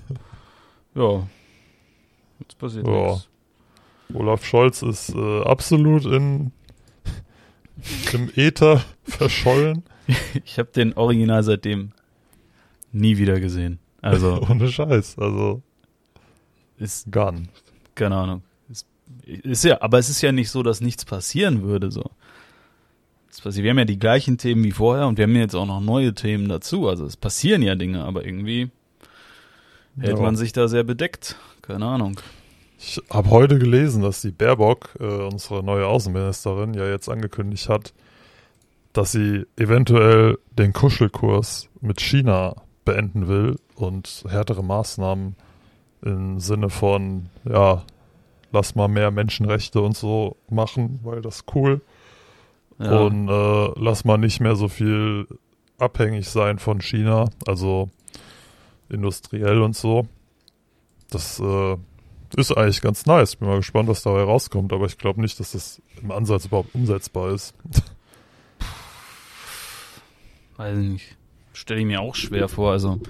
ja, 0.94 1.26
jetzt 2.40 2.58
passiert 2.58 2.86
Ja. 2.86 3.12
nichts. 3.12 3.28
Olaf 4.14 4.44
Scholz 4.44 4.82
ist 4.82 5.08
äh, 5.14 5.42
absolut 5.42 6.04
in, 6.04 6.52
im 8.12 8.30
Äther 8.36 8.82
verschollen. 9.04 9.84
Ich 10.44 10.58
habe 10.58 10.70
den 10.74 10.94
Original 10.94 11.42
seitdem 11.42 11.92
nie 12.92 13.16
wieder 13.18 13.40
gesehen. 13.40 13.78
Also 14.00 14.42
Ohne 14.50 14.68
Scheiß. 14.68 15.18
Also 15.18 15.62
ist 16.78 17.10
Gun. 17.12 17.48
keine 17.94 18.16
Ahnung. 18.16 18.42
Ist, 18.68 18.86
ist 19.24 19.64
ja, 19.64 19.80
aber 19.82 19.98
es 19.98 20.08
ist 20.08 20.20
ja 20.22 20.32
nicht 20.32 20.50
so, 20.50 20.62
dass 20.62 20.80
nichts 20.80 21.04
passieren 21.04 21.62
würde 21.62 21.90
so. 21.90 22.10
Wir 23.44 23.70
haben 23.70 23.78
ja 23.78 23.84
die 23.86 23.98
gleichen 23.98 24.36
Themen 24.38 24.62
wie 24.62 24.72
vorher 24.72 25.06
und 25.06 25.16
wir 25.18 25.24
haben 25.24 25.34
jetzt 25.34 25.54
auch 25.54 25.66
noch 25.66 25.80
neue 25.80 26.14
Themen 26.14 26.48
dazu. 26.48 26.88
Also 26.88 27.06
es 27.06 27.16
passieren 27.16 27.62
ja 27.62 27.74
Dinge, 27.74 28.04
aber 28.04 28.24
irgendwie 28.24 28.70
hält 29.98 30.16
Ja. 30.16 30.22
man 30.22 30.36
sich 30.36 30.52
da 30.52 30.68
sehr 30.68 30.84
bedeckt. 30.84 31.36
Keine 31.62 31.86
Ahnung. 31.86 32.20
Ich 32.78 33.00
habe 33.10 33.30
heute 33.30 33.58
gelesen, 33.58 34.02
dass 34.02 34.20
die 34.20 34.32
Baerbock, 34.32 34.96
äh, 35.00 35.04
unsere 35.04 35.62
neue 35.62 35.86
Außenministerin, 35.86 36.74
ja 36.74 36.86
jetzt 36.88 37.08
angekündigt 37.08 37.68
hat, 37.68 37.94
dass 38.92 39.12
sie 39.12 39.46
eventuell 39.56 40.38
den 40.50 40.72
Kuschelkurs 40.72 41.68
mit 41.80 42.00
China 42.00 42.56
beenden 42.84 43.28
will 43.28 43.56
und 43.74 44.24
härtere 44.28 44.62
Maßnahmen 44.62 45.36
im 46.02 46.40
Sinne 46.40 46.68
von, 46.68 47.28
ja, 47.48 47.84
lass 48.50 48.74
mal 48.74 48.88
mehr 48.88 49.10
Menschenrechte 49.10 49.80
und 49.80 49.96
so 49.96 50.36
machen, 50.50 51.00
weil 51.02 51.22
das 51.22 51.44
cool. 51.54 51.80
Ja. 52.78 53.00
Und 53.00 53.28
äh, 53.28 53.72
lass 53.76 54.04
mal 54.04 54.18
nicht 54.18 54.40
mehr 54.40 54.56
so 54.56 54.68
viel 54.68 55.26
abhängig 55.78 56.28
sein 56.28 56.58
von 56.58 56.80
China, 56.80 57.26
also 57.46 57.88
industriell 58.88 59.62
und 59.62 59.76
so. 59.76 60.06
Das 61.10 61.40
äh, 61.40 61.76
ist 62.36 62.56
eigentlich 62.56 62.80
ganz 62.80 63.06
nice. 63.06 63.36
Bin 63.36 63.48
mal 63.48 63.58
gespannt, 63.58 63.88
was 63.88 64.02
dabei 64.02 64.22
rauskommt, 64.22 64.72
aber 64.72 64.86
ich 64.86 64.98
glaube 64.98 65.20
nicht, 65.20 65.38
dass 65.40 65.52
das 65.52 65.80
im 66.02 66.10
Ansatz 66.10 66.46
überhaupt 66.46 66.74
umsetzbar 66.74 67.30
ist. 67.30 67.54
Weiß 70.62 70.78
ich 70.78 70.88
nicht. 70.88 71.16
Stelle 71.54 71.80
ich 71.80 71.86
mir 71.86 72.00
auch 72.00 72.14
schwer 72.14 72.48
vor. 72.48 72.70
Also 72.70 73.00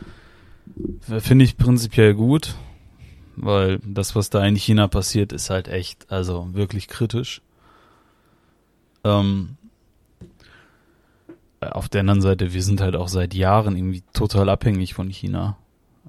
finde 1.19 1.45
ich 1.45 1.59
prinzipiell 1.59 2.15
gut, 2.15 2.55
weil 3.37 3.79
das, 3.85 4.17
was 4.17 4.31
da 4.31 4.43
in 4.47 4.57
China 4.57 4.89
passiert, 4.89 5.35
ist 5.35 5.51
halt 5.51 5.69
echt, 5.69 6.11
also 6.11 6.49
wirklich 6.53 6.89
kritisch. 6.89 7.43
Ähm, 9.05 9.59
äh, 11.61 11.67
auf 11.67 11.91
der 11.91 12.01
anderen 12.01 12.23
Seite, 12.23 12.55
wir 12.55 12.63
sind 12.63 12.81
halt 12.81 12.97
auch 12.97 13.09
seit 13.09 13.35
Jahren 13.35 13.77
irgendwie 13.77 14.03
total 14.15 14.49
abhängig 14.49 14.95
von 14.95 15.11
China. 15.11 15.59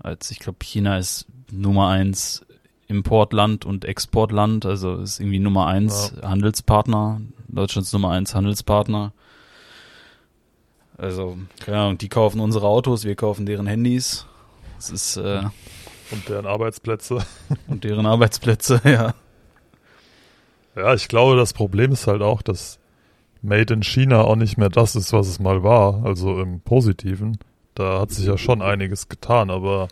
Als 0.02 0.32
ich 0.32 0.40
glaube, 0.40 0.60
China 0.64 0.98
ist 0.98 1.28
Nummer 1.52 1.90
eins 1.90 2.46
Importland 2.88 3.66
und 3.66 3.84
Exportland, 3.84 4.66
also 4.66 4.96
ist 4.96 5.20
irgendwie 5.20 5.40
Nummer 5.40 5.68
eins 5.68 6.14
Handelspartner, 6.22 7.20
Deutschlands 7.50 7.92
Nummer 7.92 8.12
eins 8.12 8.34
Handelspartner. 8.34 9.12
Also, 10.98 11.38
keine 11.64 11.80
Ahnung, 11.80 11.98
die 11.98 12.10
kaufen 12.10 12.40
unsere 12.40 12.68
Autos, 12.68 13.04
wir 13.04 13.16
kaufen 13.16 13.46
deren 13.46 13.68
Handys. 13.68 14.26
Das 14.78 14.90
ist, 14.90 15.18
äh, 15.18 15.44
Und 16.12 16.30
deren 16.30 16.46
Arbeitsplätze. 16.46 17.26
und 17.68 17.84
deren 17.84 18.06
Arbeitsplätze, 18.06 18.82
ja. 18.86 19.14
Ja, 20.76 20.94
ich 20.94 21.08
glaube, 21.08 21.36
das 21.36 21.54
Problem 21.54 21.92
ist 21.92 22.08
halt 22.08 22.22
auch, 22.22 22.42
dass 22.42 22.80
Made 23.42 23.74
in 23.74 23.84
China 23.84 24.24
auch 24.24 24.36
nicht 24.36 24.58
mehr 24.58 24.70
das 24.70 24.96
ist, 24.96 25.14
was 25.14 25.28
es 25.28 25.40
mal 25.40 25.64
war, 25.64 26.04
also 26.06 26.40
im 26.40 26.62
Positiven. 26.62 27.38
Da 27.76 28.00
hat 28.00 28.12
sich 28.12 28.26
ja 28.26 28.38
schon 28.38 28.62
einiges 28.62 29.10
getan, 29.10 29.50
aber 29.50 29.88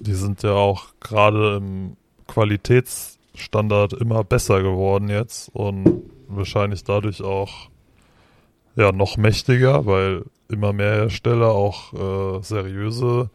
die 0.00 0.14
sind 0.14 0.42
ja 0.42 0.52
auch 0.52 0.86
gerade 1.00 1.56
im 1.56 1.96
Qualitätsstandard 2.26 3.92
immer 3.94 4.24
besser 4.24 4.62
geworden 4.62 5.08
jetzt 5.08 5.48
und 5.54 6.02
wahrscheinlich 6.28 6.84
dadurch 6.84 7.22
auch 7.22 7.68
ja 8.76 8.92
noch 8.92 9.16
mächtiger, 9.16 9.86
weil 9.86 10.24
immer 10.48 10.72
mehr 10.72 10.94
Hersteller 10.94 11.50
auch 11.50 11.92
äh, 12.38 12.42
seriöse 12.42 13.30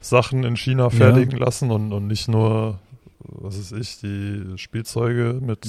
Sachen 0.00 0.44
in 0.44 0.56
China 0.56 0.90
fertigen 0.90 1.38
lassen 1.38 1.70
und, 1.70 1.92
und 1.92 2.06
nicht 2.06 2.28
nur, 2.28 2.78
was 3.20 3.58
weiß 3.58 3.72
ich, 3.80 4.00
die 4.00 4.42
Spielzeuge 4.56 5.38
mit 5.40 5.66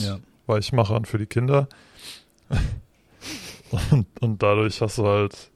Weichmachern 0.47 1.05
für 1.05 1.17
die 1.19 1.25
Kinder. 1.27 1.67
und, 3.91 4.05
und 4.21 4.43
dadurch 4.43 4.81
hast 4.81 4.97
du 4.97 5.05
halt 5.07 5.49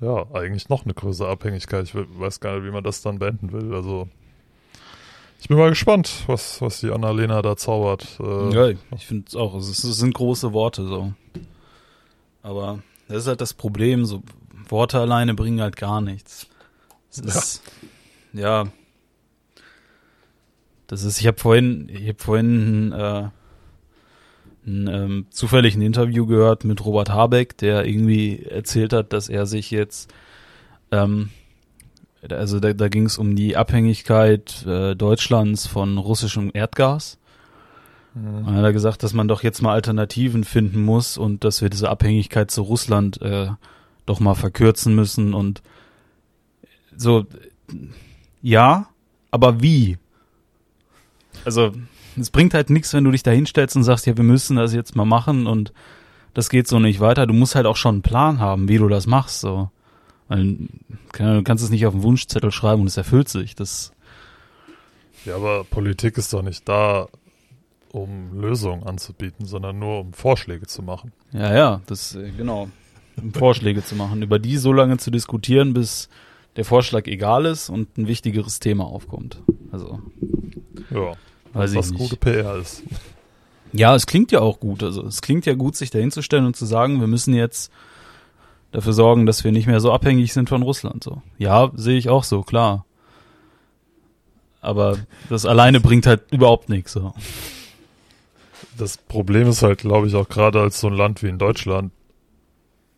ja 0.00 0.26
eigentlich 0.32 0.68
noch 0.68 0.84
eine 0.84 0.94
größere 0.94 1.28
Abhängigkeit. 1.28 1.84
Ich 1.84 1.94
we- 1.94 2.06
weiß 2.18 2.40
gar 2.40 2.56
nicht, 2.56 2.66
wie 2.66 2.70
man 2.72 2.84
das 2.84 3.02
dann 3.02 3.18
beenden 3.18 3.52
will. 3.52 3.74
Also 3.74 4.08
ich 5.40 5.48
bin 5.48 5.58
mal 5.58 5.70
gespannt, 5.70 6.24
was, 6.26 6.60
was 6.62 6.80
die 6.80 6.90
Annalena 6.90 7.42
da 7.42 7.56
zaubert. 7.56 8.18
Äh, 8.20 8.54
Ja, 8.54 8.68
ich 8.94 9.06
finde 9.06 9.24
es 9.28 9.36
auch. 9.36 9.54
Es 9.56 9.76
sind 9.76 10.14
große 10.14 10.52
Worte 10.52 10.86
so. 10.86 11.12
Aber 12.46 12.78
das 13.08 13.18
ist 13.18 13.26
halt 13.26 13.40
das 13.40 13.54
Problem. 13.54 14.06
So 14.06 14.22
Worte 14.68 15.00
alleine 15.00 15.34
bringen 15.34 15.60
halt 15.60 15.76
gar 15.76 16.00
nichts. 16.00 16.46
Es 17.10 17.18
ist, 17.18 17.62
ja. 18.32 18.66
Das 20.86 21.02
ist. 21.02 21.20
Ich 21.20 21.26
habe 21.26 21.38
vorhin, 21.38 21.88
ich 21.88 22.08
habe 22.08 22.22
vorhin 22.22 22.92
äh, 22.92 23.28
ein 24.64 24.86
ähm, 24.86 25.26
zufällig 25.30 25.74
ein 25.74 25.82
Interview 25.82 26.26
gehört 26.26 26.64
mit 26.64 26.84
Robert 26.84 27.10
Habeck, 27.10 27.58
der 27.58 27.84
irgendwie 27.84 28.44
erzählt 28.44 28.92
hat, 28.92 29.12
dass 29.12 29.28
er 29.28 29.46
sich 29.46 29.72
jetzt 29.72 30.12
ähm, 30.92 31.30
also 32.30 32.60
da, 32.60 32.72
da 32.72 32.88
ging 32.88 33.06
es 33.06 33.18
um 33.18 33.34
die 33.34 33.56
Abhängigkeit 33.56 34.64
äh, 34.66 34.94
Deutschlands 34.94 35.66
von 35.66 35.98
russischem 35.98 36.50
Erdgas. 36.54 37.18
Mhm. 38.16 38.46
Und 38.46 38.54
hat 38.54 38.64
er 38.64 38.72
gesagt, 38.72 39.02
dass 39.02 39.12
man 39.12 39.28
doch 39.28 39.42
jetzt 39.42 39.62
mal 39.62 39.72
Alternativen 39.72 40.44
finden 40.44 40.82
muss 40.82 41.18
und 41.18 41.44
dass 41.44 41.60
wir 41.60 41.68
diese 41.68 41.90
Abhängigkeit 41.90 42.50
zu 42.50 42.62
Russland 42.62 43.20
äh, 43.20 43.48
doch 44.06 44.20
mal 44.20 44.34
verkürzen 44.34 44.94
müssen 44.94 45.34
und 45.34 45.62
so, 46.96 47.26
ja, 48.40 48.88
aber 49.30 49.60
wie? 49.60 49.98
Also, 51.44 51.72
es 52.18 52.30
bringt 52.30 52.54
halt 52.54 52.70
nichts, 52.70 52.94
wenn 52.94 53.04
du 53.04 53.10
dich 53.10 53.22
da 53.22 53.32
hinstellst 53.32 53.76
und 53.76 53.84
sagst, 53.84 54.06
ja, 54.06 54.16
wir 54.16 54.24
müssen 54.24 54.56
das 54.56 54.72
jetzt 54.72 54.96
mal 54.96 55.04
machen 55.04 55.46
und 55.46 55.72
das 56.32 56.48
geht 56.48 56.68
so 56.68 56.78
nicht 56.78 57.00
weiter. 57.00 57.26
Du 57.26 57.34
musst 57.34 57.54
halt 57.54 57.66
auch 57.66 57.76
schon 57.76 57.96
einen 57.96 58.02
Plan 58.02 58.40
haben, 58.40 58.68
wie 58.68 58.78
du 58.78 58.88
das 58.88 59.06
machst, 59.06 59.40
so. 59.40 59.70
Weil, 60.28 60.56
du 61.12 61.42
kannst 61.42 61.62
es 61.62 61.70
nicht 61.70 61.86
auf 61.86 61.92
den 61.94 62.02
Wunschzettel 62.02 62.50
schreiben 62.50 62.82
und 62.82 62.88
es 62.88 62.96
erfüllt 62.96 63.28
sich. 63.28 63.54
Das, 63.54 63.92
Ja, 65.24 65.36
aber 65.36 65.64
Politik 65.64 66.16
ist 66.16 66.32
doch 66.32 66.42
nicht 66.42 66.68
da, 66.68 67.08
um 67.92 68.40
Lösungen 68.40 68.84
anzubieten, 68.84 69.46
sondern 69.46 69.78
nur 69.78 70.00
um 70.00 70.12
Vorschläge 70.12 70.66
zu 70.66 70.82
machen. 70.82 71.12
Ja, 71.32 71.54
ja, 71.54 71.80
das, 71.86 72.14
äh, 72.14 72.30
genau. 72.36 72.68
Um 73.22 73.32
Vorschläge 73.32 73.82
zu 73.84 73.94
machen, 73.94 74.22
über 74.22 74.38
die 74.38 74.56
so 74.58 74.72
lange 74.72 74.98
zu 74.98 75.10
diskutieren, 75.10 75.72
bis 75.74 76.08
der 76.56 76.64
Vorschlag 76.64 77.06
egal 77.06 77.46
ist 77.46 77.68
und 77.70 77.96
ein 77.98 78.06
wichtigeres 78.08 78.60
Thema 78.60 78.84
aufkommt. 78.84 79.38
Also, 79.72 80.00
Ja, 80.90 81.12
weiß 81.52 81.72
ich 81.72 81.78
was 81.78 81.90
nicht. 81.90 81.98
gute 81.98 82.16
PR 82.16 82.56
ist. 82.56 82.82
Ja, 83.72 83.94
es 83.94 84.06
klingt 84.06 84.32
ja 84.32 84.40
auch 84.40 84.60
gut. 84.60 84.82
Also, 84.82 85.04
es 85.06 85.22
klingt 85.22 85.44
ja 85.46 85.54
gut, 85.54 85.76
sich 85.76 85.90
dahinzustellen 85.90 86.46
und 86.46 86.56
zu 86.56 86.64
sagen, 86.66 87.00
wir 87.00 87.06
müssen 87.08 87.34
jetzt 87.34 87.70
dafür 88.72 88.92
sorgen, 88.92 89.26
dass 89.26 89.44
wir 89.44 89.52
nicht 89.52 89.66
mehr 89.66 89.80
so 89.80 89.92
abhängig 89.92 90.32
sind 90.32 90.48
von 90.48 90.62
Russland, 90.62 91.02
so. 91.04 91.22
Ja, 91.38 91.70
sehe 91.74 91.96
ich 91.98 92.08
auch 92.08 92.24
so, 92.24 92.42
klar. 92.42 92.84
Aber 94.60 94.98
das 95.28 95.46
alleine 95.46 95.80
bringt 95.80 96.06
halt 96.06 96.22
überhaupt 96.32 96.68
nichts, 96.68 96.92
so. 96.92 97.14
Das 98.78 98.96
Problem 98.98 99.48
ist 99.48 99.62
halt, 99.62 99.78
glaube 99.78 100.06
ich, 100.06 100.14
auch 100.14 100.28
gerade 100.28 100.60
als 100.60 100.80
so 100.80 100.88
ein 100.88 100.92
Land 100.94 101.22
wie 101.22 101.28
in 101.28 101.38
Deutschland, 101.38 101.92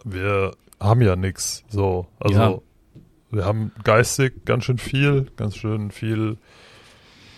wir 0.05 0.53
haben 0.81 1.01
ja 1.03 1.17
nix. 1.17 1.65
So, 1.69 2.07
also 2.19 2.39
Ja. 2.39 2.59
wir 3.31 3.45
haben 3.45 3.73
geistig 3.85 4.45
ganz 4.45 4.65
schön 4.65 4.79
viel, 4.79 5.27
ganz 5.37 5.57
schön 5.57 5.91
viel 5.91 6.37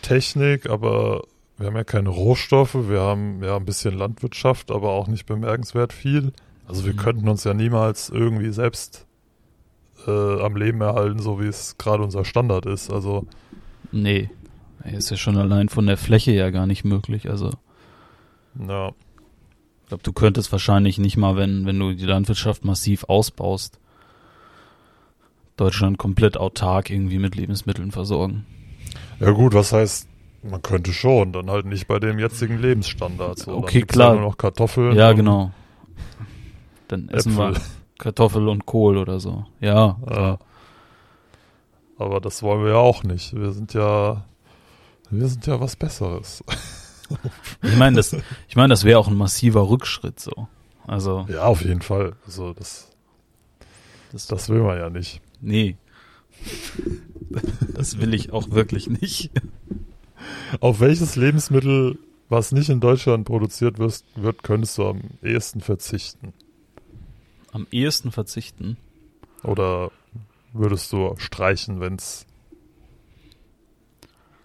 Technik, 0.03 0.69
aber 0.71 1.25
wir 1.59 1.67
haben 1.67 1.77
ja 1.77 1.85
keine 1.85 2.09
Rohstoffe, 2.09 2.75
wir 2.89 3.01
haben 3.01 3.43
ja 3.43 3.57
ein 3.57 3.65
bisschen 3.65 3.97
Landwirtschaft, 3.97 4.71
aber 4.71 4.91
auch 4.91 5.09
nicht 5.09 5.27
bemerkenswert 5.27 5.93
viel. 5.93 6.33
Also 6.67 6.87
wir 6.87 6.93
Mhm. 6.95 6.99
könnten 6.99 7.29
uns 7.29 7.45
ja 7.45 7.53
niemals 7.55 8.09
irgendwie 8.09 8.51
selbst 8.53 9.07
äh, 10.07 10.41
am 10.43 10.57
Leben 10.57 10.81
erhalten, 10.81 11.19
so 11.19 11.41
wie 11.41 11.47
es 11.47 11.77
gerade 11.77 12.03
unser 12.03 12.25
Standard 12.25 12.65
ist. 12.67 12.91
Also 12.91 13.27
Nee. 13.93 14.31
Ist 14.85 15.11
ja 15.11 15.19
schon 15.19 15.37
allein 15.37 15.69
von 15.69 15.87
der 15.87 15.99
Fläche 15.99 16.31
ja 16.33 16.49
gar 16.49 16.67
nicht 16.67 16.85
möglich, 16.85 17.29
also. 17.29 17.51
Ja, 18.59 18.89
Ich 19.83 19.89
glaube, 19.89 20.03
du 20.03 20.13
könntest 20.13 20.53
wahrscheinlich 20.53 20.99
nicht 20.99 21.17
mal, 21.17 21.37
wenn, 21.37 21.67
wenn 21.67 21.79
du 21.79 21.95
die 21.95 22.07
Landwirtschaft 22.07 22.65
massiv 22.65 23.05
ausbaust, 23.05 23.79
Deutschland 25.57 25.99
komplett 25.99 26.37
autark 26.37 26.91
irgendwie 26.91 27.19
mit 27.19 27.35
Lebensmitteln 27.35 27.91
versorgen. 27.91 28.47
Ja 29.19 29.31
gut, 29.31 29.53
was 29.53 29.73
heißt, 29.73 30.09
man 30.43 30.63
könnte 30.63 30.93
schon, 30.93 31.33
dann 31.33 31.51
halt 31.51 31.67
nicht 31.67 31.87
bei 31.87 31.99
dem 31.99 32.19
jetzigen 32.19 32.59
Lebensstandard. 32.59 33.39
So. 33.41 33.53
Okay, 33.57 33.83
klar. 33.83 34.15
Ja 34.15 34.21
nur 34.21 34.31
noch 34.31 34.39
Kartoffeln. 34.39 34.97
Ja, 34.97 35.13
genau. 35.13 35.53
Dann 36.89 37.09
essen 37.11 37.33
Äpfel. 37.33 37.55
wir 37.55 37.61
Kartoffel 37.99 38.49
und 38.49 38.65
Kohl 38.65 38.97
oder 38.97 39.21
so. 39.21 39.45
Ja. 39.61 39.99
Ja. 40.11 40.39
Aber 41.99 42.21
das 42.21 42.43
wollen 42.43 42.65
wir 42.65 42.71
ja 42.71 42.79
auch 42.79 43.03
nicht. 43.03 43.35
Wir 43.35 43.53
sind 43.53 43.75
ja, 43.75 44.25
wir 45.11 45.29
sind 45.29 45.47
ja 45.47 45.61
was 45.61 45.77
Besseres. 45.77 46.43
Ich 47.63 47.77
meine, 47.77 47.97
das, 47.97 48.15
ich 48.49 48.57
meine, 48.57 48.69
das 48.69 48.85
wäre 48.85 48.99
auch 48.99 49.09
ein 49.09 49.17
massiver 49.17 49.69
Rückschritt 49.69 50.21
so. 50.21 50.49
Also, 50.87 51.27
Ja, 51.29 51.45
auf 51.45 51.63
jeden 51.65 51.83
Fall. 51.83 52.15
Also 52.27 52.53
das, 52.53 52.91
das, 54.13 54.27
das 54.27 54.49
will 54.49 54.63
man 54.63 54.79
ja 54.79 54.91
nicht. 54.91 55.21
nee. 55.41 55.77
Das 57.75 57.99
will 58.01 58.13
ich 58.15 58.33
auch 58.33 58.51
wirklich 58.51 58.89
nicht. 58.89 59.31
Auf 60.61 60.81
welches 60.81 61.15
Lebensmittel, 61.17 61.99
was 62.29 62.51
nicht 62.53 62.69
in 62.71 62.81
Deutschland 62.81 63.25
produziert 63.25 63.79
wird, 63.79 64.03
wird 64.17 64.43
könntest 64.43 64.77
du 64.79 64.87
am 64.89 65.03
ehesten 65.23 65.61
verzichten? 65.61 66.33
Am 67.53 67.67
ehesten 67.71 68.11
verzichten. 68.11 68.77
Oder 69.43 69.91
würdest 70.53 70.93
du 70.93 71.15
streichen, 71.19 71.81
wenn 71.81 71.95
es, 71.97 72.27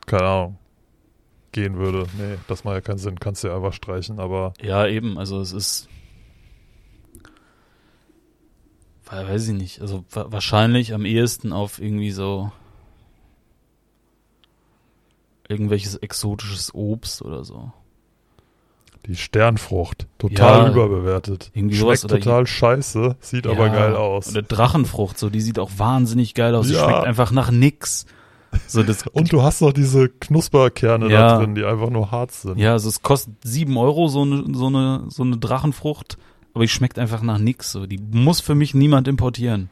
keine 0.05 0.23
Ahnung, 0.23 0.57
gehen 1.55 1.77
würde? 1.77 2.05
Nee, 2.17 2.35
das 2.47 2.63
macht 2.63 2.75
ja 2.75 2.81
keinen 2.81 2.97
Sinn. 2.99 3.19
Kannst 3.19 3.43
du 3.43 3.47
ja 3.47 3.55
einfach 3.55 3.73
streichen, 3.73 4.19
aber 4.19 4.53
Ja, 4.61 4.85
eben, 4.85 5.17
also 5.17 5.39
es 5.41 5.51
ist. 5.53 5.87
we- 9.09 9.27
Weiß 9.27 9.47
ich 9.47 9.53
nicht. 9.55 9.81
Also 9.81 10.03
wa- 10.11 10.27
wahrscheinlich 10.29 10.93
am 10.93 11.05
ehesten 11.05 11.53
auf 11.53 11.79
irgendwie 11.81 12.11
so 12.11 12.51
irgendwelches 15.47 15.95
exotisches 15.97 16.73
Obst 16.73 17.21
oder 17.21 17.43
so. 17.43 17.71
die 19.07 19.15
Sternfrucht, 19.15 20.07
total 20.17 20.63
Ja, 20.65 20.71
überbewertet. 20.71 21.51
irgendwie 21.53 21.75
Schmeckt 21.75 21.99
sowas 21.99 22.11
total 22.23 22.47
scheiße, 22.47 23.15
sieht 23.19 23.45
aber 23.45 23.67
Ja, 23.67 23.73
geil 23.73 23.95
aus. 23.95 24.29
Oder 24.31 24.41
Drachenfrucht, 24.41 25.19
so 25.19 25.29
die 25.29 25.41
sieht 25.41 25.59
auch 25.59 25.69
wahnsinnig 25.77 26.33
geil 26.33 26.55
aus. 26.55 26.65
Die 26.65 26.73
Ja. 26.73 26.85
schmeckt 26.89 27.05
einfach 27.05 27.29
nach 27.29 27.51
nix. 27.51 28.07
So 28.67 28.83
das 28.83 29.05
Und 29.13 29.31
du 29.31 29.41
hast 29.41 29.61
noch 29.61 29.73
diese 29.73 30.09
Knusperkerne 30.09 31.09
Ja. 31.11 31.29
da 31.29 31.37
drin, 31.39 31.55
die 31.55 31.63
einfach 31.65 31.89
nur 31.89 32.11
hart 32.11 32.31
sind. 32.31 32.57
Ja, 32.57 32.71
also 32.73 32.89
es 32.89 33.01
kostet 33.01 33.35
sieben 33.43 33.77
Euro 33.77 34.07
so 34.07 34.21
eine 34.23 34.43
so 34.53 34.67
eine 34.67 35.05
so 35.09 35.23
eine 35.23 35.37
Drachenfrucht, 35.37 36.17
aber 36.53 36.63
die 36.63 36.69
schmeckt 36.69 36.99
einfach 36.99 37.21
nach 37.21 37.37
nix. 37.37 37.71
So, 37.71 37.85
die 37.85 37.97
muss 37.97 38.39
für 38.41 38.55
mich 38.55 38.73
niemand 38.73 39.07
importieren. 39.07 39.69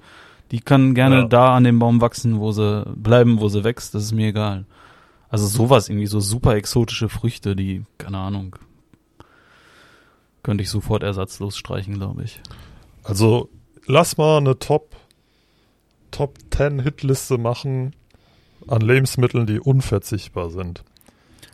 Die 0.51 0.59
kann 0.59 0.93
gerne 0.93 1.21
Ja. 1.21 1.25
da 1.27 1.55
an 1.55 1.63
dem 1.63 1.79
Baum 1.79 2.01
wachsen, 2.01 2.39
wo 2.39 2.51
sie 2.51 2.83
bleiben, 2.95 3.39
wo 3.39 3.49
sie 3.49 3.63
wächst. 3.63 3.95
Das 3.95 4.03
ist 4.03 4.11
mir 4.13 4.27
egal. 4.27 4.65
Also 5.29 5.47
sowas 5.47 5.89
irgendwie 5.89 6.05
so 6.07 6.19
super 6.19 6.55
exotische 6.55 7.09
Früchte, 7.09 7.55
die 7.55 7.83
keine 7.97 8.19
Ahnung 8.19 8.55
könnte 10.43 10.61
ich 10.63 10.69
sofort 10.69 11.03
ersatzlos 11.03 11.57
streichen, 11.57 11.95
glaube 11.95 12.23
ich. 12.23 12.41
Also 13.03 13.49
lass 13.87 14.17
mal 14.17 14.37
eine 14.37 14.59
Top 14.59 14.95
Top 16.11 16.37
10 16.51 16.79
Hitliste 16.81 17.37
machen 17.39 17.95
an 18.67 18.81
Lebensmitteln, 18.81 19.45
die 19.45 19.59
unverzichtbar 19.59 20.49
sind. 20.49 20.83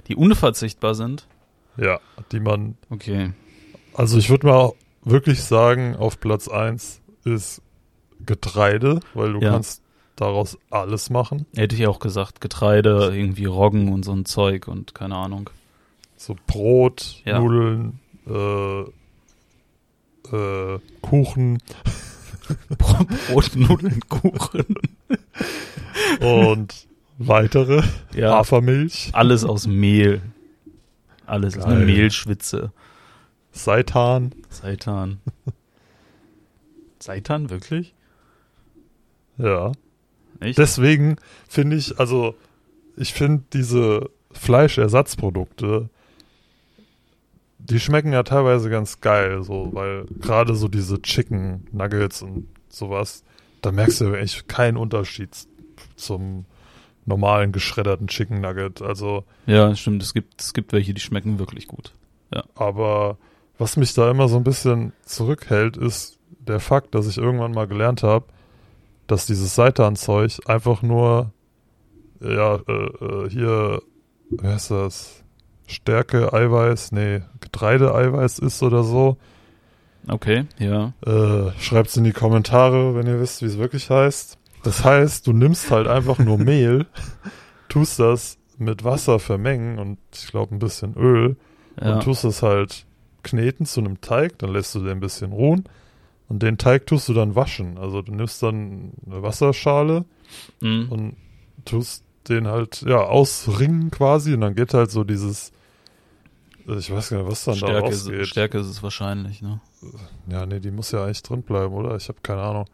Die 0.07 0.16
unverzichtbar 0.16 0.95
sind. 0.95 1.28
Ja, 1.78 1.99
die 2.32 2.39
man 2.39 2.76
Okay. 2.89 3.32
also 3.93 4.18
ich 4.18 4.30
würde 4.30 4.47
mal 4.47 4.72
wirklich 5.03 5.43
sagen, 5.43 5.95
auf 5.95 6.20
Platz 6.20 6.47
1 6.47 7.01
ist 7.24 7.62
Getreide, 8.26 8.99
weil 9.14 9.34
du 9.34 9.39
Ja. 9.39 9.51
kannst 9.51 9.82
daraus 10.18 10.57
alles 10.70 11.10
machen. 11.10 11.45
Hätte 11.55 11.76
ich 11.76 11.88
auch 11.88 11.99
gesagt, 11.99 12.41
Getreide, 12.41 13.12
irgendwie 13.16 13.45
Roggen 13.45 13.93
und 13.93 14.03
so 14.03 14.12
ein 14.12 14.26
Zeug 14.26 14.68
und 14.68 14.93
keine 14.93 15.16
Ahnung. 15.16 15.49
So 16.18 16.36
Brot, 16.47 17.22
Ja. 17.24 17.39
Nudeln, 17.39 17.99
äh, 18.28 18.82
äh, 20.36 20.80
Kuchen 21.01 21.60
Brot, 22.78 23.51
Nudeln, 23.55 24.01
Kuchen. 24.10 24.66
und 26.20 26.88
weitere 27.20 27.84
Ja. 28.15 28.32
Hafermilch, 28.32 29.09
Alles 29.13 29.43
aus 29.43 29.67
Mehl. 29.67 30.22
Alles 31.26 31.57
aus 31.57 31.65
einer 31.65 31.76
Geil. 31.76 31.86
Mehlschwitze. 31.86 32.72
Seitan. 33.51 34.34
Seitan. 34.49 35.20
Seitan, 36.99 37.49
wirklich? 37.49 37.93
Ja. 39.38 39.72
Echt? 40.39 40.57
Deswegen 40.57 41.17
finde 41.47 41.76
ich, 41.76 41.99
also 41.99 42.36
ich 42.95 43.13
finde 43.13 43.43
diese 43.53 44.09
Fleischersatzprodukte, 44.32 45.89
die 47.59 47.80
schmecken 47.80 48.13
ja 48.13 48.24
teilweise 48.24 48.70
ganz 48.70 49.01
geil, 49.01 49.43
so, 49.43 49.70
weil 49.74 50.05
gerade 50.20 50.55
so 50.55 50.67
diese 50.67 51.01
Chicken 51.01 51.67
Nuggets 51.72 52.22
und 52.22 52.47
sowas, 52.70 53.24
da 53.61 53.72
merkst 53.72 54.01
du 54.01 54.13
echt 54.13 54.47
keinen 54.47 54.78
Unterschied 54.78 55.30
zum 55.95 56.45
normalen 57.10 57.51
geschredderten 57.51 58.07
Chicken 58.07 58.39
Nugget. 58.39 58.82
Also, 58.82 59.26
ja, 59.45 59.76
stimmt. 59.76 60.01
Es 60.01 60.14
gibt, 60.14 60.41
es 60.41 60.53
gibt 60.53 60.72
welche, 60.72 60.93
die 60.93 61.01
schmecken 61.01 61.39
wirklich 61.39 61.68
gut. 61.68 61.93
aber 62.55 63.18
was 63.57 63.76
mich 63.76 63.93
da 63.93 64.10
immer 64.10 64.30
so 64.30 64.38
ein 64.38 64.43
bisschen 64.45 64.93
zurückhält, 65.03 65.76
ist 65.76 66.18
der 66.39 66.62
Fakt, 66.62 66.95
dass 66.95 67.07
ich 67.07 67.18
irgendwann 67.18 67.51
mal 67.51 67.68
gelernt 67.68 68.03
habe, 68.03 68.26
dass 69.05 69.26
dieses 69.26 69.53
Seitan-Zeug 69.53 70.39
einfach 70.45 70.82
nur, 70.82 71.34
ja, 72.22 72.55
äh, 72.55 72.72
äh, 72.72 73.30
hier, 73.30 73.82
wie 74.30 74.47
heißt 74.47 74.72
das? 74.72 75.24
Stärke, 75.68 76.34
Eiweiß, 76.34 76.93
nee, 76.93 77.22
Getreide-Eiweiß 77.41 78.39
ist 78.39 78.64
oder 78.64 78.84
so. 78.84 79.18
Okay, 80.07 80.45
ja. 80.57 80.93
Äh, 81.05 81.51
schreibt's 81.60 81.97
in 81.97 82.03
die 82.03 82.14
Kommentare, 82.14 82.95
wenn 82.95 83.05
ihr 83.05 83.20
wisst, 83.20 83.41
wie 83.41 83.47
es 83.47 83.57
wirklich 83.57 83.89
heißt. 83.89 84.39
Das 84.64 84.84
heißt, 84.84 85.26
du 85.28 85.34
nimmst 85.34 85.72
halt 85.72 85.88
einfach 85.88 86.20
nur 86.20 86.38
Mehl, 86.38 86.86
tust 87.70 87.99
das 87.99 88.38
mit 88.57 88.84
Wasser 88.84 89.20
vermengen 89.20 89.80
und 89.80 89.97
ich 90.14 90.28
glaube 90.28 90.53
ein 90.53 90.60
bisschen 90.60 90.95
Öl 90.95 91.38
ja. 91.82 91.93
und 91.93 92.03
tust 92.03 92.26
es 92.26 92.43
halt 92.43 92.86
kneten 93.24 93.66
zu 93.66 93.80
einem 93.80 94.01
Teig, 94.01 94.38
dann 94.39 94.51
lässt 94.51 94.76
du 94.76 94.80
den 94.80 94.91
ein 94.91 94.99
bisschen 94.99 95.32
ruhen 95.32 95.64
und 96.28 96.43
den 96.43 96.57
Teig 96.57 96.88
tust 96.88 97.07
du 97.10 97.14
dann 97.14 97.36
waschen. 97.36 97.78
Also 97.78 98.01
du 98.01 98.14
nimmst 98.14 98.43
dann 98.43 98.91
eine 99.05 99.24
Wasserschale 99.24 100.05
Mhm. 100.62 100.88
und 100.89 101.16
tust 101.66 102.03
den 102.28 102.47
halt, 102.47 102.84
ja, 102.84 102.99
ausringen 103.01 103.89
quasi 103.91 104.34
und 104.34 104.41
dann 104.41 104.53
geht 104.55 104.74
halt 104.76 104.91
so 104.91 105.03
dieses, 105.03 105.51
ich 106.68 106.91
weiß 106.91 107.10
gar 107.10 107.18
nicht, 107.20 107.32
was 107.32 107.45
dann 107.45 107.60
da 107.60 107.68
Stärke, 107.68 107.89
ist, 107.89 108.05
rausgeht. 108.05 108.28
Stärke 108.28 108.60
ist 108.60 108.68
es 108.68 108.84
wahrscheinlich, 108.84 109.41
ne? 109.41 109.60
Ja, 110.28 110.45
nee, 110.45 110.60
die 110.60 110.70
muss 110.72 110.91
ja 110.91 111.03
eigentlich 111.03 111.24
drin 111.24 111.41
bleiben, 111.41 111.74
oder? 111.74 111.95
Ich 111.95 112.07
habe 112.10 112.20
keine 112.22 112.41
Ahnung. 112.41 112.66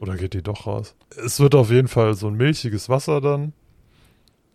Oder 0.00 0.16
geht 0.16 0.34
die 0.34 0.42
doch 0.42 0.66
raus? 0.66 0.94
Es 1.24 1.40
wird 1.40 1.54
auf 1.54 1.70
jeden 1.70 1.88
Fall 1.88 2.14
so 2.14 2.26
ein 2.28 2.34
milchiges 2.34 2.88
Wasser 2.88 3.20
dann. 3.20 3.52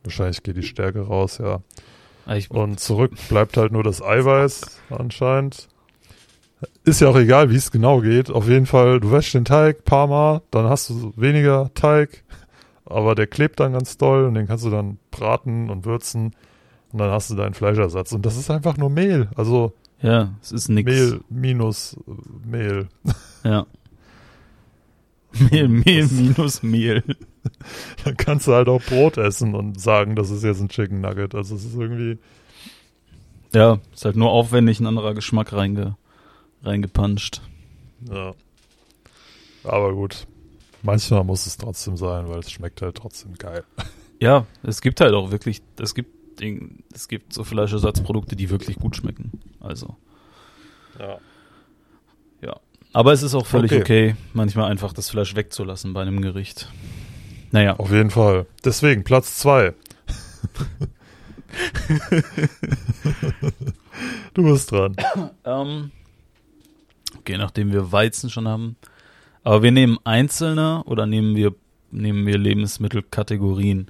Wahrscheinlich 0.04 0.44
geht 0.44 0.58
die 0.58 0.64
Stärke 0.64 1.02
raus, 1.02 1.40
ja. 1.40 1.62
Ah, 2.26 2.36
Ich, 2.36 2.52
Und 2.52 2.80
zurück 2.80 3.14
bleibt 3.30 3.58
halt 3.58 3.72
nur 3.72 3.84
das 3.84 4.02
Eiweiß 4.02 4.80
anscheinend. 4.90 5.68
Ist 6.84 7.00
ja 7.02 7.08
auch 7.10 7.16
egal, 7.16 7.50
wie 7.50 7.56
es 7.56 7.72
genau 7.72 8.02
geht. 8.02 8.30
Auf 8.30 8.48
jeden 8.48 8.66
Fall, 8.66 9.00
du 9.00 9.12
wäschst 9.12 9.34
den 9.34 9.46
Teig 9.46 9.86
paar 9.86 10.08
Mal, 10.08 10.42
dann 10.52 10.66
hast 10.66 10.90
du 10.90 11.14
weniger 11.16 11.72
Teig, 11.74 12.24
aber 12.86 13.16
der 13.16 13.28
klebt 13.28 13.60
dann 13.60 13.74
ganz 13.74 13.98
doll 13.98 14.26
und 14.26 14.34
den 14.34 14.48
kannst 14.48 14.66
du 14.66 14.70
dann 14.70 15.00
braten 15.10 15.70
und 15.70 15.86
würzen 15.86 16.36
und 16.92 17.00
dann 17.00 17.12
hast 17.12 17.30
du 17.30 17.36
deinen 17.36 17.54
Fleischersatz. 17.54 18.12
Und 18.12 18.26
das 18.26 18.36
ist 18.38 18.52
einfach 18.52 18.76
nur 18.78 18.90
Mehl. 18.90 19.30
Also 19.36 19.74
ja, 20.02 20.34
es 20.42 20.52
ist 20.52 20.70
nix. 20.70 20.90
Mehl 20.92 21.22
minus 21.30 21.98
äh, 22.08 22.48
Mehl. 22.48 22.88
Ja. 23.44 23.66
Mehl, 25.32 25.68
Mehl 25.68 26.08
minus 26.08 26.64
Mehl. 26.64 27.04
Dann 28.04 28.18
kannst 28.18 28.48
du 28.48 28.54
halt 28.54 28.68
auch 28.68 28.82
Brot 28.82 29.18
essen 29.18 29.54
und 29.56 29.80
sagen, 29.80 30.16
das 30.16 30.30
ist 30.30 30.44
jetzt 30.44 30.60
ein 30.62 30.70
Chicken 30.70 31.02
Nugget. 31.02 31.36
Also 31.36 31.56
es 31.56 31.66
ist 31.66 31.76
irgendwie, 31.76 32.18
Ja, 33.54 33.80
ist 33.94 34.06
halt 34.06 34.16
nur 34.16 34.32
aufwendig 34.32 34.80
ein 34.80 34.88
anderer 34.88 35.14
Geschmack 35.14 35.54
reinge, 35.54 35.96
reingepanscht. 36.64 37.42
ja. 38.10 38.34
Aber 39.66 39.94
gut. 39.94 40.26
Manchmal 40.84 41.26
muss 41.26 41.46
es 41.46 41.58
trotzdem 41.58 41.98
sein, 41.98 42.30
weil 42.30 42.40
es 42.40 42.50
schmeckt 42.50 42.82
halt 42.82 42.96
trotzdem 42.96 43.34
geil. 43.36 43.64
Ja, 44.22 44.46
es 44.64 44.82
gibt 44.82 45.00
halt 45.00 45.14
auch 45.14 45.32
wirklich, 45.32 45.62
es 45.80 45.96
gibt, 45.96 46.42
es 46.94 47.08
gibt 47.08 47.32
so 47.32 47.46
Fleischersatzprodukte, 47.46 48.36
die 48.36 48.50
wirklich 48.50 48.78
gut 48.78 48.98
schmecken. 48.98 49.32
Also. 49.62 49.96
Ja. 51.00 51.20
Aber 52.94 53.14
es 53.14 53.24
ist 53.24 53.36
auch 53.36 53.46
völlig 53.46 53.72
Okay. 53.72 53.82
okay, 53.82 54.16
manchmal 54.34 54.72
einfach 54.72 54.94
das 54.94 55.10
Fleisch 55.10 55.36
wegzulassen 55.36 55.94
bei 55.94 56.02
einem 56.02 56.22
Gericht. 56.22 56.72
Naja, 57.52 57.76
Auf 57.78 57.92
jeden 57.92 58.12
Fall. 58.12 58.46
Deswegen 58.64 59.04
Platz 59.04 59.38
zwei. 59.38 59.74
du 64.34 64.44
bist 64.44 64.72
dran. 64.72 64.96
ähm, 65.46 65.92
okay, 67.18 67.38
nachdem 67.38 67.72
wir 67.72 67.92
Weizen 67.92 68.30
schon 68.30 68.48
haben. 68.48 68.76
Aber 69.44 69.64
wir 69.64 69.72
nehmen 69.72 69.98
einzelne 70.04 70.84
oder 70.86 71.06
nehmen 71.06 71.36
wir, 71.36 71.56
nehmen 71.92 72.28
wir 72.28 72.38
Lebensmittelkategorien? 72.38 73.90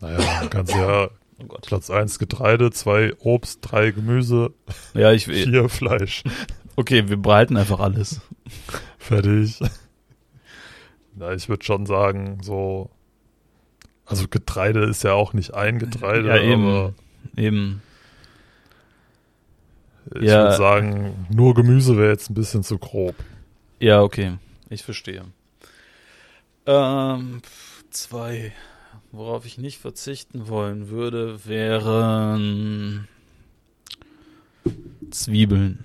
Naja, 0.00 0.46
kannst 0.50 0.74
ja 0.74 1.08
Oh. 1.38 1.58
Platz 1.66 1.90
eins 1.90 2.18
Getreide, 2.18 2.70
zwei 2.70 3.12
Obst, 3.18 3.58
drei 3.60 3.90
Gemüse, 3.90 4.54
Ja, 4.94 5.12
ich 5.12 5.28
Fleisch. 5.68 6.24
Okay, 6.76 7.08
wir 7.08 7.16
behalten 7.16 7.56
einfach 7.56 7.80
alles. 7.80 8.20
Fertig. 8.98 9.58
Na, 11.14 11.32
ich 11.32 11.48
würde 11.48 11.64
schon 11.64 11.86
sagen, 11.86 12.40
so. 12.42 12.90
Also 14.04 14.28
Getreide 14.28 14.84
ist 14.84 15.02
ja 15.02 15.14
auch 15.14 15.32
nicht 15.32 15.54
ein 15.54 15.78
Getreide, 15.78 16.28
Ja, 16.28 16.36
eben. 16.40 16.66
aber 16.66 16.94
Eben. 17.36 17.82
Ich 20.14 20.22
Ja. 20.22 20.44
würde 20.44 20.56
sagen, 20.56 21.26
nur 21.30 21.54
Gemüse 21.54 21.96
wäre 21.96 22.10
jetzt 22.10 22.30
ein 22.30 22.34
bisschen 22.34 22.62
zu 22.62 22.78
grob. 22.78 23.16
Ja, 23.80 24.02
okay. 24.02 24.36
Ich 24.68 24.84
verstehe. 24.84 25.24
Ähm, 26.66 27.42
zwei. 27.90 28.52
Worauf 29.12 29.46
ich 29.46 29.58
nicht 29.58 29.78
verzichten 29.78 30.46
wollen 30.48 30.88
würde, 30.88 31.44
wären 31.46 33.08
Zwiebeln. 35.10 35.84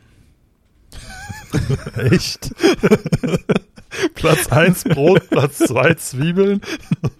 Echt? 1.98 2.54
Platz 4.16 4.48
1 4.48 4.86
Brot, 4.86 5.30
Platz 5.30 5.58
2 5.60 5.94
Zwiebeln. 5.96 6.62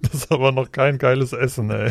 Das 0.01 0.24
ist 0.24 0.32
aber 0.32 0.51
noch 0.51 0.72
kein 0.72 0.97
geiles 0.97 1.32
Essen, 1.32 1.69
ey. 1.69 1.89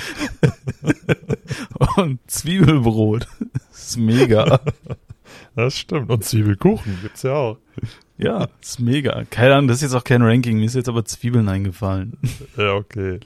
Und 1.97 2.18
Zwiebelbrot. 2.26 3.26
Das 3.70 3.89
ist 3.89 3.97
mega. 3.97 4.61
Das 5.57 5.78
stimmt. 5.78 6.11
Und 6.11 6.22
Zwiebelkuchen 6.24 6.99
gibt's 7.01 7.22
ja 7.22 7.33
auch. 7.33 7.59
Ja, 8.18 8.49
ist 8.61 8.78
mega. 8.78 9.24
Keine 9.31 9.55
Ahnung, 9.55 9.68
das 9.68 9.78
ist 9.78 9.85
jetzt 9.85 9.95
auch 9.95 10.05
kein 10.05 10.20
Ranking. 10.20 10.59
Mir 10.59 10.66
ist 10.66 10.74
jetzt 10.74 10.91
aber 10.91 11.05
Zwiebeln 11.07 11.49
eingefallen. 11.49 12.18
Ja, 12.59 12.74
okay. 12.74 13.20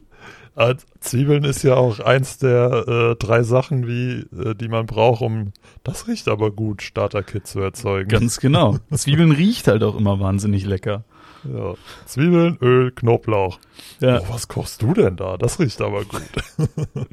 Aber 0.56 0.76
Zwiebeln 1.00 1.42
ist 1.44 1.64
ja 1.64 1.74
auch 1.74 1.98
eins 1.98 2.38
der 2.38 2.86
äh, 2.86 3.16
drei 3.16 3.42
Sachen, 3.42 3.88
wie, 3.88 4.24
äh, 4.36 4.54
die 4.54 4.68
man 4.68 4.86
braucht, 4.86 5.20
um 5.20 5.52
das 5.82 6.06
riecht 6.06 6.28
aber 6.28 6.52
gut, 6.52 6.82
Starter-Kit 6.82 7.46
zu 7.46 7.60
erzeugen. 7.60 8.08
Ganz 8.08 8.38
genau. 8.38 8.78
Zwiebeln 8.92 9.32
riecht 9.36 9.66
halt 9.66 9.82
auch 9.82 9.96
immer 9.96 10.20
wahnsinnig 10.20 10.64
lecker. 10.64 11.04
Ja. 11.44 11.74
Zwiebeln, 12.06 12.56
Öl, 12.62 12.92
Knoblauch. 12.92 13.58
Ja. 14.00 14.20
Oh, 14.20 14.26
was 14.30 14.48
kochst 14.48 14.80
du 14.80 14.94
denn 14.94 15.16
da? 15.16 15.36
Das 15.36 15.58
riecht 15.58 15.80
aber 15.80 16.04
gut. 16.04 16.22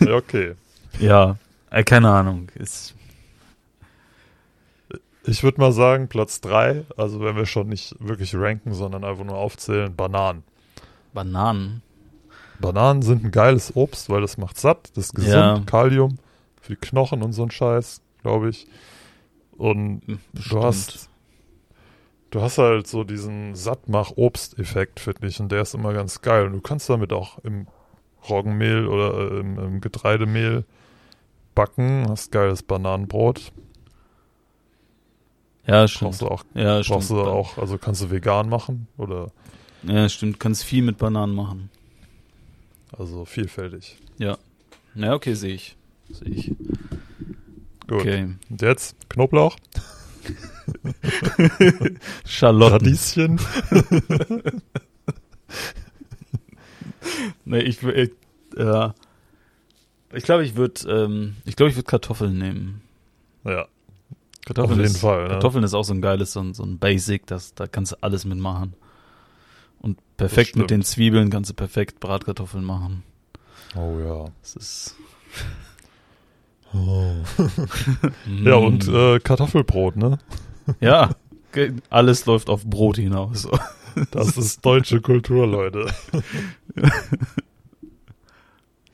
ja, 0.00 0.14
okay. 0.14 0.54
Ja, 0.98 1.36
äh, 1.70 1.84
keine 1.84 2.10
Ahnung. 2.10 2.50
Ist, 2.56 2.94
Ich 5.24 5.42
würde 5.42 5.60
mal 5.60 5.72
sagen, 5.72 6.08
Platz 6.08 6.40
drei, 6.40 6.84
also 6.96 7.20
wenn 7.20 7.36
wir 7.36 7.46
schon 7.46 7.68
nicht 7.68 7.94
wirklich 8.00 8.34
ranken, 8.34 8.74
sondern 8.74 9.04
einfach 9.04 9.24
nur 9.24 9.36
aufzählen, 9.36 9.94
Bananen. 9.94 10.42
Bananen. 11.12 11.82
Bananen 12.58 13.02
sind 13.02 13.24
ein 13.24 13.30
geiles 13.30 13.74
Obst, 13.74 14.10
weil 14.10 14.20
das 14.20 14.36
macht 14.36 14.58
satt, 14.58 14.90
das 14.96 15.06
ist 15.06 15.14
gesund, 15.14 15.62
Ja. 15.62 15.62
Kalium 15.66 16.18
für 16.60 16.74
die 16.74 16.80
Knochen 16.80 17.22
und 17.22 17.32
so 17.32 17.42
ein 17.42 17.50
Scheiß, 17.50 18.02
glaube 18.22 18.50
ich. 18.50 18.66
Und 19.56 20.02
Hm, 20.06 20.20
du 20.34 20.62
hast 20.62 21.08
du 22.30 22.40
hast 22.42 22.58
halt 22.58 22.86
so 22.86 23.02
diesen 23.04 23.54
Sattmach-Obst-Effekt, 23.54 25.00
finde 25.00 25.26
ich, 25.26 25.40
und 25.40 25.50
der 25.50 25.62
ist 25.62 25.74
immer 25.74 25.92
ganz 25.92 26.22
geil. 26.22 26.46
Und 26.46 26.52
du 26.52 26.60
kannst 26.60 26.88
damit 26.88 27.12
auch 27.12 27.38
im 27.38 27.66
Roggenmehl 28.28 28.86
oder 28.86 29.32
äh, 29.32 29.40
im, 29.40 29.58
im 29.58 29.80
Getreidemehl 29.80 30.64
backen, 31.54 32.06
hast 32.08 32.30
geiles 32.30 32.62
Bananenbrot. 32.62 33.52
Ja, 35.66 35.82
Brauchst 35.82 35.96
stimmt. 35.96 36.20
du 36.20 36.28
auch, 36.28 36.44
Ja, 36.54 36.82
stimmt. 36.82 36.96
brauchst 36.96 37.10
du 37.10 37.20
auch, 37.22 37.58
also 37.58 37.78
kannst 37.78 38.02
du 38.02 38.10
vegan 38.10 38.48
machen 38.48 38.86
oder 38.96 39.30
Ja, 39.82 40.08
stimmt. 40.08 40.40
Kannst 40.40 40.64
viel 40.64 40.82
mit 40.82 40.98
Bananen 40.98 41.34
machen. 41.34 41.70
also 42.96 43.24
vielfältig. 43.24 43.96
Ja, 44.18 44.38
okay, 45.14 45.34
sehe 45.34 45.54
ich. 45.54 45.76
Sehe 46.10 46.28
ich. 46.28 46.46
Gut. 47.86 48.00
Okay. 48.00 48.34
Und 48.48 48.62
jetzt 48.62 48.96
Knoblauch, 49.08 49.56
Schalotten. 52.24 52.78
Radieschen. 52.78 53.40
Nee, 57.44 57.60
ich, 57.60 57.82
ich, 57.82 58.10
ja. 58.56 58.94
ich 60.12 60.22
glaube, 60.22 60.44
ich 60.44 60.54
würde, 60.54 60.80
ähm, 60.88 61.36
ich 61.44 61.56
glaube, 61.56 61.70
ich 61.70 61.76
würde 61.76 61.86
Kartoffeln 61.88 62.38
nehmen. 62.38 62.82
Ja, 63.44 63.66
Kartoffeln 64.46 64.78
Auf 64.80 64.84
jeden 64.84 64.94
ist, 64.94 65.00
Fall, 65.00 65.24
ne? 65.24 65.28
Kartoffeln 65.30 65.64
ist 65.64 65.74
auch 65.74 65.82
so 65.84 65.92
ein 65.92 66.02
geiles, 66.02 66.32
so 66.32 66.40
ein, 66.40 66.54
so 66.54 66.62
ein 66.64 66.78
Basic, 66.78 67.26
das, 67.26 67.54
da 67.54 67.66
kannst 67.66 67.92
du 67.92 67.96
alles 68.00 68.24
mitmachen. 68.24 68.74
Und 69.80 69.98
perfekt 70.16 70.56
mit 70.56 70.70
den 70.70 70.82
Zwiebeln 70.82 71.30
kannst 71.30 71.50
du 71.50 71.54
perfekt 71.54 72.00
Bratkartoffeln 72.00 72.64
machen. 72.64 73.02
oh 73.76 73.98
ja. 73.98 74.24
Das 74.42 74.56
ist. 74.56 74.96
Oh. 76.72 77.16
Ja, 78.44 78.54
und 78.54 78.86
äh, 78.86 79.18
Kartoffelbrot, 79.18 79.96
ne? 79.96 80.20
ja, 80.80 81.10
alles 81.88 82.26
läuft 82.26 82.48
auf 82.48 82.64
Brot 82.64 82.96
hinaus. 82.96 83.48
Das 84.12 84.36
ist 84.36 84.64
deutsche 84.64 85.00
Kultur, 85.00 85.48
Leute. 85.48 85.92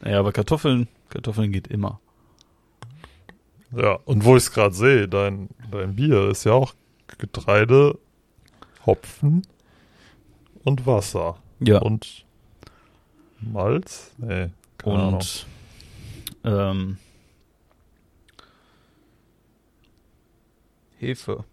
Ja, 0.02 0.20
aber 0.20 0.32
Kartoffeln, 0.32 0.88
Kartoffeln 1.10 1.52
geht 1.52 1.66
immer. 1.66 2.00
Ja, 3.76 3.98
und 4.06 4.24
wo 4.24 4.36
ich 4.36 4.44
es 4.44 4.52
gerade 4.52 4.74
sehe, 4.74 5.06
dein, 5.06 5.50
dein 5.70 5.96
Bier 5.96 6.30
ist 6.30 6.44
ja 6.44 6.52
auch 6.52 6.74
Getreide, 7.18 7.98
Hopfen 8.86 9.42
und 10.66 10.86
Wasser. 10.86 11.36
Ja. 11.60 11.78
Und 11.78 12.24
Malz? 13.40 14.12
Nee, 14.18 14.50
keine 14.78 14.94
Ahnung. 14.98 15.14
und 15.14 15.46
ähm, 16.44 16.98
Hefe. 20.98 21.44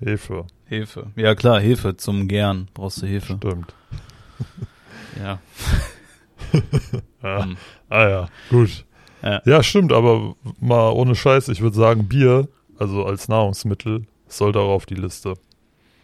Hefe, 0.00 0.46
Hefe. 0.66 1.12
Ja 1.16 1.34
klar, 1.34 1.60
Hefe 1.60 1.96
zum 1.96 2.26
Gern 2.28 2.68
brauchst 2.74 3.02
du 3.02 3.06
Hefe. 3.06 3.36
stimmt. 3.36 3.74
Ja. 5.22 5.38
Ja. 7.22 7.42
Ähm, 7.44 7.56
Ah 7.88 8.08
ja, 8.08 8.28
gut. 8.50 8.84
Ja. 9.22 9.40
Ja, 9.44 9.62
stimmt, 9.62 9.92
aber 9.92 10.34
mal 10.58 10.90
ohne 10.90 11.14
Scheiß, 11.14 11.48
ich 11.48 11.60
würde 11.60 11.76
sagen, 11.76 12.08
Bier, 12.08 12.48
also 12.78 13.04
als 13.06 13.28
Nahrungsmittel, 13.28 14.06
soll 14.26 14.50
darauf 14.52 14.70
auf 14.82 14.86
die 14.86 14.94
Liste. 14.96 15.34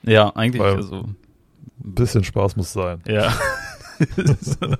ja, 0.04 0.28
eigentlich, 0.36 0.62
Weil- 0.62 0.76
also, 0.76 1.08
Ein 1.88 1.94
bisschen 1.94 2.24
Spaß 2.24 2.56
muss 2.56 2.72
sein. 2.72 3.02
ja. 3.06 3.32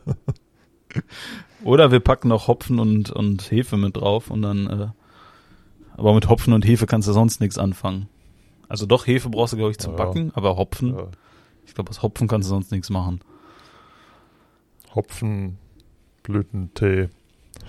Oder 1.65 1.91
wir 1.91 2.01
packen 2.01 2.29
noch 2.29 2.47
Hopfen 2.49 2.79
und, 2.79 3.11
und 3.11 3.51
Hefe 3.51 3.77
mit 3.77 3.97
drauf 3.97 4.31
und 4.31 4.43
dann, 4.43 4.67
äh, 4.69 4.89
aber 5.97 6.15
mit 6.15 6.29
Hopfen 6.29 6.53
und 6.53 6.65
Hefe 6.65 6.87
kannst 6.87 7.09
du 7.09 7.13
sonst 7.13 7.41
nichts 7.41 7.59
anfangen. 7.59 8.09
Also 8.69 8.87
doch, 8.87 9.07
Hefe 9.07 9.29
brauchst 9.29 9.53
du, 9.55 9.57
glaube 9.57 9.73
ich, 9.73 9.79
zum 9.79 9.93
Ja. 9.93 9.97
Backen, 10.05 10.31
aber 10.35 10.57
Hopfen, 10.57 10.95
Ja. 10.97 11.09
ich 11.67 11.75
glaube, 11.75 11.91
aus 11.91 12.03
Hopfen 12.03 12.29
kannst 12.29 12.47
du 12.49 12.51
sonst 12.51 12.71
nichts 12.71 12.91
machen. 12.91 13.21
Hopfen, 14.95 15.59
Blütentee. 16.23 17.09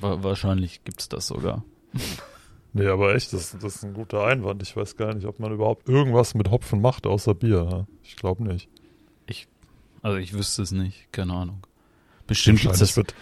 Wa 0.00 0.22
wahrscheinlich 0.22 0.82
gibt's 0.84 1.08
das 1.08 1.26
sogar. 1.26 1.64
Nee, 2.74 2.86
aber 2.86 3.14
echt, 3.14 3.32
das, 3.32 3.56
das 3.60 3.76
ist 3.76 3.84
ein 3.84 3.92
guter 3.94 4.24
Einwand. 4.24 4.62
Ich 4.62 4.76
weiß 4.76 4.96
gar 4.96 5.14
nicht, 5.14 5.26
ob 5.26 5.38
man 5.38 5.52
überhaupt 5.52 5.88
irgendwas 5.88 6.34
mit 6.34 6.50
Hopfen 6.50 6.80
macht, 6.80 7.06
außer 7.06 7.34
Bier. 7.34 7.86
Ich 8.02 8.16
glaube 8.16 8.42
nicht. 8.44 8.68
Also 10.04 10.18
ich 10.18 10.32
wüsste 10.32 10.62
es 10.62 10.72
nicht, 10.72 11.12
keine 11.12 11.32
Ahnung. 11.34 11.64
Bestimmt 12.26 12.64
Wahrscheinlich 12.64 12.80
das. 12.80 12.96
wird, 12.96 13.14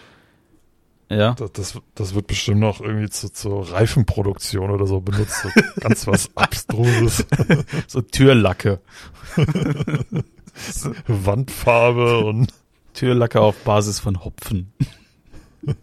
Ja. 1.10 1.34
das, 1.34 1.52
das, 1.52 1.78
das 1.94 2.14
wird 2.14 2.26
bestimmt 2.26 2.60
noch 2.60 2.80
irgendwie 2.80 3.10
zu, 3.10 3.30
zur 3.30 3.70
Reifenproduktion 3.70 4.70
oder 4.70 4.86
so 4.86 5.00
benutzt. 5.02 5.42
So 5.42 5.50
ganz 5.80 6.06
was 6.06 6.30
Abstruses. 6.36 7.26
So 7.86 8.00
Türlacke. 8.00 8.80
Wandfarbe 11.06 12.20
und 12.24 12.52
Türlacke 12.94 13.40
auf 13.42 13.56
Basis 13.64 14.00
von 14.00 14.24
Hopfen. 14.24 14.72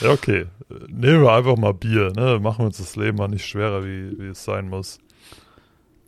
ja, 0.00 0.10
okay. 0.10 0.46
Nehmen 0.88 1.22
wir 1.22 1.32
einfach 1.32 1.56
mal 1.56 1.74
Bier, 1.74 2.12
ne? 2.14 2.38
Machen 2.40 2.60
wir 2.60 2.66
uns 2.66 2.78
das 2.78 2.96
Leben 2.96 3.18
mal 3.18 3.28
nicht 3.28 3.46
schwerer, 3.46 3.84
wie, 3.84 4.18
wie 4.18 4.28
es 4.28 4.44
sein 4.44 4.68
muss. 4.68 4.98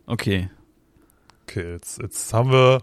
Okay. 0.05 0.49
Okay, 1.43 1.73
jetzt, 1.73 2.01
jetzt 2.01 2.33
haben 2.33 2.51
wir, 2.51 2.81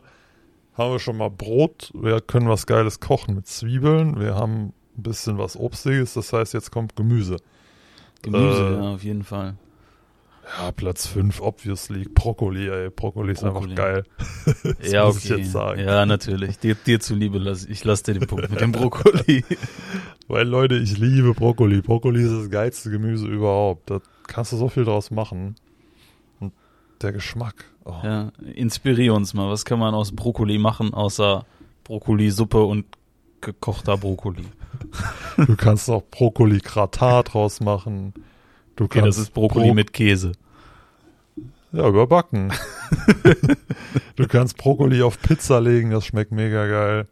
haben 0.74 0.93
wir 0.93 0.99
schon 0.99 1.16
mal 1.16 1.30
Brot. 1.30 1.91
Wir 1.95 2.20
können 2.20 2.49
was 2.49 2.66
Geiles 2.66 3.01
kochen 3.01 3.34
mit 3.34 3.47
Zwiebeln. 3.47 4.20
Wir 4.20 4.34
haben 4.34 4.72
ein 4.97 5.03
bisschen 5.03 5.38
was 5.38 5.57
Obstiges. 5.57 6.14
Das 6.14 6.32
heißt, 6.32 6.55
jetzt 6.55 6.70
kommt 6.70 6.97
Gemüse. 6.97 7.36
Gemüse, 8.22 8.68
Äh, 8.68 8.74
ja, 8.74 8.95
auf 8.95 9.03
jeden 9.03 9.24
Fall. 9.24 9.55
Ja, 10.59 10.73
Platz 10.73 11.07
5, 11.07 11.41
obviously. 11.41 12.09
Brokkoli, 12.09 12.69
ey. 12.69 12.91
Brokkoli 12.91 13.33
ist 13.33 13.43
Brokkoli. 13.43 13.71
einfach 13.71 13.77
geil. 13.77 14.05
Das 14.81 14.93
ja, 14.93 15.07
muss 15.07 15.17
okay. 15.19 15.35
ich 15.35 15.39
jetzt 15.41 15.53
sagen. 15.53 15.81
Ja, 15.81 16.07
natürlich. 16.07 16.59
Dir, 16.59 16.75
dir 16.75 17.01
zuliebe 17.01 17.39
lass 17.39 17.65
ich 17.67 17.85
lass 17.85 18.03
dir 18.03 18.15
den 18.15 18.27
Punkt 18.27 18.51
mit 18.51 18.61
dem 18.61 18.73
Brokkoli. 18.73 19.45
Weil, 20.29 20.49
Leute, 20.49 20.77
ich 20.77 20.99
liebe 20.99 21.35
Brokkoli. 21.35 21.81
Brokkoli 21.83 22.23
ist 22.23 22.33
das 22.33 22.51
geilste 22.51 22.91
Gemüse 22.91 23.27
überhaupt. 23.27 23.91
Da 23.91 24.01
kannst 24.27 24.53
du 24.53 24.57
so 24.57 24.69
viel 24.69 24.85
draus 24.85 25.11
machen. 25.11 25.55
Und 26.41 26.53
der 27.01 27.13
Geschmack. 27.13 27.65
Oh. 27.85 27.95
ja, 28.03 28.33
inspirier 28.55 29.15
uns 29.15 29.35
mal. 29.35 29.51
Was 29.51 29.65
kann 29.65 29.79
man 29.79 29.95
aus 29.95 30.13
Brokkoli 30.13 30.59
machen, 30.59 30.93
außer 30.95 31.47
Brokkolisuppe 31.85 32.63
und 32.63 32.87
gekochter 33.41 33.97
Brokkoli? 33.97 34.45
Du 35.37 35.57
kannst 35.57 35.89
auch 35.89 36.03
Brokkoli-Gratin 36.11 37.25
draus 37.25 37.61
machen. 37.61 38.15
Du 38.81 38.87
Okay, 38.87 39.01
kannst 39.01 39.18
das 39.18 39.24
ist 39.26 39.35
Brokkoli 39.35 39.66
Bro- 39.68 39.74
mit 39.74 39.93
Käse. 39.93 40.33
Ja, 41.70 41.87
überbacken. 41.87 42.51
du 44.16 44.26
kannst 44.26 44.57
Brokkoli 44.57 45.03
auf 45.03 45.20
Pizza 45.20 45.61
legen, 45.61 45.91
das 45.91 46.07
schmeckt 46.07 46.33
mega 46.33 46.66
geil. 46.66 47.07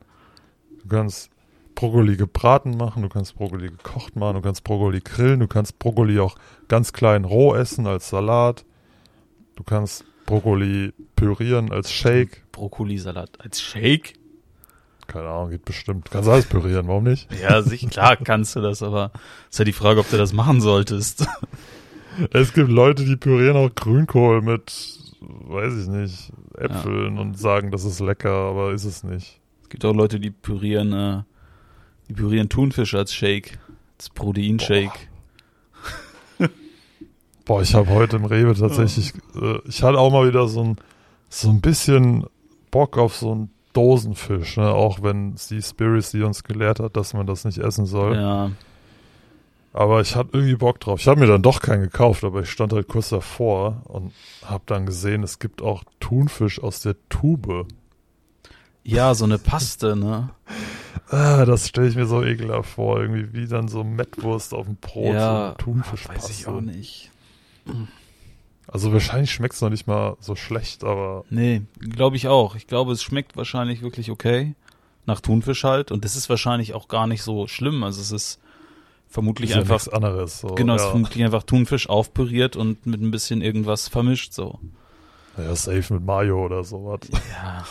Du 0.82 0.88
kannst 0.88 1.30
Brokkoli 1.74 2.16
gebraten 2.16 2.70
machen, 2.78 3.02
du 3.02 3.10
kannst 3.10 3.36
Brokkoli 3.36 3.68
gekocht 3.68 4.16
machen, 4.16 4.36
du 4.36 4.40
kannst 4.40 4.64
Brokkoli 4.64 5.00
grillen, 5.00 5.40
du 5.40 5.46
kannst 5.46 5.78
Brokkoli 5.78 6.18
auch 6.20 6.36
ganz 6.68 6.94
klein 6.94 7.24
roh 7.26 7.54
essen 7.54 7.86
als 7.86 8.08
Salat. 8.08 8.64
Du 9.54 9.62
kannst 9.62 10.04
Brokkoli 10.24 10.94
pürieren 11.16 11.70
als 11.70 11.92
Shake. 11.92 12.44
Brokkolisalat 12.52 13.40
als 13.40 13.60
Shake? 13.60 14.14
Keine 15.09 15.28
Ahnung, 15.28 15.50
geht 15.50 15.64
bestimmt. 15.64 16.06
Du 16.06 16.12
kannst 16.12 16.28
alles 16.28 16.44
pürieren, 16.44 16.86
warum 16.86 17.04
nicht? 17.04 17.28
Ja, 17.42 17.62
sich, 17.62 17.88
klar 17.88 18.16
kannst 18.16 18.54
du 18.54 18.61
das, 18.61 18.82
aber 18.82 19.11
ist 19.50 19.59
ja 19.59 19.64
die 19.64 19.72
Frage, 19.72 20.00
ob 20.00 20.11
du 20.11 20.18
das 20.18 20.32
machen 20.32 20.61
solltest. 20.61 21.26
Es 22.32 22.52
gibt 22.52 22.68
Leute, 22.68 23.04
die 23.04 23.14
pürieren 23.14 23.56
auch 23.56 23.72
Grünkohl 23.72 24.42
mit, 24.42 24.72
weiß 25.20 25.82
ich 25.82 25.86
nicht, 25.86 26.32
Äpfeln 26.56 27.14
ja. 27.14 27.20
und 27.20 27.38
sagen, 27.38 27.70
das 27.70 27.84
ist 27.84 28.00
lecker, 28.00 28.32
aber 28.32 28.72
ist 28.72 28.84
es 28.84 29.04
nicht. 29.04 29.40
Es 29.62 29.68
gibt 29.68 29.84
auch 29.84 29.94
Leute, 29.94 30.18
die 30.18 30.32
pürieren, 30.32 30.92
äh, 30.92 31.22
die 32.09 32.14
pürieren 32.14 32.48
Thunfisch 32.48 32.94
als 32.94 33.14
Shake. 33.14 33.61
Als 33.98 34.11
Proteinshake. 34.11 34.90
Boah. 36.38 36.48
Boah, 37.44 37.62
ich 37.62 37.74
habe 37.74 37.88
heute 37.90 38.16
im 38.16 38.24
Rewe 38.24 38.52
tatsächlich, 38.54 39.14
äh, 39.40 39.61
ich 39.66 39.82
hatte 39.84 39.98
auch 39.98 40.12
mal 40.12 40.26
wieder 40.26 40.48
so 40.48 40.64
ein, 40.64 40.76
so 41.28 41.50
ein 41.50 41.61
bisschen 41.61 42.26
Bock 42.72 42.98
auf 42.98 43.16
so 43.16 43.32
ein 43.34 43.50
Dosenfisch, 43.78 44.56
ne? 44.56 44.70
auch 44.70 45.04
wenn 45.04 45.36
die 45.50 45.62
Spirits, 45.62 46.10
die 46.10 46.24
uns 46.24 46.42
gelehrt 46.42 46.80
hat, 46.80 46.96
dass 46.96 47.14
man 47.14 47.28
das 47.28 47.44
nicht 47.44 47.58
essen 47.58 47.86
soll. 47.86 48.16
Ja. 48.16 48.50
Aber 49.72 50.00
ich 50.00 50.16
hatte 50.16 50.30
irgendwie 50.32 50.56
Bock 50.56 50.80
drauf. 50.80 50.98
Ich 50.98 51.06
habe 51.06 51.20
mir 51.20 51.28
dann 51.28 51.42
doch 51.42 51.60
keinen 51.60 51.82
gekauft, 51.82 52.24
aber 52.24 52.40
ich 52.40 52.50
stand 52.50 52.72
halt 52.72 52.88
kurz 52.88 53.10
davor 53.10 53.82
und 53.84 54.12
habe 54.44 54.64
dann 54.66 54.84
gesehen, 54.84 55.22
es 55.22 55.38
gibt 55.38 55.62
auch 55.62 55.84
Thunfisch 56.00 56.60
aus 56.60 56.80
der 56.80 56.96
Tube. 57.08 57.68
Ja, 58.82 59.14
so 59.14 59.26
eine 59.26 59.38
Paste, 59.38 59.94
ne? 59.94 60.30
ah, 61.10 61.44
das 61.44 61.68
stelle 61.68 61.86
ich 61.86 61.94
mir 61.94 62.06
so 62.06 62.24
ekelhaft 62.24 62.70
vor. 62.70 63.00
Irgendwie 63.00 63.32
wie 63.32 63.46
dann 63.46 63.68
so 63.68 63.84
Mettwurst 63.84 64.54
auf 64.54 64.66
dem 64.66 64.74
Brot. 64.74 65.14
Ja, 65.14 65.50
so 65.50 65.64
Thunfischpaste. 65.64 66.20
weiß 66.20 66.30
ich 66.30 66.48
auch 66.48 66.60
nicht. 66.60 67.12
Also 68.70 68.92
wahrscheinlich 68.92 69.32
schmeckt 69.32 69.54
es 69.54 69.62
noch 69.62 69.70
nicht 69.70 69.86
mal 69.86 70.16
so 70.20 70.36
schlecht, 70.36 70.84
aber. 70.84 71.24
Nee, 71.30 71.62
glaube 71.80 72.16
ich 72.16 72.28
auch. 72.28 72.54
Ich 72.54 72.66
glaube, 72.66 72.92
es 72.92 73.02
schmeckt 73.02 73.36
wahrscheinlich 73.36 73.80
wirklich 73.80 74.10
okay. 74.10 74.54
Nach 75.06 75.22
Thunfisch 75.22 75.64
halt. 75.64 75.90
Und 75.90 76.04
das 76.04 76.16
ist 76.16 76.28
wahrscheinlich 76.28 76.74
auch 76.74 76.86
gar 76.86 77.06
nicht 77.06 77.22
so 77.22 77.46
schlimm. 77.46 77.82
Also 77.82 78.02
es 78.02 78.12
ist 78.12 78.40
vermutlich 79.08 79.50
ist 79.50 79.56
ja 79.56 79.62
einfach. 79.62 79.90
anderes. 79.90 80.40
So. 80.40 80.48
Genau, 80.48 80.74
es 80.74 80.82
ja. 80.82 80.86
ist 80.86 80.90
vermutlich 80.90 81.24
einfach 81.24 81.44
Thunfisch 81.44 81.88
aufpüriert 81.88 82.56
und 82.56 82.84
mit 82.84 83.00
ein 83.00 83.10
bisschen 83.10 83.40
irgendwas 83.40 83.88
vermischt 83.88 84.34
so. 84.34 84.58
Ja, 85.38 85.54
safe 85.56 85.94
mit 85.94 86.04
Mayo 86.04 86.44
oder 86.44 86.62
sowas. 86.62 87.00
Ja, 87.32 87.64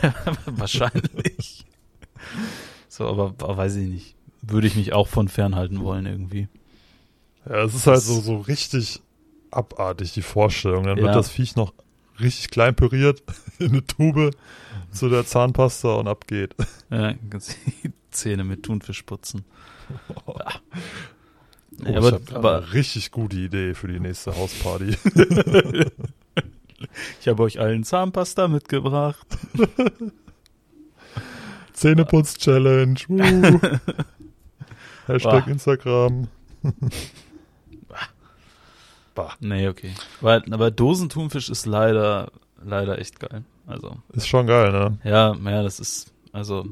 wahrscheinlich. 0.46 1.66
So, 2.88 3.06
aber, 3.08 3.34
aber 3.38 3.56
weiß 3.58 3.76
ich 3.76 3.88
nicht. 3.88 4.14
Würde 4.40 4.66
ich 4.68 4.76
mich 4.76 4.94
auch 4.94 5.08
von 5.08 5.28
fernhalten 5.28 5.82
wollen 5.82 6.06
irgendwie. 6.06 6.48
Ja, 7.46 7.64
es 7.64 7.74
ist 7.74 7.86
halt 7.86 8.00
so, 8.00 8.20
so 8.20 8.38
richtig 8.38 9.02
abartig, 9.56 10.12
die 10.12 10.22
Vorstellung. 10.22 10.84
Dann 10.84 10.98
Ja. 10.98 11.04
wird 11.04 11.14
das 11.16 11.28
Viech 11.30 11.56
noch 11.56 11.72
richtig 12.20 12.50
klein 12.50 12.74
püriert 12.74 13.22
in 13.58 13.70
eine 13.72 13.86
Tube 13.86 14.30
zu 14.90 15.08
der 15.08 15.26
Zahnpasta 15.26 15.94
und 15.94 16.06
ab 16.08 16.26
geht. 16.26 16.54
Ja, 16.90 17.14
ganz 17.30 17.56
die 17.82 17.92
Zähne 18.10 18.44
mit 18.44 18.62
Thunfisch 18.64 19.02
putzen. 19.02 19.44
Oh, 20.26 20.36
Ja, 21.82 21.90
ich 21.90 21.96
aber, 21.96 22.12
habe 22.12 22.36
aber 22.36 22.56
eine 22.58 22.72
richtig 22.72 23.10
gute 23.10 23.36
Idee 23.36 23.74
für 23.74 23.88
die 23.88 23.98
nächste 24.00 24.34
Hausparty. 24.34 24.96
ich 27.20 27.28
habe 27.28 27.42
euch 27.42 27.58
allen 27.60 27.84
Zahnpasta 27.84 28.48
mitgebracht. 28.48 29.26
Zähneputz-Challenge. 31.74 32.98
Hashtag. 35.06 35.46
Instagram. 35.48 36.28
Bah, 39.14 39.34
Nee, 39.40 39.68
okay. 39.68 39.92
Aber, 40.20 40.42
aber 40.50 40.70
Dosenthunfisch 40.70 41.48
ist 41.48 41.66
leider, 41.66 42.30
leider 42.62 42.98
echt 42.98 43.20
geil. 43.20 43.44
Also, 43.66 43.96
ist 44.12 44.28
schon 44.28 44.46
geil, 44.46 44.72
ne? 44.72 44.98
ja, 45.04 45.34
ja, 45.34 45.62
das 45.62 45.80
ist, 45.80 46.12
also, 46.32 46.66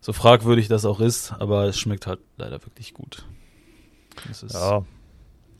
so 0.00 0.12
fragwürdig 0.12 0.68
das 0.68 0.84
auch 0.84 0.98
ist, 1.00 1.32
aber 1.38 1.64
es 1.66 1.78
schmeckt 1.78 2.06
halt 2.06 2.20
leider 2.36 2.60
wirklich 2.64 2.94
gut. 2.94 3.24
Das 4.28 4.42
ist, 4.42 4.54
Ja. 4.54 4.84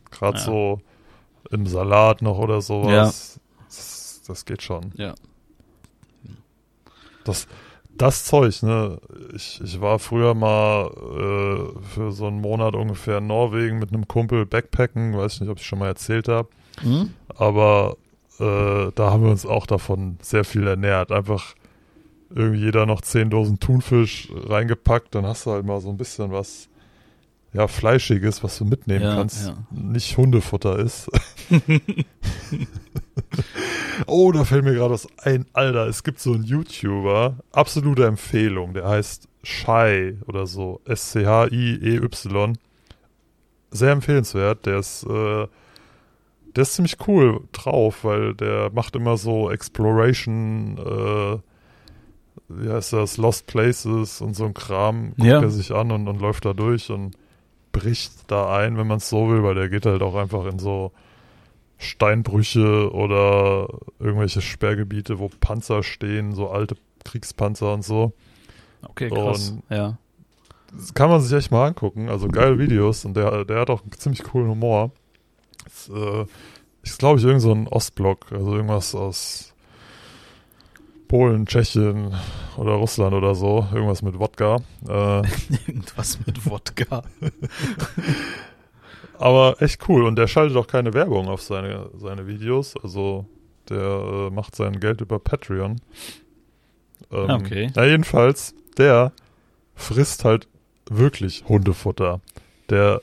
Gerade 0.09 0.37
Ja. 0.37 0.43
so 0.43 0.81
im 1.51 1.65
Salat 1.65 2.21
noch 2.21 2.37
oder 2.37 2.61
sowas. 2.61 3.39
Das, 3.67 4.21
das 4.27 4.45
geht 4.45 4.61
schon. 4.61 4.91
Ja. 4.97 5.15
Das, 7.23 7.47
das 8.01 8.25
Zeug, 8.25 8.63
ne? 8.63 8.97
Ich, 9.35 9.61
ich 9.63 9.79
war 9.81 9.99
früher 9.99 10.33
mal 10.33 10.87
äh, 10.87 11.79
für 11.93 12.11
so 12.11 12.27
einen 12.27 12.41
Monat 12.41 12.75
ungefähr 12.75 13.19
in 13.19 13.27
Norwegen 13.27 13.79
mit 13.79 13.93
einem 13.93 14.07
Kumpel 14.07 14.45
Backpacken. 14.45 15.15
Weiß 15.17 15.35
ich 15.35 15.41
nicht, 15.41 15.49
ob 15.49 15.59
ich 15.59 15.65
schon 15.65 15.79
mal 15.79 15.87
erzählt 15.87 16.27
habe. 16.27 16.49
Hm? 16.81 17.13
Aber 17.35 17.97
äh, 18.39 18.91
da 18.95 19.11
haben 19.11 19.23
wir 19.23 19.31
uns 19.31 19.45
auch 19.45 19.65
davon 19.67 20.17
sehr 20.21 20.43
viel 20.43 20.65
ernährt. 20.67 21.11
Einfach 21.11 21.55
irgendwie 22.33 22.61
jeder 22.61 22.85
noch 22.85 23.01
zehn 23.01 23.29
Dosen 23.29 23.59
Thunfisch 23.59 24.29
reingepackt. 24.33 25.13
Dann 25.15 25.25
hast 25.25 25.45
du 25.45 25.51
halt 25.51 25.65
mal 25.65 25.79
so 25.81 25.89
ein 25.89 25.97
bisschen 25.97 26.31
was 26.31 26.69
ja, 27.53 27.67
Fleischiges, 27.67 28.43
was 28.43 28.57
du 28.57 28.65
mitnehmen 28.65 29.03
Ja, 29.03 29.15
kannst. 29.15 29.47
ja. 29.47 29.57
Nicht 29.71 30.17
Hundefutter 30.17 30.79
ist. 30.79 31.09
oh, 34.07 34.31
da 34.31 34.43
fällt 34.43 34.63
mir 34.63 34.73
gerade 34.73 34.93
was 34.93 35.07
ein. 35.19 35.45
Alter, 35.53 35.87
es 35.87 36.03
gibt 36.03 36.19
so 36.19 36.33
einen 36.33 36.43
YouTuber, 36.43 37.37
absolute 37.51 38.05
Empfehlung, 38.05 38.73
der 38.73 38.87
heißt 38.87 39.27
Shai 39.43 40.17
oder 40.27 40.45
so. 40.47 40.81
S-C-H-I-E-Y. 40.85 42.57
Sehr 43.71 43.91
empfehlenswert. 43.91 44.65
Der 44.65 44.79
ist, 44.79 45.03
äh, 45.03 45.47
der 46.55 46.61
ist 46.63 46.73
ziemlich 46.73 46.97
cool 47.07 47.41
drauf, 47.53 48.03
weil 48.03 48.33
der 48.35 48.69
macht 48.71 48.95
immer 48.95 49.17
so 49.17 49.49
Exploration, 49.49 50.77
äh, 50.77 51.37
wie 52.49 52.69
heißt 52.69 52.93
das, 52.93 53.17
Lost 53.17 53.47
Places 53.47 54.21
und 54.21 54.35
so 54.35 54.45
ein 54.45 54.53
Kram, 54.53 55.09
guckt 55.15 55.23
Ja. 55.23 55.41
er 55.41 55.49
sich 55.49 55.71
an 55.73 55.91
und, 55.91 56.07
und 56.07 56.19
läuft 56.21 56.45
da 56.45 56.53
durch 56.53 56.89
und 56.91 57.15
bricht 57.71 58.11
da 58.29 58.53
ein, 58.57 58.77
wenn 58.77 58.87
man 58.87 58.97
es 58.97 59.07
so 59.09 59.29
will, 59.29 59.43
weil 59.43 59.55
der 59.55 59.69
geht 59.69 59.85
halt 59.85 60.01
auch 60.01 60.15
einfach 60.15 60.45
in 60.45 60.59
so 60.59 60.91
Steinbrüche 61.81 62.91
oder 62.93 63.67
irgendwelche 63.99 64.41
Sperrgebiete, 64.41 65.19
wo 65.19 65.29
Panzer 65.39 65.83
stehen, 65.83 66.33
so 66.33 66.49
alte 66.49 66.75
Kriegspanzer 67.03 67.73
und 67.73 67.83
so. 67.83 68.13
Okay, 68.83 69.09
krass. 69.09 69.49
Und- 69.51 69.63
ja. 69.75 69.97
Das 70.73 70.93
kann 70.93 71.09
man 71.09 71.19
sich 71.19 71.37
echt 71.37 71.51
mal 71.51 71.67
angucken. 71.67 72.07
Also 72.07 72.27
geile 72.29 72.57
Videos 72.57 73.03
und 73.03 73.15
der, 73.17 73.43
der 73.45 73.59
hat 73.59 73.69
auch 73.69 73.81
einen 73.81 73.91
ziemlich 73.91 74.23
coolen 74.23 74.47
Humor. 74.49 74.91
Das, 75.65 75.89
äh, 75.89 76.25
ist, 76.83 76.97
glaube 76.99 77.19
ich, 77.19 77.25
irgend 77.25 77.41
so 77.41 77.51
ein 77.51 77.67
Ostblock, 77.67 78.31
also 78.31 78.55
irgendwas 78.55 78.95
aus 78.95 79.53
Polen, 81.09 81.45
Tschechien 81.45 82.15
oder 82.55 82.71
Russland 82.73 83.13
oder 83.13 83.35
so. 83.35 83.67
Irgendwas 83.73 84.01
mit 84.01 84.17
Wodka. 84.17 84.57
Äh, 84.87 85.21
Irgendwas 85.67 86.19
mit 86.25 86.45
Wodka. 86.49 87.03
aber 89.21 89.61
echt 89.61 89.87
cool. 89.87 90.03
Und 90.03 90.15
der 90.17 90.27
schaltet 90.27 90.57
auch 90.57 90.67
keine 90.67 90.93
Werbung 90.93 91.27
auf 91.27 91.41
seine, 91.41 91.89
seine 91.97 92.27
Videos. 92.27 92.75
Also 92.81 93.25
der 93.69 93.77
äh, 93.77 94.29
macht 94.29 94.55
sein 94.55 94.79
Geld 94.79 95.01
über 95.01 95.19
Patreon. 95.19 95.79
Ähm, 97.11 97.29
Ah, 97.29 97.35
okay. 97.35 97.71
Na, 97.75 97.85
jedenfalls, 97.85 98.55
der 98.77 99.11
frisst 99.75 100.25
halt 100.25 100.47
wirklich 100.89 101.43
Hundefutter. 101.47 102.21
Der, 102.69 103.01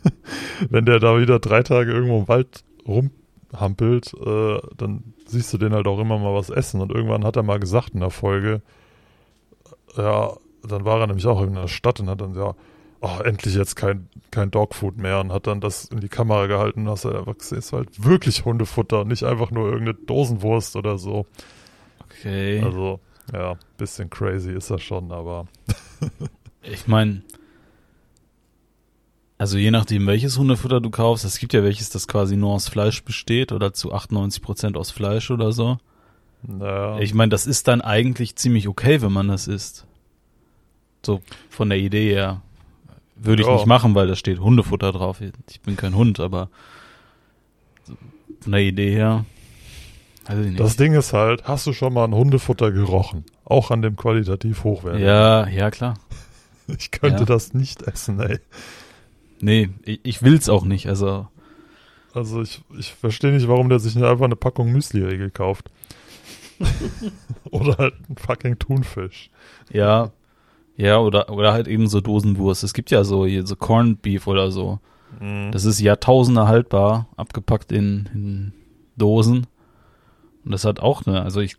wenn 0.70 0.84
der 0.84 0.98
da 0.98 1.18
wieder 1.18 1.38
drei 1.38 1.62
Tage 1.62 1.92
irgendwo 1.92 2.18
im 2.18 2.28
Wald 2.28 2.64
rumhampelt, 2.86 4.12
äh, 4.14 4.58
dann 4.76 5.14
siehst 5.26 5.52
du 5.52 5.58
den 5.58 5.72
halt 5.72 5.86
auch 5.86 5.98
immer 5.98 6.18
mal 6.18 6.34
was 6.34 6.50
essen. 6.50 6.80
Und 6.80 6.92
irgendwann 6.92 7.24
hat 7.24 7.36
er 7.36 7.42
mal 7.42 7.60
gesagt 7.60 7.90
in 7.94 8.00
der 8.00 8.10
Folge, 8.10 8.62
ja, 9.96 10.34
dann 10.66 10.84
war 10.84 11.00
er 11.00 11.06
nämlich 11.06 11.26
auch 11.26 11.42
in 11.42 11.56
einer 11.56 11.68
Stadt 11.68 12.00
und 12.00 12.08
hat 12.08 12.20
dann 12.20 12.34
ja, 12.34 12.54
oh, 13.02 13.20
endlich 13.22 13.54
jetzt 13.54 13.76
kein, 13.76 14.08
kein 14.30 14.50
Dogfood 14.50 14.96
mehr 14.96 15.20
und 15.20 15.32
hat 15.32 15.46
dann 15.46 15.60
das 15.60 15.84
in 15.84 16.00
die 16.00 16.08
Kamera 16.08 16.46
gehalten 16.46 16.82
und 16.82 16.88
hast 16.88 17.04
halt 17.04 17.16
einfach 17.16 17.36
gesehen, 17.36 17.58
es 17.58 17.66
ist 17.66 17.72
halt 17.72 18.04
wirklich 18.04 18.44
Hundefutter 18.44 19.02
und 19.02 19.08
nicht 19.08 19.24
einfach 19.24 19.50
nur 19.50 19.66
irgendeine 19.66 19.98
Dosenwurst 20.06 20.76
oder 20.76 20.96
so. 20.98 21.26
Okay. 22.04 22.60
Also, 22.62 23.00
ja, 23.32 23.56
bisschen 23.76 24.08
crazy 24.08 24.52
ist 24.52 24.70
das 24.70 24.82
schon, 24.82 25.12
aber 25.12 25.46
Ich 26.62 26.86
meine, 26.86 27.22
also 29.38 29.58
je 29.58 29.70
nachdem, 29.70 30.06
welches 30.06 30.38
Hundefutter 30.38 30.80
du 30.80 30.90
kaufst, 30.90 31.24
es 31.24 31.38
gibt 31.38 31.52
ja 31.52 31.64
welches, 31.64 31.90
das 31.90 32.06
quasi 32.06 32.36
nur 32.36 32.52
aus 32.52 32.68
Fleisch 32.68 33.02
besteht 33.02 33.50
oder 33.50 33.72
zu 33.72 33.92
98% 33.92 34.76
aus 34.76 34.90
Fleisch 34.90 35.30
oder 35.30 35.52
so. 35.52 35.78
naja. 36.42 37.00
Ich 37.00 37.14
meine, 37.14 37.30
das 37.30 37.46
ist 37.46 37.66
dann 37.66 37.80
eigentlich 37.80 38.36
ziemlich 38.36 38.68
okay, 38.68 39.02
wenn 39.02 39.12
man 39.12 39.28
das 39.28 39.48
isst. 39.48 39.86
So 41.04 41.20
von 41.50 41.68
der 41.68 41.78
Idee 41.78 42.12
her. 42.12 42.42
Würde 43.24 43.42
ich 43.42 43.48
Ja. 43.48 43.54
nicht 43.54 43.66
machen, 43.66 43.94
weil 43.94 44.06
da 44.08 44.16
steht 44.16 44.40
Hundefutter 44.40 44.92
drauf. 44.92 45.20
Ich 45.50 45.60
bin 45.60 45.76
kein 45.76 45.94
Hund, 45.94 46.18
aber 46.20 46.48
von 48.40 48.52
der 48.52 48.62
Idee 48.62 48.90
her. 48.92 49.24
Das 50.56 50.76
Ding 50.76 50.94
ist 50.94 51.12
halt, 51.12 51.44
hast 51.48 51.66
du 51.66 51.72
schon 51.72 51.92
mal 51.92 52.04
ein 52.04 52.14
Hundefutter 52.14 52.70
gerochen? 52.70 53.24
Auch 53.44 53.70
an 53.70 53.82
dem 53.82 53.96
qualitativ 53.96 54.62
hochwertigen. 54.64 55.06
ja, 55.06 55.46
ja, 55.48 55.70
klar. 55.70 55.94
Ich 56.78 56.90
könnte 56.92 57.20
Ja. 57.20 57.24
das 57.26 57.54
nicht 57.54 57.82
essen, 57.82 58.20
ey. 58.20 58.38
Nee, 59.40 59.70
ich, 59.84 60.00
ich 60.04 60.22
will's 60.22 60.48
auch 60.48 60.64
nicht. 60.64 60.86
Also, 60.88 61.26
Also 62.14 62.40
ich, 62.40 62.62
ich 62.78 62.92
verstehe 62.94 63.32
nicht, 63.32 63.48
warum 63.48 63.68
der 63.68 63.80
sich 63.80 63.96
nicht 63.96 64.04
einfach 64.04 64.24
eine 64.26 64.36
Packung 64.36 64.70
Müsli-Riegel 64.72 65.30
kauft. 65.30 65.70
Oder 67.50 67.76
halt 67.78 67.94
ein 68.08 68.16
fucking 68.16 68.58
Thunfisch. 68.58 69.30
ja. 69.70 70.10
Ja, 70.82 70.98
oder, 70.98 71.30
oder 71.30 71.52
halt 71.52 71.68
eben 71.68 71.86
so 71.86 72.00
Dosenwurst. 72.00 72.64
Es 72.64 72.74
gibt 72.74 72.90
ja 72.90 73.04
so 73.04 73.24
so 73.44 73.54
Corned 73.54 74.02
Beef 74.02 74.26
oder 74.26 74.50
so. 74.50 74.80
Mhm. 75.20 75.52
Das 75.52 75.64
ist 75.64 75.78
Jahrtausende 75.78 76.48
haltbar, 76.48 77.06
abgepackt 77.16 77.70
in, 77.70 78.08
in 78.12 78.52
Dosen. 78.96 79.46
Und 80.44 80.50
das 80.50 80.64
hat 80.64 80.80
auch 80.80 81.06
eine, 81.06 81.22
also 81.22 81.40
ich 81.40 81.56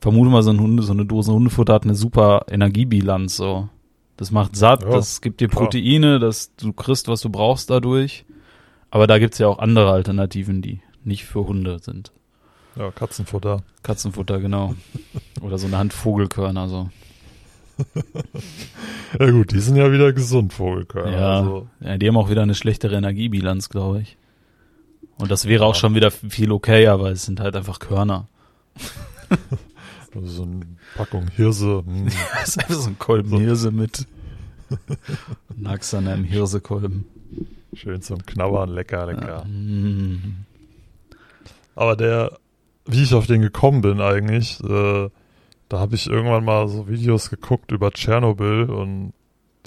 vermute 0.00 0.30
mal, 0.30 0.44
so, 0.44 0.50
ein 0.50 0.60
Hunde, 0.60 0.84
so 0.84 0.92
eine 0.92 1.04
Dose 1.04 1.32
Hundefutter 1.32 1.74
hat 1.74 1.82
eine 1.82 1.96
super 1.96 2.46
Energiebilanz, 2.48 3.36
so. 3.36 3.68
Das 4.16 4.30
macht 4.30 4.54
satt, 4.54 4.84
Ja, 4.84 4.90
das 4.90 5.20
gibt 5.20 5.40
dir. 5.40 5.48
Proteine, 5.48 6.20
das 6.20 6.54
du 6.54 6.72
kriegst, 6.72 7.08
was 7.08 7.20
du 7.20 7.30
brauchst 7.30 7.68
dadurch. 7.68 8.24
Aber 8.92 9.08
da 9.08 9.18
gibt's 9.18 9.38
ja 9.38 9.48
auch 9.48 9.58
andere 9.58 9.90
Alternativen, 9.90 10.62
die 10.62 10.82
nicht 11.02 11.24
für 11.24 11.48
Hunde 11.48 11.80
sind. 11.80 12.12
Ja, 12.76 12.92
Katzenfutter. 12.92 13.64
Katzenfutter, 13.82 14.38
genau. 14.38 14.76
Oder 15.40 15.58
so 15.58 15.66
eine 15.66 15.78
Hand 15.78 15.92
Vogelkörner, 15.92 16.68
so. 16.68 16.90
Ja 19.18 19.30
gut, 19.30 19.52
die 19.52 19.60
sind 19.60 19.76
ja 19.76 19.92
wieder 19.92 20.12
gesund, 20.12 20.52
Vogelkörner. 20.54 21.12
Ja. 21.12 21.38
Also, 21.40 21.68
Ja, 21.80 21.98
die 21.98 22.08
haben 22.08 22.16
auch 22.16 22.30
wieder 22.30 22.42
eine 22.42 22.54
schlechtere 22.54 22.96
Energiebilanz, 22.96 23.68
glaube 23.68 24.00
ich. 24.00 24.16
Und 25.18 25.30
das 25.30 25.46
wäre 25.46 25.64
auch 25.66 25.74
Ja. 25.74 25.80
schon 25.80 25.94
wieder 25.94 26.10
viel 26.10 26.50
okayer, 26.50 27.00
weil 27.00 27.12
es 27.12 27.24
sind 27.24 27.38
halt 27.40 27.54
einfach 27.54 27.78
Körner. 27.78 28.28
so 30.24 30.42
eine 30.44 30.60
Packung 30.96 31.28
Hirse. 31.28 31.82
hm. 31.86 32.06
Das 32.34 32.48
ist 32.48 32.58
einfach 32.58 32.74
so 32.74 32.88
ein 32.88 32.98
Kolben 32.98 33.38
Hirse 33.38 33.70
mit 33.70 34.06
Nax 35.54 35.92
an 35.94 36.08
einem 36.08 36.24
Hirsekolben. 36.24 37.04
Schön 37.74 38.00
zum 38.02 38.24
Knabbern, 38.24 38.70
lecker, 38.70 39.06
lecker. 39.06 39.28
Ja. 39.28 39.44
Mm. 39.44 40.44
Aber 41.74 41.96
der, 41.96 42.38
wie 42.86 43.02
ich 43.02 43.14
auf 43.14 43.26
den 43.26 43.40
gekommen 43.42 43.80
bin 43.82 44.00
eigentlich, 44.00 44.58
äh, 44.64 45.08
da 45.72 45.80
habe 45.80 45.94
ich 45.94 46.06
irgendwann 46.06 46.44
mal 46.44 46.68
so 46.68 46.86
Videos 46.86 47.30
geguckt 47.30 47.72
über 47.72 47.90
Tschernobyl 47.90 48.64
und 48.64 49.14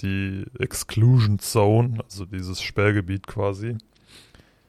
die 0.02 0.44
Exclusion 0.58 1.40
Zone, 1.40 1.98
also 2.04 2.24
dieses 2.26 2.62
Sperrgebiet 2.62 3.26
quasi. 3.26 3.76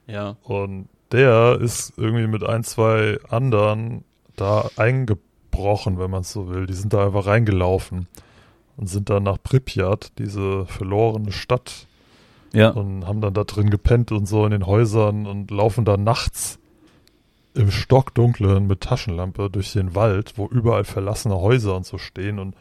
Ja. 0.08 0.36
Und 0.42 0.88
der 1.12 1.58
ist 1.60 1.92
irgendwie 1.96 2.26
mit 2.26 2.42
ein, 2.42 2.64
zwei 2.64 3.18
anderen 3.28 4.02
da 4.34 4.68
eingebrochen, 4.76 5.98
wenn 6.00 6.10
man 6.10 6.22
es 6.22 6.32
so 6.32 6.48
will. 6.48 6.66
Die 6.66 6.72
sind 6.74 6.92
da 6.92 7.06
einfach 7.06 7.26
reingelaufen 7.26 8.08
und 8.76 8.88
sind 8.88 9.08
dann 9.08 9.22
nach 9.22 9.38
Pripyat, 9.40 10.12
diese 10.18 10.66
verlorene 10.66 11.30
Stadt, 11.30 11.86
Ja. 12.52 12.70
und 12.70 13.06
haben 13.06 13.20
dann 13.20 13.34
da 13.34 13.44
drin 13.44 13.70
gepennt 13.70 14.10
und 14.10 14.26
so 14.26 14.44
in 14.44 14.50
den 14.50 14.66
Häusern 14.66 15.26
und 15.26 15.50
laufen 15.52 15.84
dann 15.84 16.02
nachts 16.02 16.58
im 17.58 17.72
Stockdunklen 17.72 18.68
mit 18.68 18.82
Taschenlampe 18.82 19.50
durch 19.50 19.72
den 19.72 19.96
Wald, 19.96 20.34
wo 20.36 20.46
überall 20.46 20.84
verlassene 20.84 21.36
Häuser 21.36 21.74
und 21.74 21.84
so 21.84 21.98
stehen 21.98 22.38
und 22.38 22.54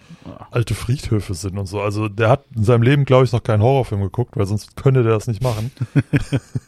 alte 0.50 0.74
Friedhöfe 0.74 1.36
sind 1.36 1.58
und 1.58 1.68
so. 1.68 1.82
Also 1.82 2.10
der 2.10 2.30
hat 2.30 2.46
in 2.56 2.64
seinem 2.64 2.82
Leben, 2.82 3.06
glaube 3.06 3.24
ich, 3.24 3.32
noch 3.32 3.44
keinen 3.44 3.62
Horrorfilm 3.62 4.02
geguckt, 4.02 4.36
weil 4.36 4.48
sonst 4.48 4.76
könnte 4.76 5.04
der 5.04 5.14
das 5.14 5.28
nicht 5.28 5.44
machen. 5.44 5.72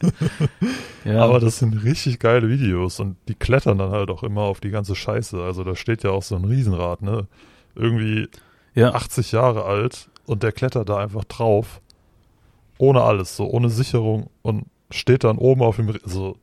ja. 1.04 1.24
Aber 1.24 1.40
das 1.40 1.58
sind 1.58 1.82
richtig 1.82 2.20
geile 2.20 2.48
Videos 2.48 3.00
und 3.00 3.16
die 3.26 3.34
klettern 3.34 3.78
dann 3.78 3.90
halt 3.90 4.10
auch 4.10 4.22
immer 4.22 4.42
auf 4.42 4.60
die 4.60 4.70
ganze 4.70 4.94
Scheiße. 4.94 5.42
Also 5.42 5.64
da 5.64 5.74
steht 5.74 6.04
ja 6.04 6.10
auch 6.10 6.22
so 6.22 6.36
ein 6.36 6.44
Riesenrad, 6.44 7.02
ne? 7.02 7.26
Irgendwie 7.74 8.28
ja. 8.74 8.94
80 8.94 9.32
Jahre 9.32 9.64
alt 9.64 10.08
und 10.26 10.44
der 10.44 10.52
klettert 10.52 10.88
da 10.88 10.98
einfach 10.98 11.24
drauf. 11.24 11.80
Ohne 12.78 13.02
alles, 13.02 13.36
so 13.36 13.50
ohne 13.50 13.70
Sicherung 13.70 14.30
und 14.42 14.66
steht 14.90 15.24
dann 15.24 15.36
oben 15.36 15.62
auf 15.62 15.76
dem, 15.76 15.94
also 16.04 16.36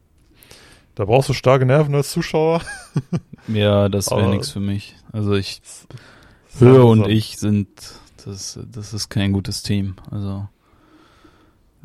da 0.97 1.05
brauchst 1.05 1.29
du 1.29 1.33
starke 1.33 1.63
Nerven 1.63 1.93
als 1.93 2.09
Zuschauer. 2.09 2.61
ja, 3.47 3.87
das 3.87 4.09
wäre 4.09 4.29
nichts 4.29 4.49
für 4.49 4.59
mich. 4.59 4.95
Also 5.11 5.35
ich, 5.35 5.61
Höhe 6.57 6.83
und 6.83 7.07
ich 7.07 7.37
sind, 7.37 7.67
das, 8.25 8.59
das 8.71 8.95
ist 8.95 9.09
kein 9.09 9.31
gutes 9.31 9.61
Team. 9.61 9.97
Also 10.09 10.47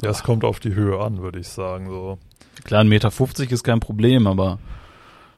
Ja, 0.00 0.08
es 0.08 0.22
kommt 0.22 0.44
auf 0.44 0.60
die 0.60 0.74
Höhe 0.74 0.98
an, 0.98 1.20
würde 1.20 1.40
ich 1.40 1.48
sagen, 1.48 1.90
so. 1.90 2.16
klar, 2.64 2.80
1,50 2.84 2.88
Meter 2.88 3.10
50 3.10 3.52
ist 3.52 3.64
kein 3.64 3.80
Problem, 3.80 4.26
aber 4.26 4.58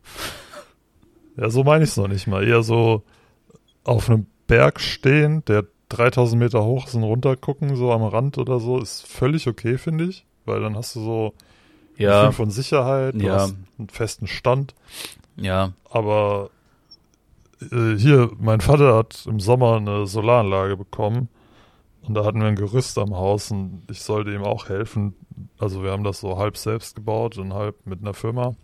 Ja, 1.37 1.51
so 1.51 1.65
meine 1.65 1.83
ich 1.83 1.91
es 1.91 1.97
noch 1.97 2.07
nicht 2.07 2.29
mal. 2.29 2.47
Eher 2.47 2.63
so 2.63 3.03
auf 3.83 4.09
einem 4.09 4.27
Berg 4.47 4.81
stehen, 4.81 5.45
der 5.47 5.65
3000 5.89 6.41
Meter 6.41 6.63
hoch 6.65 6.87
ist 6.87 6.95
und 6.95 7.03
runter 7.03 7.37
gucken, 7.37 7.75
so 7.75 7.91
am 7.91 8.05
Rand 8.05 8.39
oder 8.39 8.61
so, 8.61 8.79
ist 8.79 9.05
völlig 9.05 9.49
okay, 9.49 9.79
finde 9.79 10.05
ich. 10.05 10.27
Weil 10.45 10.61
dann 10.61 10.77
hast 10.77 10.95
du 10.95 11.01
so 11.01 11.35
ja, 11.97 12.21
Gefühl 12.23 12.33
von 12.37 12.51
Sicherheit, 12.51 13.15
du 13.15 13.27
Ja. 13.27 13.35
hast 13.35 13.57
einen 13.79 13.89
festen 13.89 14.27
Stand. 14.27 14.75
ja, 15.37 15.73
Aber 15.91 16.51
äh, 17.73 17.97
hier, 17.97 18.31
mein 18.39 18.61
Vater 18.61 18.95
hat 18.97 19.27
im 19.27 19.41
Sommer 19.41 19.77
eine 19.77 20.07
Solaranlage 20.07 20.77
bekommen 20.77 21.29
und 22.03 22.15
da 22.15 22.25
hatten 22.25 22.41
wir 22.41 22.49
ein 22.49 22.57
Gerüst 22.57 22.99
am 22.99 23.15
Haus 23.17 23.51
und 23.51 23.83
ich 23.91 24.03
sollte 24.03 24.33
ihm 24.35 24.43
auch 24.45 24.69
helfen. 24.69 25.15
Also 25.59 25.83
wir 25.83 25.91
haben 25.91 26.05
das 26.05 26.21
so 26.21 26.37
halb 26.39 26.57
selbst 26.57 26.95
gebaut 26.97 27.39
und 27.39 27.55
halb 27.55 27.87
mit 27.87 28.01
einer 28.03 28.15
Firma. 28.15 28.55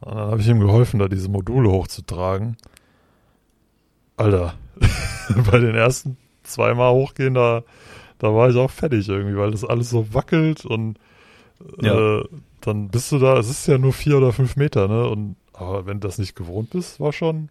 Und 0.00 0.14
dann 0.14 0.30
habe 0.30 0.40
ich 0.40 0.48
ihm 0.48 0.60
geholfen, 0.60 0.98
da 0.98 1.08
diese 1.08 1.28
Module 1.28 1.70
hochzutragen. 1.70 2.56
Alter, 4.16 4.54
bei 5.50 5.58
den 5.58 5.74
ersten 5.74 6.16
zweimal 6.42 6.92
hochgehen, 6.92 7.34
da, 7.34 7.62
da 8.18 8.34
war 8.34 8.50
ich 8.50 8.56
auch 8.56 8.70
fertig 8.70 9.08
irgendwie, 9.08 9.36
weil 9.36 9.50
das 9.52 9.64
alles 9.64 9.90
so 9.90 10.12
wackelt 10.12 10.64
und 10.66 10.98
Ja. 11.80 12.20
äh, 12.20 12.24
dann 12.60 12.88
bist 12.88 13.10
du 13.12 13.18
da, 13.18 13.38
es 13.38 13.48
ist 13.48 13.66
ja 13.66 13.78
nur 13.78 13.92
vier 13.92 14.16
oder 14.18 14.32
fünf 14.32 14.56
Meter, 14.56 14.88
ne? 14.88 15.08
Und 15.08 15.36
aber 15.52 15.86
wenn 15.86 16.00
du 16.00 16.08
das 16.08 16.18
nicht 16.18 16.34
gewohnt 16.36 16.70
bist, 16.70 17.00
war 17.00 17.12
schon. 17.12 17.48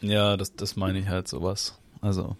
ja, 0.00 0.36
das, 0.36 0.54
das 0.56 0.76
meine 0.76 0.98
ich 0.98 1.08
halt 1.08 1.28
sowas. 1.28 1.78
Also 2.00 2.36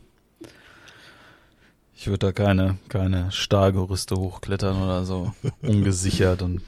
ich 1.96 2.06
würde 2.08 2.26
da 2.26 2.32
keine, 2.32 2.76
keine 2.88 3.30
Stahlgerüste 3.32 4.16
hochklettern 4.16 4.82
oder 4.82 5.04
so, 5.04 5.32
ungesichert 5.62 6.42
und 6.42 6.60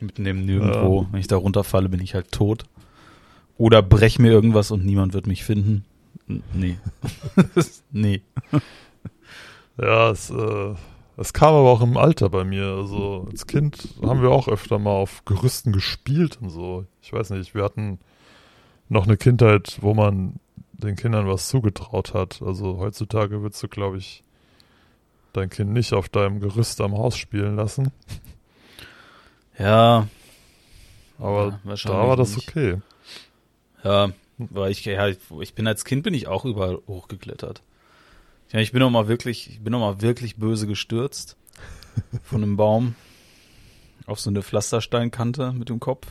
mitten 0.00 0.24
im 0.26 0.44
Nirgendwo. 0.46 1.06
Wenn 1.10 1.20
ich 1.20 1.26
da 1.26 1.36
runterfalle, 1.36 1.88
bin 1.88 2.00
ich 2.00 2.14
halt 2.14 2.32
tot. 2.32 2.64
Oder 3.56 3.82
brech 3.82 4.18
mir 4.20 4.30
irgendwas 4.30 4.70
und 4.70 4.84
niemand 4.86 5.12
wird 5.14 5.26
mich 5.26 5.44
finden. 5.44 5.84
N- 6.28 6.42
Nee. 6.54 6.78
nee. 7.92 8.22
Ja, 9.80 10.10
es, 10.10 10.30
äh, 10.30 10.74
es 11.20 11.32
kam 11.32 11.52
aber 11.52 11.70
auch 11.70 11.80
im 11.80 11.96
Alter 11.96 12.28
bei 12.30 12.44
mir. 12.44 12.66
Also 12.66 13.26
als 13.30 13.46
Kind 13.46 13.88
haben 14.02 14.22
wir 14.22 14.30
auch 14.30 14.46
öfter 14.46 14.78
mal 14.78 14.92
auf 14.92 15.24
Gerüsten 15.24 15.72
gespielt 15.72 16.38
und 16.40 16.50
so. 16.50 16.86
Ich 17.02 17.12
weiß 17.12 17.30
nicht, 17.30 17.54
wir 17.54 17.64
hatten 17.64 17.98
noch 18.88 19.04
eine 19.06 19.16
Kindheit, 19.16 19.78
wo 19.80 19.94
man 19.94 20.38
den 20.72 20.94
Kindern 20.94 21.26
was 21.26 21.48
zugetraut 21.48 22.14
hat. 22.14 22.40
Also 22.40 22.78
heutzutage 22.78 23.42
würdest 23.42 23.62
du, 23.62 23.68
glaube 23.68 23.98
ich, 23.98 24.22
dein 25.32 25.50
Kind 25.50 25.72
nicht 25.72 25.92
auf 25.92 26.08
deinem 26.08 26.38
Gerüst 26.38 26.80
am 26.80 26.96
Haus 26.96 27.16
spielen 27.16 27.56
lassen. 27.56 27.92
Ja. 29.60 30.06
Aber 31.18 31.58
ja, 31.64 31.74
da 31.74 32.06
war 32.06 32.16
das 32.16 32.36
nicht. 32.36 32.48
okay. 32.48 32.80
Ja, 33.82 34.12
weil 34.38 34.70
ich, 34.70 34.84
ja, 34.84 35.08
ich 35.08 35.54
bin 35.56 35.66
als 35.66 35.84
Kind 35.84 36.04
bin 36.04 36.14
ich 36.14 36.28
auch 36.28 36.44
überall 36.44 36.78
hochgeklettert. 36.86 37.60
Ja, 38.52 38.60
ich 38.60 38.72
bin 38.72 38.82
auch 38.82 38.90
mal 38.90 39.08
wirklich, 39.08 39.50
ich 39.50 39.60
bin 39.60 39.74
auch 39.74 39.80
mal 39.80 40.00
wirklich 40.02 40.36
böse 40.36 40.66
gestürzt 40.66 41.36
von 42.22 42.42
einem 42.42 42.56
Baum 42.56 42.94
auf 44.06 44.20
so 44.20 44.30
eine 44.30 44.42
Pflastersteinkante 44.42 45.52
mit 45.52 45.68
dem 45.68 45.80
Kopf. 45.80 46.06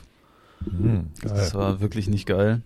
Hm, 0.63 1.09
Das 1.21 1.53
war 1.55 1.79
wirklich 1.81 2.07
nicht 2.07 2.27
geil. 2.27 2.61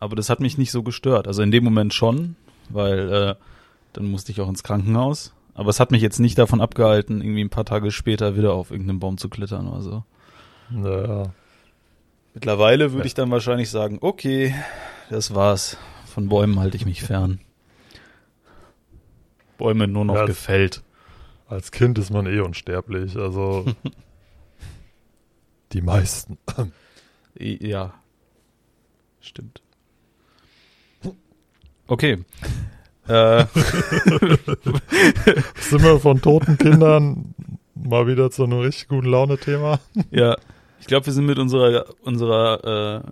Aber 0.00 0.16
das 0.16 0.28
hat 0.30 0.40
mich 0.40 0.58
nicht 0.58 0.72
so 0.72 0.82
gestört. 0.82 1.28
Also 1.28 1.42
in 1.42 1.52
dem 1.52 1.62
Moment 1.62 1.94
schon, 1.94 2.34
weil 2.70 3.12
äh, 3.12 3.34
dann 3.92 4.10
musste 4.10 4.32
ich 4.32 4.40
auch 4.40 4.48
ins 4.48 4.64
Krankenhaus. 4.64 5.32
Aber 5.54 5.68
es 5.70 5.78
hat 5.78 5.90
mich 5.92 6.02
jetzt 6.02 6.18
nicht 6.18 6.38
davon 6.38 6.60
abgehalten, 6.60 7.20
irgendwie 7.20 7.44
ein 7.44 7.50
paar 7.50 7.64
Tage 7.66 7.90
später 7.92 8.36
wieder 8.36 8.54
auf 8.54 8.70
irgendeinen 8.70 8.98
Baum 9.00 9.18
zu 9.18 9.28
klettern 9.28 9.68
oder 9.68 9.82
so. 9.82 10.04
Naja. 10.70 11.32
Mittlerweile 12.34 12.92
würde 12.92 13.06
ich 13.06 13.14
dann 13.14 13.30
wahrscheinlich 13.30 13.68
sagen, 13.70 13.98
okay, 14.00 14.54
das 15.10 15.34
war's. 15.34 15.76
Von 16.06 16.28
Bäumen 16.28 16.58
halte 16.58 16.76
ich 16.76 16.86
mich 16.86 17.02
fern. 17.02 17.40
Bäume 19.62 19.86
nur 19.86 20.04
noch 20.04 20.16
Ja, 20.16 20.26
gefällt. 20.26 20.82
Als 21.46 21.70
Kind 21.70 21.96
ist 21.98 22.10
man 22.10 22.26
eh 22.26 22.40
unsterblich. 22.40 23.16
Also 23.16 23.64
die 25.72 25.82
meisten. 25.82 26.36
Ja. 27.38 27.94
Stimmt. 29.20 29.62
Okay. 31.86 32.24
äh, 33.06 33.44
Sind 35.60 35.82
wir 35.82 36.00
von 36.00 36.20
toten 36.20 36.58
Kindern 36.58 37.34
mal 37.74 38.08
wieder 38.08 38.32
zu 38.32 38.42
einem 38.42 38.58
richtig 38.58 38.88
guten 38.88 39.06
Laune-Thema? 39.06 39.78
ja, 40.10 40.36
ich 40.80 40.86
glaube, 40.88 41.06
wir 41.06 41.12
sind 41.12 41.26
mit 41.26 41.38
unserer 41.38 41.86
unserer 42.02 43.04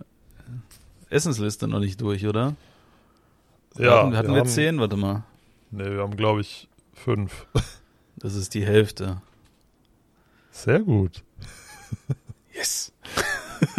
äh, 1.10 1.14
Essensliste 1.14 1.68
noch 1.68 1.78
nicht 1.78 2.00
durch, 2.00 2.26
oder? 2.26 2.56
Ja, 3.78 3.98
hatten, 3.98 4.16
hatten 4.16 4.32
wir, 4.32 4.40
haben, 4.40 4.48
zehn? 4.48 4.80
Warte 4.80 4.96
mal. 4.96 5.22
Nee, 5.70 5.90
wir 5.90 6.00
haben, 6.00 6.16
glaube 6.16 6.40
ich, 6.40 6.68
fünf. 6.92 7.46
Das 8.22 8.34
ist 8.34 8.52
die 8.52 8.66
Hälfte. 8.66 9.22
Sehr 10.50 10.80
gut. 10.80 11.24
Yes. 12.52 12.92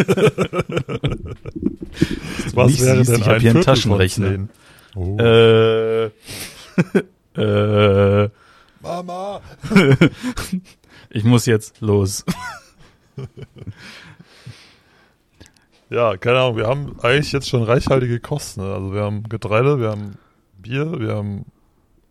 Was 2.56 2.72
nicht 2.72 2.82
wäre 2.82 2.98
siehst, 2.98 3.12
denn 3.12 3.20
ich 3.20 3.28
hab 3.28 3.36
ein 3.36 3.42
hier 3.42 3.52
einen 3.52 3.62
Taschenrechner. 3.62 4.48
Oh. 4.96 5.16
Äh, 5.20 6.06
äh, 7.36 8.30
Mama! 8.82 9.42
ich 11.12 11.24
muss 11.24 11.46
jetzt 11.46 11.82
los. 11.82 12.26
Ja, 15.92 16.18
keine 16.18 16.40
Ahnung, 16.40 16.58
wir 16.58 16.68
haben 16.68 17.00
eigentlich 17.02 17.32
jetzt 17.32 17.50
schon 17.50 17.64
reichhaltige 17.64 18.20
Kosten. 18.20 18.62
Ne? 18.62 18.74
Also 18.74 18.94
wir 18.94 19.02
haben 19.02 19.24
Getreide, 19.24 19.80
wir 19.80 19.90
haben 19.90 20.18
Bier, 20.58 21.00
wir 21.00 21.16
haben 21.16 21.46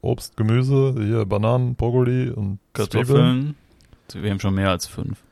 Obst, 0.02 0.36
Gemüse, 0.36 0.94
hier 0.96 1.26
Bananen, 1.26 1.74
Brokkoli 1.74 2.30
und 2.30 2.58
Zwiebeln. 2.74 3.54
Kartoffeln. 3.54 3.54
Wir 4.14 4.30
haben 4.30 4.40
schon 4.40 4.54
mehr 4.54 4.70
als 4.70 4.86
fünf. 4.86 5.22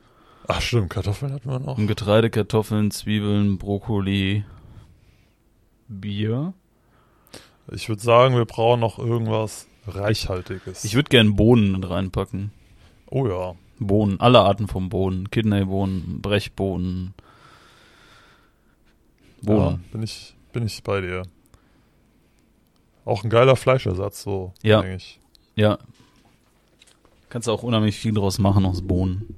Ach 0.47 0.61
stimmt, 0.61 0.89
Kartoffeln 0.89 1.33
hatten 1.33 1.49
wir 1.49 1.59
noch. 1.59 1.77
Und 1.77 1.87
Getreide, 1.87 2.29
Kartoffeln, 2.29 2.91
Zwiebeln, 2.91 3.57
Brokkoli, 3.57 4.45
Bier. 5.87 6.53
Ich 7.71 7.89
würde 7.89 8.01
sagen, 8.01 8.35
wir 8.35 8.45
brauchen 8.45 8.79
noch 8.79 8.99
irgendwas 8.99 9.67
Reichhaltiges. 9.87 10.83
Ich 10.85 10.95
würde 10.95 11.09
gerne 11.09 11.31
Bohnen 11.31 11.73
mit 11.73 11.89
reinpacken. 11.89 12.51
oh 13.07 13.27
ja. 13.27 13.55
Bohnen, 13.79 14.19
alle 14.19 14.39
Arten 14.41 14.67
von 14.67 14.89
Bohnen. 14.89 15.29
Kidneybohnen, 15.29 16.21
Brechbohnen. 16.21 17.13
ja. 19.41 19.53
Bohnen. 19.53 19.85
Bin 19.91 20.03
ich, 20.03 20.35
bin 20.51 20.65
ich 20.65 20.83
bei 20.83 21.01
dir. 21.01 21.23
Auch 23.09 23.23
ein 23.23 23.29
geiler 23.31 23.55
Fleischersatz, 23.55 24.21
so, 24.21 24.53
Ja. 24.61 24.81
eigentlich. 24.81 25.19
Ja. 25.55 25.79
Kannst 27.29 27.47
du 27.47 27.51
auch 27.51 27.63
unheimlich 27.63 27.97
viel 27.97 28.13
draus 28.13 28.37
machen 28.37 28.65
aus 28.65 28.81
Bohnen. 28.83 29.35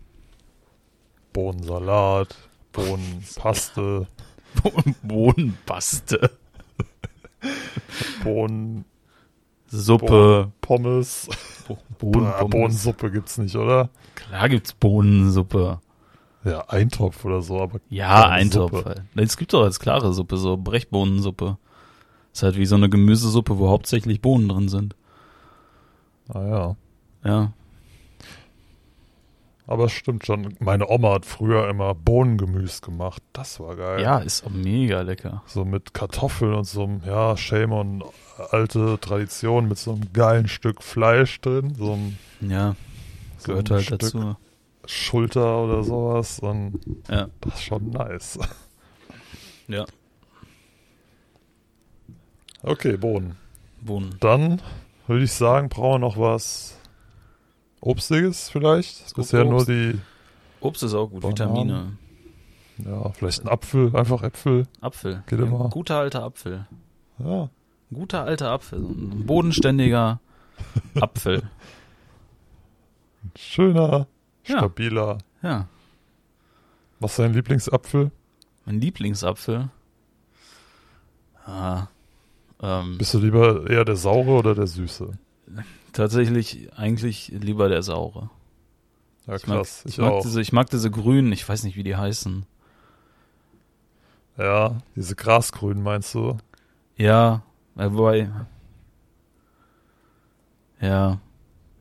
Bohnensalat, 1.32 2.36
Bohnenpaste, 2.74 4.08
Bohnenpaste. 5.04 6.32
Bohnen, 8.24 8.84
Suppe. 9.68 10.52
Pommes. 10.60 11.30
Bo 11.68 11.78
Ah, 12.26 12.44
Bohnen, 12.44 12.50
Bohnensuppe 12.50 13.10
gibt's 13.12 13.38
nicht, 13.38 13.56
oder? 13.56 13.90
Klar 14.16 14.50
gibt's 14.50 14.74
Bohnensuppe. 14.74 15.80
Ja, 16.44 16.68
Eintopf 16.68 17.24
oder 17.24 17.42
so, 17.42 17.62
aber 17.62 17.80
Ja, 17.90 18.28
Eintopf. 18.28 18.84
Halt. 18.84 19.04
Es 19.16 19.38
gibt 19.38 19.54
doch 19.54 19.64
als 19.64 19.80
klare 19.80 20.12
Suppe, 20.12 20.36
so 20.38 20.58
Brechbohnensuppe. 20.58 21.58
Ist 22.34 22.44
halt 22.44 22.58
wie 22.58 22.66
so 22.66 22.76
eine 22.76 22.90
Gemüsesuppe, 22.90 23.58
wo 23.60 23.70
hauptsächlich 23.70 24.22
Bohnen 24.22 24.48
drin 24.50 24.70
sind. 24.70 24.96
Ah 26.30 26.46
ja. 26.48 26.76
Ja. 27.24 27.54
Aber 29.68 29.86
es 29.86 29.92
stimmt 29.94 30.26
schon. 30.26 30.56
Meine 30.60 30.90
Oma 30.90 31.14
hat 31.14 31.26
früher 31.26 31.70
immer 31.70 31.94
Bohnengemüse 31.96 32.82
gemacht. 32.82 33.22
Das 33.32 33.60
war 33.60 33.76
geil. 33.76 34.02
Ja, 34.02 34.18
ist 34.20 34.46
auch 34.46 34.50
mega 34.50 35.02
lecker. 35.02 35.44
So 35.46 35.64
mit 35.66 35.94
Kartoffeln 35.94 36.54
und 36.56 36.66
so 36.66 36.84
einem, 36.84 37.02
ja, 37.06 37.38
Shame 37.38 37.72
und 37.74 38.04
alte 38.50 38.98
Tradition 39.00 39.68
mit 39.68 39.78
so 39.78 39.94
einem 39.94 40.12
geilen 40.14 40.48
Stück 40.48 40.82
Fleisch 40.84 41.40
drin. 41.42 41.74
So 41.76 41.94
einem 41.94 42.18
Ja, 42.42 42.76
so 43.38 43.48
gehört 43.52 43.72
halt 43.72 43.84
Stück 43.86 44.00
dazu. 44.00 44.36
Schulter 44.88 45.64
oder 45.64 45.84
sowas. 45.84 46.40
Und 46.40 46.80
Ja. 47.10 47.28
das 47.42 47.54
ist 47.56 47.64
schon 47.64 47.90
nice. 47.92 48.40
Ja. 49.68 49.86
Okay, 52.64 52.98
Bohnen. 52.98 53.36
Bohnen. 53.82 54.16
Dann 54.20 54.62
würde 55.08 55.24
ich 55.24 55.32
sagen, 55.34 55.70
brauchen 55.70 55.96
wir 56.02 56.08
noch 56.08 56.18
was 56.18 56.78
Obstiges 57.80 58.50
vielleicht. 58.50 59.02
Obst. 59.02 59.16
Bisher 59.16 59.44
nur 59.46 59.66
die, 59.66 60.00
Obst 60.60 60.84
ist 60.84 60.94
auch 60.94 61.08
gut, 61.10 61.22
Bananen. 61.22 61.38
Vitamine. 61.56 61.98
ja, 62.86 63.10
vielleicht 63.14 63.42
ein 63.44 63.50
Apfel, 63.50 63.96
einfach 63.96 64.22
Äpfel. 64.24 64.68
Apfel. 64.80 65.24
Geht 65.26 65.40
Ja, 65.40 65.46
immer. 65.46 65.70
Guter 65.70 65.98
alter 65.98 66.24
Apfel. 66.24 66.68
Ja, 67.18 67.50
Guter 67.92 68.24
alter 68.24 68.52
Apfel. 68.52 68.80
Ein 68.80 69.26
bodenständiger 69.26 70.20
Apfel. 71.02 71.44
schöner, 73.36 74.08
Ja. 74.46 74.60
stabiler. 74.60 75.18
Ja. 75.42 75.68
Was 77.00 77.12
ist 77.14 77.20
dein 77.20 77.34
Lieblingsapfel? 77.34 78.12
Mein 78.66 78.80
Lieblingsapfel. 78.80 79.70
Ah. 81.46 81.88
Ähm, 82.62 82.98
Bist 82.98 83.14
du 83.14 83.20
lieber 83.20 83.70
eher 83.70 83.86
der 83.86 83.96
saure 83.96 84.32
oder 84.32 84.56
der 84.56 84.68
süße? 84.68 85.12
tatsächlich 85.94 86.70
eigentlich 86.78 87.28
lieber 87.30 87.68
der 87.68 87.84
saure. 87.84 88.30
Ja, 89.28 89.36
Ich 89.36 89.46
mag, 89.48 89.58
krass. 89.58 89.84
ich, 89.86 89.94
Ich, 89.94 89.98
mag 89.98 90.12
auch. 90.14 90.22
diese, 90.22 90.40
ich 90.42 90.54
mag 90.54 90.70
diese 90.70 90.90
grünen, 90.90 91.32
ich 91.34 91.48
weiß 91.48 91.64
nicht, 91.64 91.76
wie 91.76 91.84
die 91.84 91.96
heißen. 91.98 92.46
Ja, 94.38 94.78
diese 94.96 95.16
Grasgrünen 95.16 95.84
meinst 95.84 96.14
du? 96.16 96.38
Ja, 96.98 97.44
äh, 97.78 97.90
wobei. 97.92 98.30
Ja. 100.80 101.20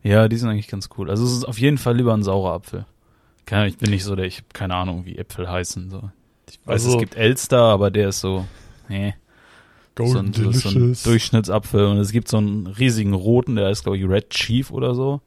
Ja, 0.03 0.27
die 0.27 0.37
sind 0.37 0.49
eigentlich 0.49 0.67
ganz 0.67 0.89
cool. 0.97 1.09
Also 1.09 1.23
es 1.25 1.31
ist 1.31 1.45
auf 1.45 1.59
jeden 1.59 1.77
Fall 1.77 1.95
lieber 1.95 2.13
ein 2.13 2.23
saurer 2.23 2.53
Apfel. 2.53 2.85
Keine, 3.45 3.67
ich 3.67 3.77
bin 3.77 3.91
nicht 3.91 4.03
so 4.03 4.15
der, 4.15 4.25
ich 4.25 4.37
habe 4.37 4.47
keine 4.53 4.75
Ahnung, 4.75 5.05
wie 5.05 5.17
Äpfel 5.17 5.49
heißen. 5.49 5.89
So. 5.89 6.11
Ich 6.49 6.59
weiß, 6.65 6.85
Also- 6.85 6.93
es 6.95 6.99
gibt 6.99 7.15
Elster, 7.15 7.61
aber 7.61 7.91
der 7.91 8.09
ist 8.09 8.19
so, 8.19 8.45
nee, 8.89 9.13
so 9.97 10.17
ein, 10.17 10.33
so, 10.33 10.69
ein 10.69 10.97
Durchschnittsapfel. 11.03 11.85
Und 11.85 11.97
es 11.97 12.11
gibt 12.11 12.27
so 12.27 12.37
einen 12.37 12.67
riesigen 12.67 13.13
roten, 13.13 13.55
der 13.55 13.67
heißt, 13.67 13.83
glaube 13.83 13.97
ich, 13.97 14.07
Red 14.07 14.29
Chief 14.29 14.71
oder 14.71 14.95
so. 14.95 15.21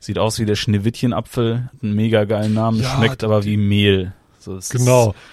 Sieht 0.00 0.18
aus 0.18 0.38
wie 0.38 0.44
der 0.44 0.54
Schneewittchenapfel, 0.56 1.70
hat 1.72 1.82
einen 1.82 1.94
mega 1.94 2.24
geilen 2.24 2.54
Namen, 2.54 2.80
Ja, 2.80 2.94
schmeckt 2.96 3.24
aber 3.24 3.44
wie 3.44 3.56
Mehl. 3.56 4.12
So, 4.38 4.58
Genau. 4.70 5.14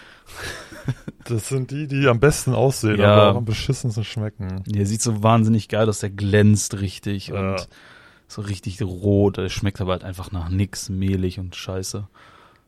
Das 1.25 1.49
sind 1.49 1.69
die, 1.69 1.87
die 1.87 2.07
am 2.07 2.19
besten 2.19 2.55
aussehen, 2.55 2.99
Ja. 2.99 3.13
aber 3.13 3.31
auch 3.31 3.37
am 3.37 3.45
beschissensten 3.45 4.03
schmecken. 4.03 4.63
Ist, 4.65 4.75
der 4.75 4.85
sieht 4.87 5.01
so 5.01 5.21
wahnsinnig 5.21 5.67
geil 5.69 5.87
aus, 5.87 5.99
der 5.99 6.09
glänzt 6.09 6.81
richtig 6.81 7.27
Ja. 7.27 7.51
und 7.51 7.67
so 8.27 8.41
richtig 8.41 8.81
rot. 8.81 9.37
Der 9.37 9.49
schmeckt 9.49 9.79
aber 9.81 9.91
halt 9.91 10.03
einfach 10.03 10.31
nach 10.31 10.49
nix, 10.49 10.89
mehlig 10.89 11.37
und 11.39 11.55
scheiße. 11.55 12.07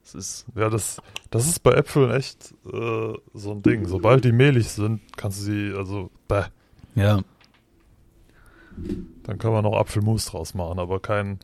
Es 0.03 0.15
ist, 0.15 0.45
Ja, 0.55 0.69
das, 0.69 1.01
das 1.29 1.47
ist 1.47 1.59
bei 1.59 1.71
Äpfeln 1.71 2.11
echt 2.11 2.53
äh, 2.65 3.13
so 3.33 3.51
ein 3.51 3.61
Ding. 3.61 3.87
Sobald 3.87 4.25
die 4.25 4.31
mehlig 4.31 4.69
sind, 4.69 5.01
kannst 5.15 5.39
du 5.39 5.43
sie, 5.43 5.73
also, 5.77 6.09
bäh, 6.27 6.43
ja, 6.95 7.19
dann 9.23 9.37
kann 9.37 9.51
man 9.51 9.63
noch 9.63 9.77
Apfelmus 9.77 10.25
draus 10.25 10.53
machen, 10.53 10.79
aber 10.79 10.99
kein, 10.99 11.39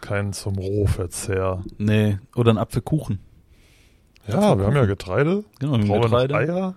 kein 0.00 0.32
zum 0.32 0.56
Rohverzehr. 0.58 1.62
nee, 1.78 2.18
oder 2.34 2.52
ein 2.52 2.58
Apfelkuchen. 2.58 3.18
Ja, 4.28 4.56
wir 4.56 4.66
haben 4.66 4.76
ja 4.76 4.84
Getreide. 4.84 5.44
Genau, 5.58 5.72
Brauchen 5.72 5.88
wir 5.88 5.96
noch 5.96 6.02
Getreide. 6.20 6.34
Eier? 6.36 6.74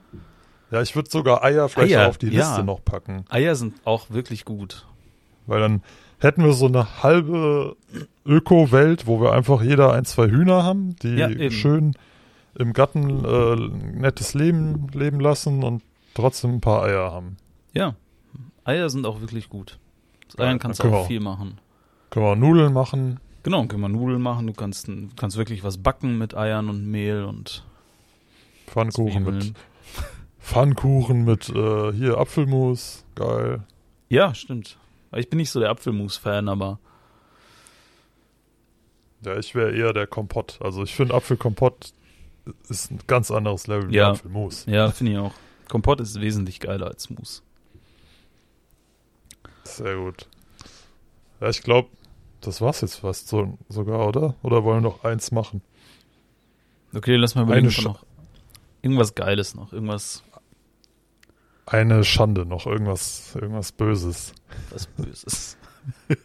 Ja, 0.71 0.81
ich 0.81 0.95
würde 0.95 1.09
sogar 1.09 1.43
Eier 1.43 1.69
vielleicht 1.69 1.95
Eier, 1.95 2.09
auf 2.09 2.17
die 2.17 2.27
ja. 2.29 2.47
Liste 2.47 2.63
noch 2.63 2.83
packen. 2.83 3.25
Eier 3.29 3.55
sind 3.55 3.75
auch 3.85 4.09
wirklich 4.09 4.45
gut. 4.45 4.87
Weil 5.45 5.59
dann 5.59 5.83
hätten 6.25 6.43
wir 6.43 6.53
so 6.53 6.65
eine 6.65 7.03
halbe 7.03 7.75
Öko-Welt, 8.25 9.07
wo 9.07 9.21
wir 9.21 9.31
einfach 9.33 9.61
jeder 9.61 9.93
ein, 9.93 10.05
zwei 10.05 10.27
Hühner 10.27 10.63
haben, 10.63 10.95
die 10.97 11.15
Ja, 11.15 11.51
schön 11.51 11.95
im 12.57 12.73
Garten 12.73 13.23
äh, 13.25 13.53
ein 13.53 13.99
nettes 13.99 14.33
Leben 14.33 14.87
leben 14.93 15.19
lassen 15.19 15.63
und 15.63 15.83
trotzdem 16.13 16.55
ein 16.55 16.61
paar 16.61 16.83
Eier 16.83 17.11
haben. 17.11 17.37
Ja, 17.73 17.95
Eier 18.63 18.89
sind 18.89 19.05
auch 19.05 19.21
wirklich 19.21 19.49
gut. 19.49 19.77
Aus 20.27 20.35
Ja, 20.39 20.45
Eiern 20.45 20.59
kannst 20.59 20.83
du 20.83 20.89
wir 20.89 20.97
auch 20.97 21.07
viel 21.07 21.19
machen. 21.19 21.59
Können 22.09 22.25
wir 22.25 22.35
Nudeln 22.35 22.73
machen. 22.73 23.19
Genau, 23.43 23.65
können 23.67 23.81
wir 23.81 23.89
Nudeln 23.89 24.21
machen. 24.21 24.47
Du 24.47 24.53
kannst, 24.53 24.89
kannst 25.17 25.37
wirklich 25.37 25.63
was 25.63 25.77
backen 25.77 26.17
mit 26.17 26.35
Eiern 26.35 26.69
und 26.69 26.89
Mehl 26.89 27.23
und 27.25 27.63
Pfannkuchen 28.67 29.23
mit 29.23 29.43
Zwiebeln. 29.43 29.55
Pfannkuchen 30.39 31.25
mit 31.25 31.49
äh, 31.49 31.91
hier 31.93 32.17
Apfelmus. 32.17 33.03
Geil. 33.15 33.63
Ja, 34.09 34.33
stimmt. 34.33 34.77
Ich 35.15 35.29
bin 35.29 35.37
nicht 35.37 35.49
so 35.51 35.59
der 35.59 35.69
Apfelmus-Fan, 35.69 36.49
aber 36.49 36.79
Ja, 39.21 39.37
ich 39.37 39.55
wäre 39.55 39.75
eher 39.75 39.93
der 39.93 40.07
Kompott. 40.07 40.59
Also 40.61 40.83
ich 40.83 40.93
finde 40.95 41.13
Apfelkompott 41.15 41.93
ist 42.69 42.91
ein 42.91 42.99
ganz 43.07 43.31
anderes 43.31 43.65
Level 43.67 43.89
wie 43.89 43.95
Ja. 43.95 44.11
Apfelmus. 44.11 44.65
ja, 44.67 44.91
finde 44.91 45.13
ich 45.13 45.17
auch. 45.17 45.33
Kompott 45.69 45.99
ist 45.99 46.19
wesentlich 46.21 46.59
geiler 46.59 46.87
als 46.87 47.09
Mousse. 47.09 47.41
Sehr 49.63 49.95
gut. 49.95 50.27
Ja, 51.41 51.49
ich 51.49 51.63
glaube, 51.63 51.89
das 52.41 52.61
war's 52.61 52.81
jetzt 52.81 52.97
fast 52.97 53.27
so, 53.27 53.57
sogar, 53.67 54.07
oder? 54.07 54.35
Oder 54.43 54.63
wollen 54.63 54.83
wir 54.83 54.89
noch 54.89 55.03
eins 55.03 55.31
machen? 55.31 55.61
Okay, 56.93 57.15
lass 57.15 57.33
mal 57.35 57.43
überlegen, 57.43 57.67
noch 57.83 58.05
irgendwas 58.83 59.15
Geiles 59.15 59.55
noch, 59.55 59.73
irgendwas 59.73 60.23
Eine 61.67 62.03
Schande 62.03 62.45
noch, 62.45 62.65
irgendwas, 62.67 63.35
irgendwas 63.35 63.71
Böses. 63.71 64.33
was 64.71 64.87
Böses. 64.87 65.57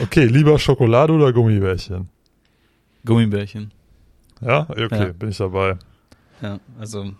Okay, 0.00 0.26
lieber 0.26 0.60
Schokolade 0.60 1.12
oder 1.12 1.32
Gummibärchen? 1.32 2.08
Gummibärchen. 3.04 3.72
Ja, 4.40 4.60
okay, 4.70 4.88
Ja. 5.06 5.12
bin 5.12 5.30
ich 5.30 5.36
dabei. 5.38 5.76
Ja, 6.40 6.60
also 6.78 7.12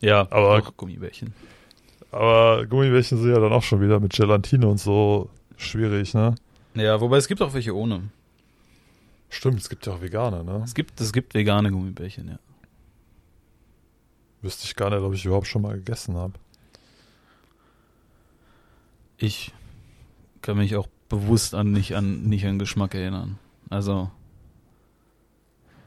Ja, 0.00 0.20
Aber- 0.30 0.58
auch 0.58 0.76
Gummibärchen. 0.76 1.34
Aber 2.12 2.64
Gummibärchen 2.66 3.18
sind 3.18 3.30
ja 3.30 3.40
dann 3.40 3.52
auch 3.52 3.64
schon 3.64 3.80
wieder 3.80 3.98
mit 3.98 4.12
Gelatine 4.12 4.68
und 4.68 4.78
so 4.78 5.28
schwierig, 5.56 6.14
ne? 6.14 6.36
Ja, 6.74 7.00
wobei 7.00 7.16
es 7.16 7.26
gibt 7.26 7.42
auch 7.42 7.52
welche 7.52 7.74
ohne. 7.76 8.02
Stimmt, 9.28 9.58
es 9.60 9.68
gibt 9.68 9.86
ja 9.86 9.92
auch 9.94 10.02
Veganer, 10.02 10.44
ne? 10.44 10.62
Es 10.64 10.74
gibt, 10.74 11.00
es 11.00 11.12
gibt 11.12 11.34
vegane 11.34 11.70
Gummibärchen, 11.72 12.28
ja. 12.28 12.38
Wüsste 14.42 14.64
ich 14.64 14.74
gar 14.76 14.90
nicht, 14.90 15.00
ob 15.00 15.14
ich 15.14 15.24
überhaupt 15.24 15.46
schon 15.46 15.62
mal 15.62 15.76
gegessen 15.76 16.16
habe. 16.16 16.34
Ich 19.18 19.52
kann 20.40 20.56
mich 20.58 20.76
auch 20.76 20.88
bewusst 21.08 21.54
an 21.54 21.70
nicht 21.72 21.94
an 21.94 22.22
nicht 22.24 22.44
an 22.46 22.58
Geschmack 22.58 22.94
erinnern. 22.94 23.38
Also 23.70 24.10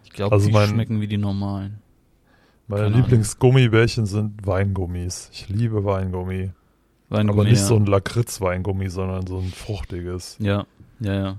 ich 0.03 0.11
glaube, 0.11 0.35
Also 0.35 0.47
die 0.47 0.53
mein- 0.53 0.69
schmecken 0.69 1.01
wie 1.01 1.07
die 1.07 1.17
normalen. 1.17 1.79
Meine. 2.67 2.89
Lieblingsgummibärchen 2.89 4.05
sind 4.07 4.47
Weingummis. 4.47 5.29
Ich 5.33 5.49
liebe 5.49 5.83
Weingummi. 5.85 6.51
Weingummi, 7.09 7.39
Aber 7.39 7.43
nicht 7.43 7.59
ja. 7.59 7.65
so 7.65 7.75
ein 7.75 7.85
Lakritz-Weingummi, 7.85 8.89
sondern 8.89 9.27
so 9.27 9.37
ein 9.37 9.51
fruchtiges. 9.51 10.37
Ja, 10.39 10.65
ja, 10.99 11.13
ja. 11.13 11.37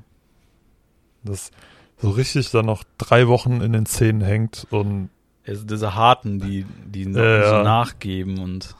Das 1.24 1.50
so 1.98 2.10
richtig 2.10 2.50
dann 2.52 2.66
noch 2.66 2.84
drei 2.98 3.26
Wochen 3.26 3.60
in 3.60 3.72
den 3.72 3.86
Zähnen 3.86 4.20
hängt 4.20 4.68
und 4.70 5.08
Also 5.46 5.64
diese 5.64 5.94
harten, 5.94 6.40
die 6.40 6.66
die 6.86 7.04
Ja, 7.04 7.12
so 7.12 7.20
ja. 7.56 7.62
nachgeben 7.62 8.38
und 8.38 8.74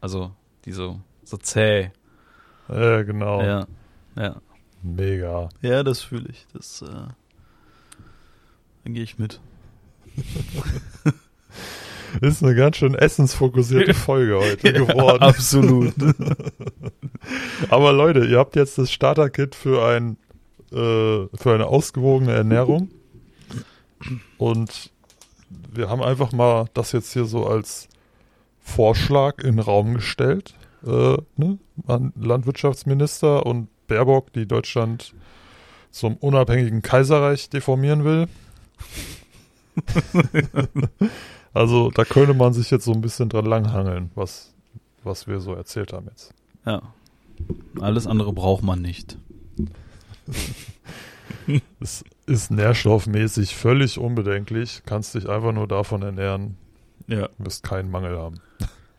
also 0.00 0.32
die 0.64 0.72
so 0.72 1.00
so 1.24 1.36
zäh. 1.36 1.90
äh, 2.68 3.04
genau. 3.04 3.42
Ja, 3.42 3.66
ja. 4.16 4.36
Mega. 4.82 5.48
Ja, 5.60 5.82
das 5.84 6.02
fühle 6.02 6.28
ich. 6.28 6.46
Das 6.52 6.82
äh, 6.82 6.86
da 8.84 8.90
gehe 8.90 9.04
ich 9.04 9.18
mit. 9.18 9.40
Ist 12.20 12.42
eine 12.42 12.54
ganz 12.54 12.76
schön 12.76 12.94
essensfokussierte 12.94 13.94
Folge 13.94 14.38
heute 14.38 14.72
geworden. 14.72 15.22
Absolut. 15.22 15.94
Aber 17.70 17.92
Leute, 17.92 18.26
ihr 18.26 18.38
habt 18.38 18.54
jetzt 18.56 18.76
das 18.76 18.92
Starter-Kit 18.92 19.54
für 19.54 19.84
ein 19.86 20.18
äh, 20.72 21.26
für 21.34 21.54
eine 21.54 21.66
ausgewogene 21.66 22.32
Ernährung. 22.32 22.90
Und 24.36 24.90
wir 25.70 25.88
haben 25.88 26.02
einfach 26.02 26.32
mal 26.32 26.66
das 26.74 26.92
jetzt 26.92 27.12
hier 27.12 27.24
so 27.24 27.46
als 27.46 27.88
Vorschlag 28.60 29.38
in 29.38 29.56
den 29.56 29.58
Raum 29.60 29.94
gestellt 29.94 30.54
äh, 30.86 31.16
ne, 31.36 31.58
an 31.86 32.12
Landwirtschaftsminister 32.16 33.46
und 33.46 33.68
Baerbock, 33.86 34.32
die 34.32 34.46
Deutschland 34.46 35.14
zum 35.90 36.16
unabhängigen 36.16 36.82
Kaiserreich 36.82 37.50
deformieren 37.50 38.04
will. 38.04 38.28
also 41.52 41.90
da 41.90 42.04
könnte 42.04 42.34
man 42.34 42.52
sich 42.52 42.70
jetzt 42.70 42.84
so 42.84 42.92
ein 42.92 43.00
bisschen 43.00 43.28
dran 43.28 43.46
langhangeln, 43.46 44.10
was, 44.14 44.52
was 45.02 45.26
wir 45.26 45.40
so 45.40 45.54
erzählt 45.54 45.92
haben 45.92 46.06
jetzt. 46.08 46.34
Ja. 46.64 46.82
Alles 47.80 48.06
andere 48.06 48.32
braucht 48.32 48.62
man 48.62 48.80
nicht. 48.80 49.16
Es 51.80 52.04
ist 52.26 52.50
nährstoffmäßig 52.50 53.54
völlig 53.56 53.98
unbedenklich, 53.98 54.82
kannst 54.86 55.14
dich 55.14 55.28
einfach 55.28 55.52
nur 55.52 55.66
davon 55.68 56.02
ernähren, 56.02 56.56
Ja. 57.06 57.28
wirst 57.38 57.62
keinen 57.64 57.90
Mangel 57.90 58.18
haben. 58.18 58.40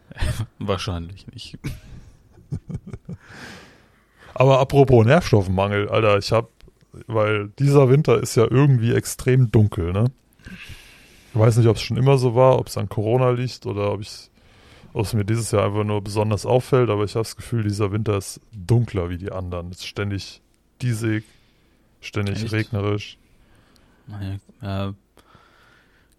Wahrscheinlich 0.60 1.28
nicht. 1.28 1.58
Aber 4.34 4.60
apropos 4.60 5.06
Nährstoffmangel, 5.06 5.90
Alter, 5.90 6.18
ich 6.18 6.32
hab, 6.32 6.50
weil 7.08 7.50
dieser 7.60 7.90
Winter 7.90 8.20
ist 8.22 8.36
ja 8.36 8.46
irgendwie 8.50 8.94
extrem 8.94 9.52
dunkel, 9.52 9.94
ne? 9.94 10.12
Ich 11.34 11.40
weiß 11.40 11.58
nicht, 11.58 11.68
ob 11.68 11.78
es 11.78 11.82
schon 11.82 11.98
immer 11.98 12.18
so 12.18 12.36
war, 12.36 12.60
ob 12.60 12.68
es 12.68 12.78
an 12.78 12.90
Corona 12.90 13.32
liegt 13.32 13.66
oder 13.66 13.92
ob 13.92 14.02
ich 14.02 14.30
ob 14.96 15.06
es 15.08 15.14
mir 15.14 15.26
dieses 15.26 15.50
Jahr 15.50 15.66
einfach 15.66 15.84
nur 15.84 16.04
besonders 16.04 16.46
auffällt, 16.46 16.92
aber 16.92 17.04
ich 17.04 17.16
habe 17.16 17.24
das 17.24 17.36
Gefühl, 17.36 17.64
dieser 17.64 17.92
Winter 17.92 18.16
ist 18.16 18.40
dunkler 18.52 19.10
wie 19.10 19.18
die 19.18 19.32
anderen. 19.32 19.72
Es 19.72 19.78
ist 19.80 19.88
ständig 19.88 20.40
diesig, 20.84 21.24
ständig 22.04 22.44
Echt? 22.44 22.54
regnerisch. 22.54 23.18
Naja, 24.08 24.38
ja, 24.62 24.94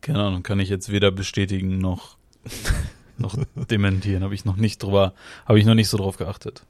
keine 0.00 0.22
Ahnung, 0.22 0.42
kann 0.42 0.60
ich 0.60 0.68
jetzt 0.68 0.90
weder 0.90 1.10
bestätigen 1.10 1.78
noch, 1.78 2.16
noch 3.18 3.36
dementieren. 3.70 4.22
Habe 4.22 4.34
ich 4.34 4.44
noch 4.44 4.56
nicht 4.56 4.82
drüber, 4.82 5.14
habe 5.46 5.58
ich 5.58 5.64
noch 5.64 5.74
nicht 5.74 5.88
so 5.88 5.96
drauf 5.96 6.16
geachtet. 6.16 6.64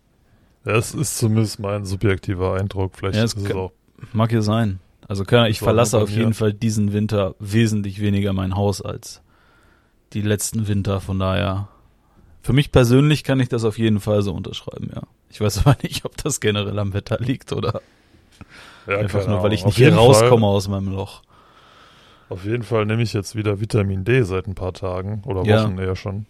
Ja, 0.65 0.77
es 0.77 0.95
ist 0.95 1.19
zumindest 1.19 1.59
mein 1.59 1.85
subjektiver 1.85 2.55
Eindruck. 2.55 2.97
Vielleicht 2.97 3.17
Ja, 3.17 3.25
ist 3.25 3.37
es 3.37 3.51
auch 3.53 3.73
Mag 4.12 4.33
ja 4.33 4.43
sein. 4.43 4.81
Also 5.07 5.25
kann, 5.25 5.47
ich 5.47 5.59
Das 5.59 5.65
verlasse 5.65 5.99
auf 5.99 6.11
jeden 6.11 6.35
Fall 6.35 6.53
diesen 6.53 6.93
Winter 6.93 7.35
wesentlich 7.39 8.01
weniger 8.01 8.33
mein 8.33 8.57
Haus 8.57 8.81
als 8.81 9.21
die 10.12 10.23
letzten 10.23 10.67
Winter. 10.67 11.01
Von 11.01 11.19
daher, 11.19 11.69
für 12.43 12.53
mich 12.53 12.73
persönlich 12.73 13.25
kann 13.25 13.41
ich 13.41 13.49
das 13.49 13.65
auf 13.65 13.79
jeden 13.79 14.01
Fall 14.01 14.23
so 14.23 14.33
unterschreiben, 14.33 14.91
ja. 14.95 15.03
Ich 15.29 15.41
weiß 15.41 15.59
aber 15.67 15.77
nicht, 15.83 16.05
ob 16.05 16.17
das 16.17 16.41
generell 16.41 16.79
am 16.79 16.95
Wetter 16.95 17.19
liegt 17.19 17.53
oder 17.53 17.83
ja, 18.87 18.99
einfach 18.99 19.26
nur, 19.26 19.43
weil 19.43 19.53
ich 19.53 19.64
nicht 19.64 19.76
hier 19.76 19.95
rauskomme 19.95 20.43
Fall, 20.43 20.51
aus 20.51 20.68
meinem 20.68 20.93
Loch. 20.93 21.22
Auf 22.28 22.45
jeden 22.45 22.62
Fall 22.62 22.87
nehme 22.87 23.03
ich 23.03 23.12
jetzt 23.12 23.37
wieder 23.37 23.61
Vitamin 23.61 24.05
D 24.05 24.22
seit 24.22 24.47
ein 24.47 24.55
paar 24.55 24.72
Tagen 24.72 25.22
oder 25.26 25.45
Ja. 25.45 25.64
Wochen 25.64 25.78
eher 25.78 25.97
schon. 25.97 26.26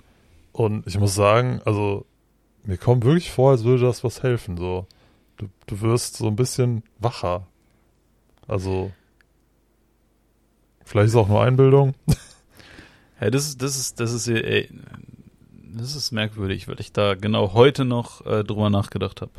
Und 0.52 0.86
ich 0.86 0.98
muss 0.98 1.14
sagen, 1.14 1.60
also 1.64 2.06
mir 2.64 2.76
kommt 2.76 3.04
wirklich 3.04 3.30
vor, 3.30 3.52
als 3.52 3.64
würde 3.64 3.84
das 3.84 4.04
was 4.04 4.22
helfen. 4.22 4.56
So, 4.56 4.86
du, 5.36 5.48
du 5.66 5.80
wirst 5.80 6.16
so 6.16 6.26
ein 6.26 6.36
bisschen 6.36 6.82
wacher. 6.98 7.46
Also 8.46 8.90
vielleicht 10.84 11.08
ist 11.08 11.16
auch 11.16 11.28
nur 11.28 11.42
Einbildung. 11.42 11.94
Ja, 13.20 13.30
das 13.30 13.46
ist, 13.46 13.62
das 13.62 13.78
ist, 13.78 14.00
das 14.00 14.12
ist, 14.12 14.28
ey, 14.28 14.68
das 15.72 15.94
ist 15.94 16.10
merkwürdig, 16.10 16.68
weil 16.68 16.80
ich 16.80 16.92
da 16.92 17.14
genau 17.14 17.54
heute 17.54 17.84
noch 17.84 18.26
äh, 18.26 18.42
drüber 18.42 18.70
nachgedacht 18.70 19.22
habe. 19.22 19.30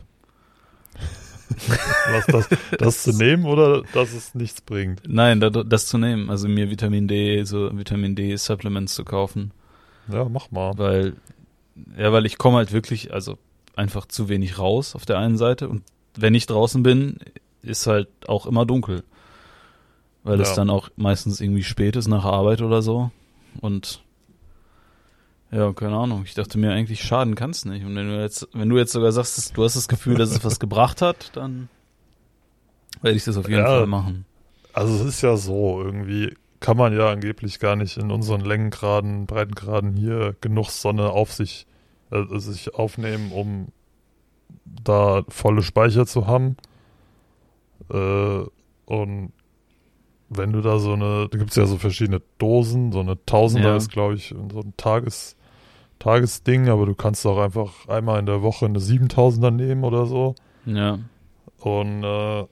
Was 2.12 2.26
das, 2.28 2.50
das 2.78 3.04
zu 3.04 3.12
nehmen 3.14 3.46
oder 3.46 3.84
dass 3.94 4.14
es 4.14 4.34
nichts 4.36 4.62
bringt. 4.62 5.02
Nein, 5.08 5.40
da, 5.40 5.50
das 5.50 5.86
zu 5.88 5.98
nehmen, 5.98 6.30
also 6.30 6.48
mir 6.48 6.70
Vitamin 6.70 7.08
D, 7.08 7.44
so 7.44 7.70
Vitamin 7.78 8.16
D 8.16 8.36
Supplements 8.36 8.96
zu 8.96 9.04
kaufen, 9.06 9.52
Ja, 10.12 10.26
mach 10.26 10.50
mal. 10.52 10.74
weil, 10.78 11.14
ja, 11.98 12.12
weil 12.12 12.26
ich 12.26 12.38
komme 12.38 12.58
halt 12.58 12.72
wirklich, 12.72 13.14
also 13.14 13.38
einfach 13.76 14.06
zu 14.08 14.30
wenig 14.30 14.58
raus 14.60 14.96
auf 14.96 15.06
der 15.06 15.20
einen 15.20 15.38
Seite 15.38 15.68
und 15.70 15.84
wenn 16.18 16.34
ich 16.34 16.46
draußen 16.46 16.82
bin, 16.82 17.18
ist 17.62 17.88
halt 17.88 18.08
auch 18.28 18.46
immer 18.46 18.66
dunkel, 18.66 19.04
weil 20.24 20.40
es 20.40 20.50
Ja. 20.50 20.56
dann 20.56 20.70
auch 20.70 20.90
meistens 20.96 21.42
irgendwie 21.42 21.64
spät 21.64 21.96
ist 21.96 22.08
nach 22.08 22.24
Arbeit 22.26 22.62
oder 22.62 22.82
so 22.82 23.12
und 23.62 24.02
ja, 25.56 25.72
keine 25.74 25.96
Ahnung. 25.96 26.24
Ich 26.26 26.34
dachte 26.34 26.58
mir 26.58 26.72
eigentlich, 26.72 27.02
schaden 27.04 27.36
kann's 27.36 27.66
nicht. 27.66 27.86
Und 27.86 27.96
wenn 27.96 28.08
du 28.08 28.22
jetzt, 28.22 28.48
wenn 28.54 28.68
du 28.70 28.78
jetzt 28.78 28.92
sogar 28.92 29.12
sagst, 29.12 29.56
du 29.56 29.64
hast 29.64 29.76
das 29.76 29.88
Gefühl, 29.88 30.16
dass 30.18 30.32
es 30.32 30.44
was 30.44 30.60
gebracht 30.60 31.02
hat, 31.02 31.32
dann 31.36 31.70
werde 33.02 33.18
ich 33.18 33.24
das 33.24 33.38
auf 33.38 33.48
jeden 33.48 33.62
Ja. 33.62 33.68
Fall 33.68 33.88
machen. 33.88 34.26
Also 34.74 34.96
es 34.96 35.02
ist 35.02 35.22
ja 35.22 35.38
so, 35.38 35.82
irgendwie 35.82 36.36
kann 36.60 36.76
man 36.78 36.94
ja 36.98 37.10
angeblich 37.10 37.60
gar 37.60 37.76
nicht 37.76 37.98
in 37.98 38.12
unseren 38.12 38.42
Längengraden, 38.42 39.26
Breitengraden 39.28 39.96
hier 39.96 40.36
genug 40.42 40.70
Sonne 40.72 41.10
auf 41.12 41.32
sich, 41.32 41.66
äh, 42.12 42.24
sich 42.40 42.74
aufnehmen, 42.76 43.32
um 43.32 43.68
da 44.84 45.24
volle 45.30 45.62
Speicher 45.64 46.06
zu 46.06 46.28
haben. 46.28 46.58
Äh, 47.90 48.44
und 48.86 49.32
wenn 50.30 50.52
du 50.54 50.62
da 50.62 50.80
so 50.80 50.94
eine, 50.94 51.30
da 51.30 51.38
gibt's 51.38 51.56
ja 51.56 51.66
so 51.66 51.78
verschiedene 51.78 52.22
Dosen, 52.40 52.92
so 52.92 53.00
eine 53.00 53.24
Tausender 53.26 53.70
Ja. 53.70 53.76
ist, 53.78 53.92
glaube 53.92 54.16
ich, 54.16 54.30
so 54.30 54.60
ein 54.60 54.74
Tages, 54.76 55.36
Tagesding, 56.06 56.70
aber 56.70 56.86
du 56.86 56.94
kannst 56.94 57.26
auch 57.26 57.40
einfach 57.40 57.88
einmal 57.88 58.20
in 58.20 58.28
der 58.28 58.44
Woche 58.44 58.68
eine 58.68 58.78
7000er 58.78 59.50
nehmen 59.50 59.84
oder 59.84 60.06
so. 60.06 60.36
Ja. 60.64 61.00
Und 61.60 62.04
äh, 62.04 62.46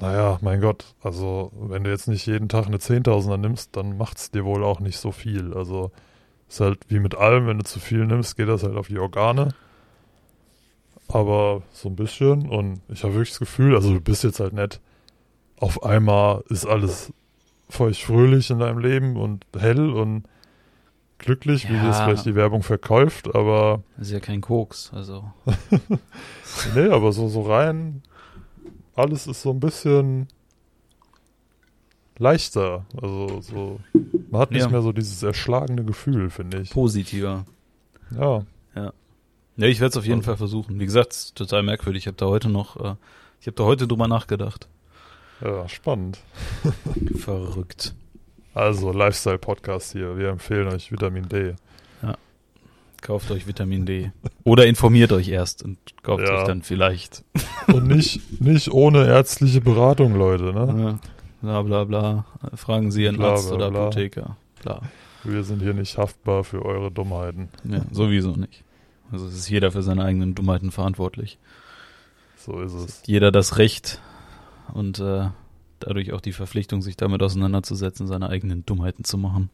naja, 0.00 0.38
mein 0.40 0.62
Gott, 0.62 0.94
also 1.02 1.52
wenn 1.60 1.84
du 1.84 1.90
jetzt 1.90 2.08
nicht 2.08 2.24
jeden 2.24 2.48
Tag 2.48 2.66
eine 2.66 2.78
10.000er 2.78 3.36
nimmst, 3.36 3.76
dann 3.76 3.98
macht's 3.98 4.30
dir 4.30 4.46
wohl 4.46 4.64
auch 4.64 4.80
nicht 4.80 4.96
so 4.96 5.12
viel. 5.12 5.52
Also 5.52 5.90
ist 6.48 6.60
halt 6.60 6.78
wie 6.88 7.00
mit 7.00 7.16
allem, 7.16 7.46
wenn 7.48 7.58
du 7.58 7.64
zu 7.64 7.80
viel 7.80 8.06
nimmst, 8.06 8.38
geht 8.38 8.48
das 8.48 8.62
halt 8.62 8.76
auf 8.76 8.88
die 8.88 8.98
Organe. 8.98 9.48
Aber 11.06 11.60
so 11.72 11.90
ein 11.90 11.96
bisschen 11.96 12.48
und 12.48 12.80
ich 12.88 13.02
habe 13.02 13.12
wirklich 13.12 13.30
das 13.30 13.40
Gefühl, 13.40 13.74
also 13.74 13.92
du 13.92 14.00
bist 14.00 14.24
jetzt 14.24 14.40
halt 14.40 14.54
nett. 14.54 14.80
Auf 15.58 15.82
einmal 15.82 16.44
ist 16.48 16.64
alles 16.64 17.12
feucht 17.68 18.00
fröhlich 18.00 18.48
in 18.48 18.60
deinem 18.60 18.78
Leben 18.78 19.18
und 19.18 19.44
hell 19.54 19.90
und 19.90 20.24
glücklich, 21.18 21.68
wie 21.68 21.74
Ja. 21.74 21.86
das 21.86 22.00
vielleicht 22.00 22.26
die 22.26 22.34
Werbung 22.34 22.62
verkauft, 22.62 23.34
aber 23.34 23.82
Das 23.96 24.06
ist 24.08 24.12
ja 24.12 24.20
kein 24.20 24.40
Koks, 24.40 24.90
also. 24.94 25.30
Nee, 26.74 26.88
aber 26.88 27.12
so, 27.12 27.28
so 27.28 27.42
rein, 27.42 28.02
alles 28.94 29.26
ist 29.26 29.42
so 29.42 29.50
ein 29.50 29.60
bisschen 29.60 30.28
leichter. 32.18 32.84
Also 33.00 33.40
so, 33.40 33.80
man 34.30 34.40
hat 34.40 34.50
nicht 34.50 34.62
Ja. 34.62 34.68
mehr 34.68 34.82
so 34.82 34.92
dieses 34.92 35.22
erschlagene 35.22 35.84
Gefühl, 35.84 36.30
finde 36.30 36.60
ich. 36.60 36.70
Positiver. 36.70 37.44
Ja, 38.18 38.42
Ja, 38.74 39.66
ich 39.66 39.80
werde 39.80 39.90
es 39.90 39.96
auf 39.96 40.04
jeden 40.04 40.18
Also. 40.20 40.26
Fall 40.26 40.36
versuchen. 40.36 40.78
Wie 40.78 40.84
gesagt, 40.84 41.12
es 41.12 41.24
ist 41.26 41.34
total 41.36 41.64
merkwürdig. 41.64 42.04
Ich 42.04 42.06
habe 42.06 42.16
da 42.16 42.26
heute 42.26 42.48
noch, 42.48 42.76
äh, 42.76 42.94
ich 43.40 43.48
habe 43.48 43.56
da 43.56 43.64
heute 43.64 43.88
drüber 43.88 44.06
nachgedacht. 44.06 44.68
ja, 45.40 45.68
spannend. 45.68 46.18
Verrückt. 47.16 47.92
Also 48.54 48.92
Lifestyle-Podcast 48.92 49.92
hier, 49.92 50.16
wir 50.18 50.28
empfehlen 50.30 50.68
euch 50.68 50.90
Vitamin 50.90 51.28
D. 51.28 51.54
Ja. 52.02 52.16
Kauft 53.00 53.30
euch 53.30 53.46
Vitamin 53.46 53.86
D. 53.86 54.10
Oder 54.44 54.66
informiert 54.66 55.12
euch 55.12 55.28
erst 55.28 55.62
und 55.62 55.78
kauft 56.02 56.26
Ja. 56.26 56.38
euch 56.40 56.44
dann 56.44 56.62
vielleicht. 56.62 57.24
Und 57.68 57.86
nicht, 57.86 58.40
nicht 58.40 58.72
ohne 58.72 59.06
ärztliche 59.06 59.60
Beratung, 59.60 60.14
Leute, 60.16 60.52
ne? 60.54 60.98
Ja, 61.42 61.62
bla 61.62 61.62
bla 61.62 61.84
bla. 61.84 62.24
Fragen 62.56 62.90
Sie 62.90 63.04
Ihren 63.04 63.18
Bla, 63.18 63.32
Arzt 63.32 63.48
bla, 63.48 63.56
oder 63.56 63.70
bla. 63.70 63.80
Apotheker. 63.82 64.36
Bla. 64.62 64.80
Wir 65.22 65.44
sind 65.44 65.60
hier 65.62 65.74
nicht 65.74 65.98
haftbar 65.98 66.42
für 66.44 66.64
eure 66.64 66.90
Dummheiten. 66.90 67.48
Ja, 67.64 67.82
sowieso 67.92 68.30
nicht. 68.32 68.64
Also 69.12 69.26
es 69.26 69.34
ist 69.34 69.48
jeder 69.50 69.70
für 69.70 69.82
seine 69.82 70.04
eigenen 70.04 70.34
Dummheiten 70.34 70.70
verantwortlich. 70.72 71.38
So 72.38 72.60
ist 72.60 72.72
es. 72.72 73.02
Jeder 73.06 73.30
das 73.30 73.58
Recht 73.58 74.00
und 74.72 74.98
äh, 75.00 75.28
dadurch 75.80 76.12
auch 76.12 76.20
die 76.20 76.32
Verpflichtung, 76.32 76.82
sich 76.82 76.96
damit 76.96 77.22
auseinanderzusetzen, 77.22 78.06
seine 78.06 78.28
eigenen 78.28 78.64
Dummheiten 78.66 79.04
zu 79.04 79.18
machen. 79.18 79.50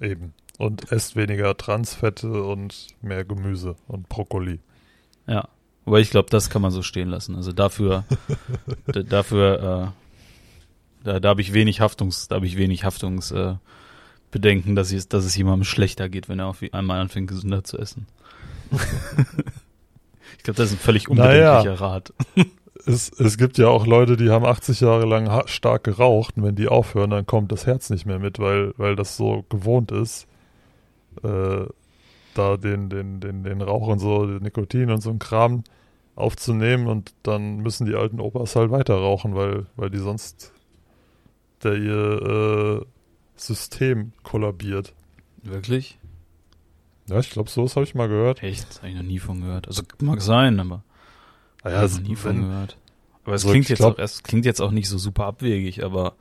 Eben. 0.00 0.34
Und 0.58 0.92
esst 0.92 1.16
weniger 1.16 1.56
Transfette 1.56 2.44
und 2.44 2.88
mehr 3.00 3.24
Gemüse 3.24 3.76
und 3.88 4.08
Brokkoli. 4.08 4.60
Ja. 5.26 5.48
Aber 5.84 6.00
ich 6.00 6.10
glaube, 6.10 6.30
das 6.30 6.50
kann 6.50 6.62
man 6.62 6.70
so 6.70 6.82
stehen 6.82 7.08
lassen. 7.08 7.34
Also 7.34 7.52
dafür, 7.52 8.04
dafür, 8.86 9.92
äh, 11.04 11.04
da, 11.04 11.20
da 11.20 11.28
habe 11.28 11.40
ich 11.40 11.52
wenig 11.52 11.80
Haftungs, 11.80 12.28
da 12.28 12.36
habe 12.36 12.46
ich 12.46 12.56
wenig 12.56 12.84
Haftungs, 12.84 13.30
äh, 13.32 13.54
Bedenken, 14.30 14.74
dass, 14.74 14.90
ich, 14.90 15.08
dass 15.08 15.24
es 15.24 15.36
jemandem 15.36 15.64
schlechter 15.64 16.08
geht, 16.08 16.28
wenn 16.28 16.38
er 16.38 16.46
auf 16.46 16.62
einmal 16.72 17.00
anfängt, 17.00 17.28
gesünder 17.28 17.64
zu 17.64 17.78
essen. 17.78 18.06
ich 18.72 20.42
glaube, 20.42 20.56
das 20.56 20.70
ist 20.70 20.76
ein 20.76 20.78
völlig 20.78 21.08
Naja. 21.08 21.58
unbedenklicher 21.58 21.80
Rat. 21.80 22.12
Es, 22.84 23.10
es 23.10 23.38
gibt 23.38 23.58
ja 23.58 23.68
auch 23.68 23.86
Leute, 23.86 24.16
die 24.16 24.30
haben 24.30 24.44
80 24.44 24.80
Jahre 24.80 25.06
lang 25.06 25.46
stark 25.46 25.84
geraucht 25.84 26.36
und 26.36 26.42
wenn 26.42 26.56
die 26.56 26.68
aufhören, 26.68 27.10
dann 27.10 27.26
kommt 27.26 27.52
das 27.52 27.66
Herz 27.66 27.90
nicht 27.90 28.06
mehr 28.06 28.18
mit, 28.18 28.38
weil, 28.38 28.74
weil 28.76 28.96
das 28.96 29.16
so 29.16 29.44
gewohnt 29.48 29.92
ist, 29.92 30.26
äh, 31.22 31.66
da 32.34 32.56
den, 32.56 32.88
den, 32.88 33.20
den, 33.20 33.44
den 33.44 33.60
Rauch 33.60 33.86
und 33.88 33.98
so, 33.98 34.26
den 34.26 34.42
Nikotin 34.42 34.90
und 34.90 35.00
so 35.00 35.10
ein 35.10 35.18
Kram 35.18 35.62
aufzunehmen 36.14 36.88
und 36.88 37.14
dann 37.22 37.58
müssen 37.58 37.86
die 37.86 37.94
alten 37.94 38.20
Opas 38.20 38.56
halt 38.56 38.70
weiter 38.70 38.94
rauchen, 38.94 39.34
weil, 39.34 39.66
weil 39.76 39.90
die 39.90 39.98
sonst 39.98 40.52
der 41.62 41.76
ihr 41.76 42.82
äh, 42.82 42.86
System 43.36 44.12
kollabiert. 44.22 44.94
Wirklich? 45.42 45.98
Ja, 47.08 47.18
ich 47.18 47.30
glaube, 47.30 47.50
sowas 47.50 47.76
habe 47.76 47.84
ich 47.84 47.94
mal 47.94 48.08
gehört. 48.08 48.42
Echt? 48.42 48.68
Das 48.68 48.78
habe 48.78 48.90
ich 48.90 48.96
noch 48.96 49.02
nie 49.02 49.18
von 49.18 49.40
gehört. 49.40 49.68
Also 49.68 49.82
mag 50.00 50.20
sein, 50.20 50.60
aber 50.60 50.82
Es- 51.62 51.92
ich 51.94 52.00
noch 52.02 52.08
nie 52.08 52.16
von 52.16 52.40
gehört. 52.40 52.76
Aber 53.24 53.34
es 53.34 53.42
Also 53.44 53.50
klingt 53.52 53.68
jetzt 53.68 53.78
glaub- 53.78 53.94
auch, 53.94 53.98
es 54.02 54.22
klingt 54.22 54.44
jetzt 54.46 54.60
auch 54.60 54.70
nicht 54.72 54.88
so 54.88 54.98
super 54.98 55.26
abwegig, 55.26 55.84
aber 55.84 56.14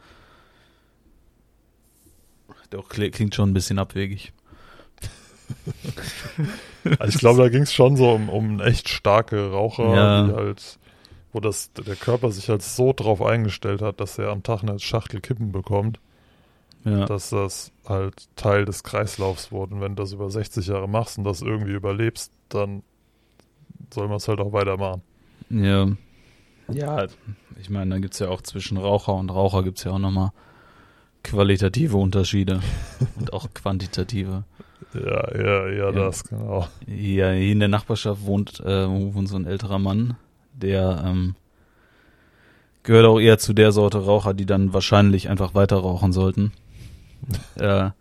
doch 2.70 2.90
kli- 2.90 3.12
klingt 3.12 3.36
schon 3.36 3.50
ein 3.50 3.54
bisschen 3.54 3.80
abwegig. 3.80 4.34
Also 7.00 7.14
ich 7.16 7.18
glaube, 7.20 7.42
da 7.42 7.50
ging 7.50 7.64
es 7.64 7.74
schon 7.74 7.98
so 7.98 8.12
um, 8.12 8.30
um 8.30 8.60
echt 8.62 8.88
starke 8.88 9.52
Raucher, 9.52 9.94
Ja. 9.96 10.24
die 10.28 10.34
halt, 10.34 10.80
wo 11.34 11.40
das 11.40 11.72
der 11.74 11.96
Körper 11.96 12.32
sich 12.32 12.48
halt 12.50 12.62
so 12.62 12.94
drauf 12.94 13.22
eingestellt 13.22 13.82
hat, 13.82 14.00
dass 14.00 14.18
er 14.18 14.30
am 14.30 14.44
Tag 14.44 14.62
eine 14.64 14.80
Schachtel 14.80 15.20
Kippen 15.22 15.52
bekommt, 15.52 16.00
Ja. 16.86 17.06
dass 17.06 17.30
das 17.32 17.72
halt 17.86 18.28
Teil 18.38 18.64
des 18.66 18.84
Kreislaufs 18.84 19.52
wurde. 19.52 19.76
Und 19.76 19.82
wenn 19.82 19.96
du 19.96 20.04
das 20.04 20.14
über 20.14 20.30
60 20.30 20.68
Jahre 20.68 20.88
machst 20.88 21.18
und 21.18 21.26
das 21.26 21.42
irgendwie 21.42 21.74
überlebst, 21.74 22.32
dann 22.50 22.84
soll 23.94 24.08
man 24.08 24.18
es 24.18 24.28
halt 24.30 24.40
auch 24.40 24.54
weitermachen. 24.54 25.02
Ja. 25.52 25.88
Ja, 26.72 27.06
ich 27.60 27.70
meine, 27.70 27.96
da 27.96 28.00
gibt's 28.00 28.20
ja 28.20 28.30
auch 28.30 28.42
zwischen 28.42 28.78
Raucher 28.78 29.14
und 29.16 29.30
Raucher 29.30 29.64
gibt's 29.64 29.84
ja 29.84 29.92
auch 29.92 30.00
nochmal 30.00 30.32
qualitative 31.24 31.98
Unterschiede 31.98 32.62
und 33.20 33.34
auch 33.34 33.54
quantitative. 33.54 34.44
Ja, 34.94 35.38
ja, 35.38 35.68
ja, 35.68 35.74
Ja. 35.86 35.92
das, 35.92 36.24
genau. 36.24 36.68
Ja, 36.88 37.32
hier 37.32 37.52
in 37.52 37.60
der 37.60 37.68
Nachbarschaft 37.68 38.26
wohnt, 38.26 38.60
äh, 38.62 38.88
wohnt 38.88 39.28
so 39.28 39.36
ein 39.36 39.46
älterer 39.46 39.80
Mann, 39.80 40.16
der 40.54 41.04
ähm, 41.06 41.36
gehört 42.84 43.06
auch 43.06 43.20
eher 43.20 43.38
zu 43.38 43.54
der 43.54 43.72
Sorte 43.72 44.00
Raucher, 44.00 44.34
die 44.34 44.46
dann 44.46 44.74
wahrscheinlich 44.74 45.30
einfach 45.30 45.54
weiter 45.54 45.78
rauchen 45.78 46.14
sollten. 46.14 46.52
äh, 47.56 47.92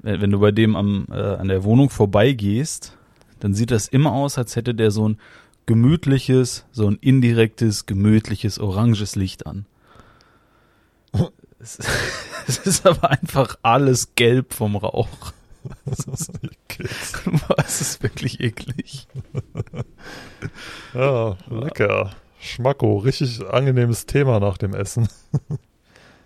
wenn 0.00 0.20
wenn 0.20 0.30
du 0.30 0.38
bei 0.40 0.52
dem 0.52 0.76
am, 0.76 1.06
äh, 1.10 1.14
an 1.14 1.48
der 1.48 1.64
Wohnung 1.64 1.90
vorbeigehst, 1.90 2.96
dann 3.40 3.54
sieht 3.54 3.70
das 3.70 3.88
immer 3.88 4.12
aus, 4.12 4.38
als 4.38 4.56
hätte 4.56 4.74
der 4.74 4.90
so 4.90 5.08
ein 5.08 5.18
gemütliches, 5.68 6.64
so 6.72 6.88
ein 6.88 6.96
indirektes, 6.96 7.84
gemütliches, 7.84 8.58
oranges 8.58 9.16
Licht 9.16 9.46
an. 9.46 9.66
Es, 11.60 11.78
es 12.48 12.58
ist 12.58 12.86
aber 12.86 13.10
einfach 13.10 13.58
alles 13.62 14.14
gelb 14.14 14.54
vom 14.54 14.76
Rauch. 14.76 15.08
Kids. 16.68 17.22
Es 17.58 17.80
ist 17.82 18.02
wirklich 18.02 18.40
eklig. 18.40 19.06
Ja, 20.94 21.36
lecker. 21.50 22.12
Schmacko, 22.40 22.96
richtig 22.98 23.46
angenehmes 23.46 24.06
Thema 24.06 24.40
nach 24.40 24.58
dem 24.58 24.74
Essen. 24.74 25.08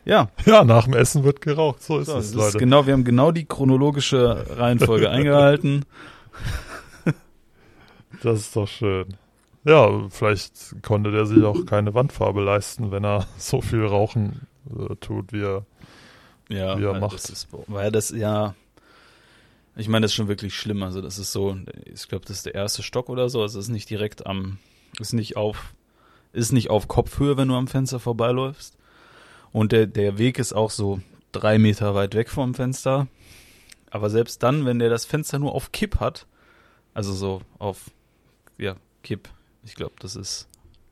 Ja, 0.05 0.31
Ja, 0.47 0.65
nach 0.65 0.87
dem 0.87 0.95
Essen 0.95 1.23
wird 1.23 1.41
geraucht, 1.41 1.81
so 1.81 2.01
ist 2.01 2.09
so, 2.09 2.19
es, 2.19 2.27
das 2.31 2.35
Leute. 2.35 2.49
ist 2.49 2.59
genau, 2.59 2.87
wir 2.89 2.93
haben 2.93 3.05
genau 3.05 3.31
die 3.31 3.45
chronologische 3.45 4.59
Reihenfolge 4.59 5.09
eingehalten. 5.09 5.85
Das 8.25 8.41
ist 8.41 8.57
doch 8.57 8.67
schön. 8.67 9.15
Ja, 9.65 10.09
vielleicht 10.11 10.83
konnte 10.83 11.13
der 11.13 11.27
sich 11.27 11.45
auch 11.45 11.67
keine 11.67 11.95
Wandfarbe 11.95 12.43
leisten, 12.43 12.91
wenn 12.91 13.05
er 13.05 13.27
so 13.39 13.61
viel 13.61 13.85
Rauchen 13.85 14.47
äh, 14.71 14.97
tut, 14.97 15.33
wie 15.33 15.43
er. 15.43 15.67
Ja, 16.49 16.79
Wie 16.79 16.85
er 16.85 16.93
weil 16.93 17.01
macht. 17.01 17.15
Das 17.15 17.31
ist, 17.31 17.49
weil 17.69 17.91
das, 17.93 18.11
ja, 18.11 18.55
ich 19.77 19.89
meine, 19.89 20.05
das 20.05 20.11
ist 20.11 20.17
schon 20.17 20.29
wirklich 20.29 20.55
schlimm. 20.55 20.83
Also 20.83 21.01
das 21.01 21.19
ist 21.19 21.33
so, 21.33 21.57
ich 21.87 22.09
glaube, 22.09 22.27
das 22.27 22.39
ist 22.39 22.47
der 22.47 22.55
erste 22.55 22.83
Stock 22.83 23.09
oder 23.09 23.29
so. 23.29 23.41
Also 23.41 23.59
es 23.59 23.67
ist 23.67 23.73
nicht 23.73 23.89
direkt 23.89 24.27
am, 24.27 24.59
ist 25.01 25.13
nicht 25.13 25.37
auf, 25.37 25.73
ist 26.33 26.53
nicht 26.53 26.69
auf 26.69 26.89
Kopfhöhe, 26.89 27.37
wenn 27.37 27.49
du 27.49 27.55
am 27.55 27.69
Fenster 27.69 28.01
vorbeiläufst. 28.01 28.77
Und 29.53 29.73
der, 29.73 29.87
der 29.87 30.19
Weg 30.19 30.39
ist 30.39 30.53
auch 30.53 30.71
so 30.71 31.01
drei 31.31 31.59
Meter 31.59 31.95
weit 31.95 32.15
weg 32.15 32.29
vom 32.29 32.55
Fenster. 32.55 33.07
Aber 33.91 34.11
selbst 34.11 34.43
dann, 34.43 34.67
wenn 34.67 34.79
der 34.79 34.91
das 34.91 35.05
Fenster 35.05 35.39
nur 35.39 35.55
auf 35.55 35.73
Kipp 35.73 36.01
hat, 36.01 36.27
also 36.95 37.13
so 37.13 37.43
auf, 37.59 37.91
ja, 38.59 38.77
Kipp, 39.03 39.29
ich 39.65 39.75
glaube, 39.75 39.95
das 40.01 40.17
ist 40.17 40.49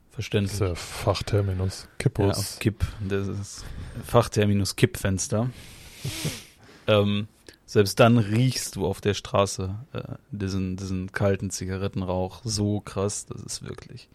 Das 0.08 0.14
verständlich. 0.14 0.52
ist 0.52 0.60
der 0.60 0.76
Fachterminus. 0.76 1.82
Ja, 1.82 1.88
Kippus. 1.98 2.38
auf 2.38 2.58
Kipp, 2.58 2.84
das 3.06 3.28
ist 3.28 3.64
Fachterminus 4.06 4.76
Kippfenster. 4.76 5.50
ähm, 6.86 7.28
selbst 7.66 8.00
dann 8.00 8.18
riechst 8.18 8.76
du 8.76 8.86
auf 8.86 9.00
der 9.00 9.14
Straße 9.14 9.74
äh, 9.92 10.02
diesen, 10.30 10.76
diesen 10.76 11.12
kalten 11.12 11.50
Zigarettenrauch 11.50 12.40
so 12.44 12.80
krass, 12.80 13.26
das 13.26 13.42
ist 13.42 13.62
wirklich, 13.62 14.08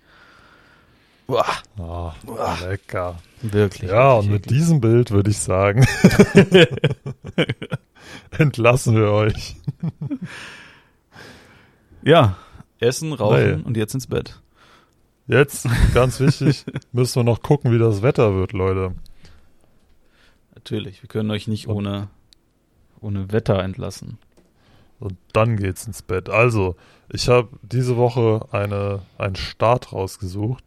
Uah, 1.27 1.45
ah, 1.80 2.14
lecker. 2.61 3.18
wirklich. 3.41 3.90
Ja, 3.90 4.14
und 4.14 4.30
wirklich 4.30 4.32
mit 4.32 4.45
eklig. 4.45 4.60
diesem 4.60 4.82
Bild 4.82 5.10
würde 5.11 5.32
ich 5.32 5.40
sagen, 5.40 5.88
entlassen 8.38 8.95
wir 8.95 9.10
euch. 9.11 9.56
Ja, 12.03 12.38
essen, 12.80 13.14
rauchen 13.14 13.57
Nee. 13.57 13.64
und 13.64 13.77
jetzt 13.77 13.94
ins 13.95 14.06
Bett. 14.07 14.40
Jetzt, 15.27 15.68
ganz 15.93 16.19
wichtig, 16.19 16.65
müssen 16.91 17.15
wir 17.18 17.23
noch 17.23 17.41
gucken, 17.41 17.72
wie 17.72 17.80
das 17.80 18.02
Wetter 18.02 18.35
wird, 18.35 18.53
Leute. 18.53 18.93
Natürlich, 20.53 21.02
wir 21.02 21.07
können 21.07 21.31
euch 21.31 21.47
nicht 21.47 21.68
Und- 21.68 21.77
ohne, 21.77 22.07
ohne 23.02 23.31
Wetter 23.31 23.61
entlassen. 23.64 24.18
Und 24.99 25.18
dann 25.34 25.57
geht's 25.57 25.85
ins 25.88 26.02
Bett. 26.02 26.30
Also, 26.30 26.76
ich 27.11 27.27
habe 27.27 27.49
diese 27.64 27.97
Woche 27.97 28.47
eine, 28.52 29.02
einen 29.18 29.35
Start 29.35 29.91
rausgesucht, 29.91 30.64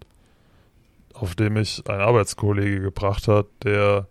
auf 1.14 1.34
dem 1.34 1.54
mich 1.54 1.82
ein 1.88 2.00
Arbeitskollege 2.00 2.80
gebracht 2.80 3.26
hat, 3.26 3.46
der 3.64 4.06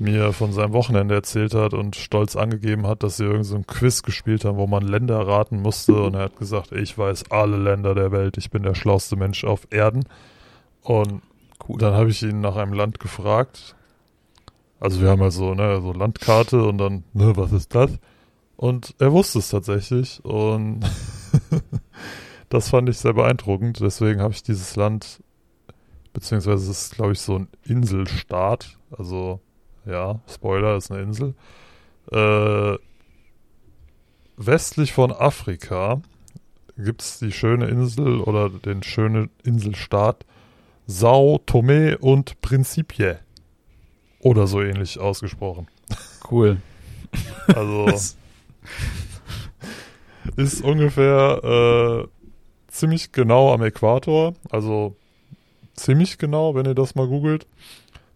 mir 0.00 0.32
von 0.32 0.52
seinem 0.52 0.72
Wochenende 0.72 1.14
erzählt 1.14 1.54
hat 1.54 1.74
und 1.74 1.94
stolz 1.94 2.34
angegeben 2.34 2.86
hat, 2.86 3.02
dass 3.02 3.18
sie 3.18 3.24
irgend 3.24 3.44
so 3.44 3.56
ein 3.56 3.66
Quiz 3.66 4.02
gespielt 4.02 4.44
haben, 4.44 4.56
wo 4.56 4.66
man 4.66 4.82
Länder 4.82 5.26
raten 5.26 5.60
musste. 5.60 6.02
Und 6.02 6.14
er 6.14 6.22
hat 6.24 6.36
gesagt, 6.36 6.72
ich 6.72 6.96
weiß 6.96 7.30
alle 7.30 7.58
Länder 7.58 7.94
der 7.94 8.10
Welt, 8.10 8.38
ich 8.38 8.50
bin 8.50 8.62
der 8.62 8.74
schlauste 8.74 9.16
Mensch 9.16 9.44
auf 9.44 9.68
Erden. 9.70 10.04
Und 10.82 11.22
Cool. 11.68 11.78
dann 11.78 11.94
habe 11.94 12.10
ich 12.10 12.22
ihn 12.22 12.40
nach 12.40 12.56
einem 12.56 12.72
Land 12.72 12.98
gefragt. 12.98 13.76
Also 14.80 15.02
wir 15.02 15.10
haben 15.10 15.20
halt 15.20 15.32
so, 15.32 15.54
ne, 15.54 15.80
so 15.82 15.92
Landkarte 15.92 16.64
und 16.64 16.78
dann, 16.78 17.04
ne, 17.12 17.36
was 17.36 17.52
ist 17.52 17.74
das? 17.74 17.98
Und 18.56 18.94
er 18.98 19.12
wusste 19.12 19.38
es 19.38 19.50
tatsächlich 19.50 20.24
und 20.24 20.80
das 22.48 22.70
fand 22.70 22.88
ich 22.88 22.98
sehr 22.98 23.12
beeindruckend. 23.12 23.80
Deswegen 23.80 24.20
habe 24.20 24.32
ich 24.32 24.42
dieses 24.42 24.76
Land, 24.76 25.22
beziehungsweise 26.14 26.70
es 26.70 26.84
ist, 26.84 26.94
glaube 26.94 27.12
ich, 27.12 27.20
so 27.20 27.36
ein 27.36 27.48
Inselstaat. 27.64 28.78
Also, 28.90 29.40
ja, 29.90 30.20
Spoiler, 30.28 30.76
ist 30.76 30.90
eine 30.90 31.02
Insel. 31.02 31.34
Äh, 32.12 32.78
westlich 34.36 34.92
von 34.92 35.12
Afrika 35.12 36.00
gibt 36.76 37.02
es 37.02 37.18
die 37.18 37.32
schöne 37.32 37.66
Insel 37.66 38.20
oder 38.20 38.48
den 38.48 38.82
schönen 38.82 39.30
Inselstaat 39.44 40.24
Sao 40.86 41.40
Tome 41.44 41.98
und 41.98 42.40
Principe. 42.40 43.20
Oder 44.20 44.46
so 44.46 44.60
ähnlich 44.60 44.98
ausgesprochen. 44.98 45.68
Cool. 46.30 46.58
Also, 47.48 47.86
ist 50.36 50.62
ungefähr 50.62 52.06
äh, 52.06 52.08
ziemlich 52.68 53.12
genau 53.12 53.52
am 53.52 53.62
Äquator. 53.62 54.34
Also 54.50 54.96
ziemlich 55.74 56.18
genau, 56.18 56.54
wenn 56.54 56.66
ihr 56.66 56.74
das 56.74 56.94
mal 56.94 57.06
googelt. 57.06 57.46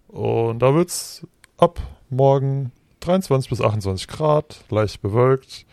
Und 0.09 0.61
da 0.61 0.75
wird 0.75 0.91
es 0.91 1.27
ab 1.57 1.81
morgen 2.11 2.73
23 3.01 3.51
bis 3.51 3.61
28 3.61 4.09
Grad, 4.09 4.65
leicht 4.71 5.03
bewölkt. 5.03 5.67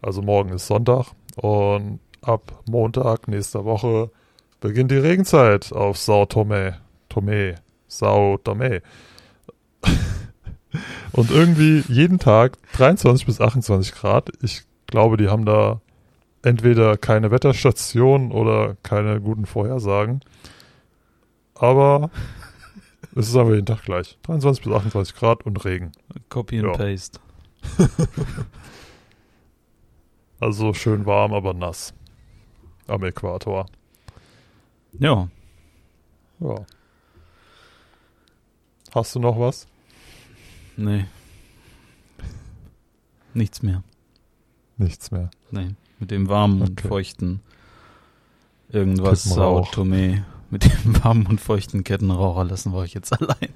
Also 0.00 0.22
morgen 0.22 0.50
ist 0.50 0.66
Sonntag. 0.66 1.06
Und 1.36 2.00
ab 2.22 2.62
Montag 2.68 3.28
nächster 3.28 3.64
Woche 3.64 4.10
beginnt 4.60 4.90
die 4.90 4.98
Regenzeit 4.98 5.72
auf 5.72 5.98
Sao 5.98 6.26
Tome. 6.26 6.78
Tome. 7.08 7.56
Sao 7.88 8.38
Tome. 8.42 8.82
Und 11.12 11.30
irgendwie 11.30 11.82
jeden 11.88 12.18
Tag 12.18 12.58
23 12.74 13.26
bis 13.26 13.40
28 13.40 13.94
Grad. 13.94 14.30
Ich 14.42 14.62
glaube, 14.86 15.16
die 15.16 15.28
haben 15.28 15.44
da 15.44 15.80
entweder 16.42 16.96
keine 16.96 17.30
Wetterstation 17.30 18.30
oder 18.30 18.76
keine 18.82 19.20
guten 19.20 19.46
Vorhersagen. 19.46 20.20
Aber 21.54 22.10
es 23.18 23.28
ist 23.28 23.36
aber 23.36 23.54
jeden 23.54 23.66
Tag 23.66 23.82
gleich. 23.82 24.18
23 24.22 24.64
bis 24.64 24.72
28 24.72 25.14
Grad 25.14 25.44
und 25.46 25.64
Regen. 25.64 25.92
Copy 26.28 26.58
and 26.58 26.68
Ja. 26.68 26.72
Paste. 26.72 27.20
Also 30.40 30.72
schön 30.72 31.04
warm, 31.04 31.32
aber 31.34 31.52
nass. 31.52 31.92
Am 32.86 33.02
Äquator. 33.02 33.66
Ja, 34.98 35.28
Ja. 36.40 36.64
Hast 38.94 39.14
du 39.14 39.18
noch 39.20 39.38
was? 39.38 39.66
nee. 40.76 41.04
Nichts 43.34 43.62
mehr. 43.62 43.82
Nichts 44.76 45.10
mehr. 45.10 45.30
Nee. 45.50 45.74
Mit 45.98 46.10
dem 46.12 46.28
warmen 46.28 46.62
und 46.62 46.78
Okay. 46.78 46.88
feuchten 46.88 47.40
irgendwas 48.70 49.24
Sao 49.24 49.62
Kettenrauch. 49.62 49.72
Mit 50.50 50.64
dem 50.64 51.04
warmen 51.04 51.26
und 51.26 51.40
feuchten 51.40 51.84
Kettenraucher 51.84 52.44
lassen 52.44 52.72
wir 52.72 52.78
euch 52.78 52.94
jetzt 52.94 53.12
allein. 53.12 53.50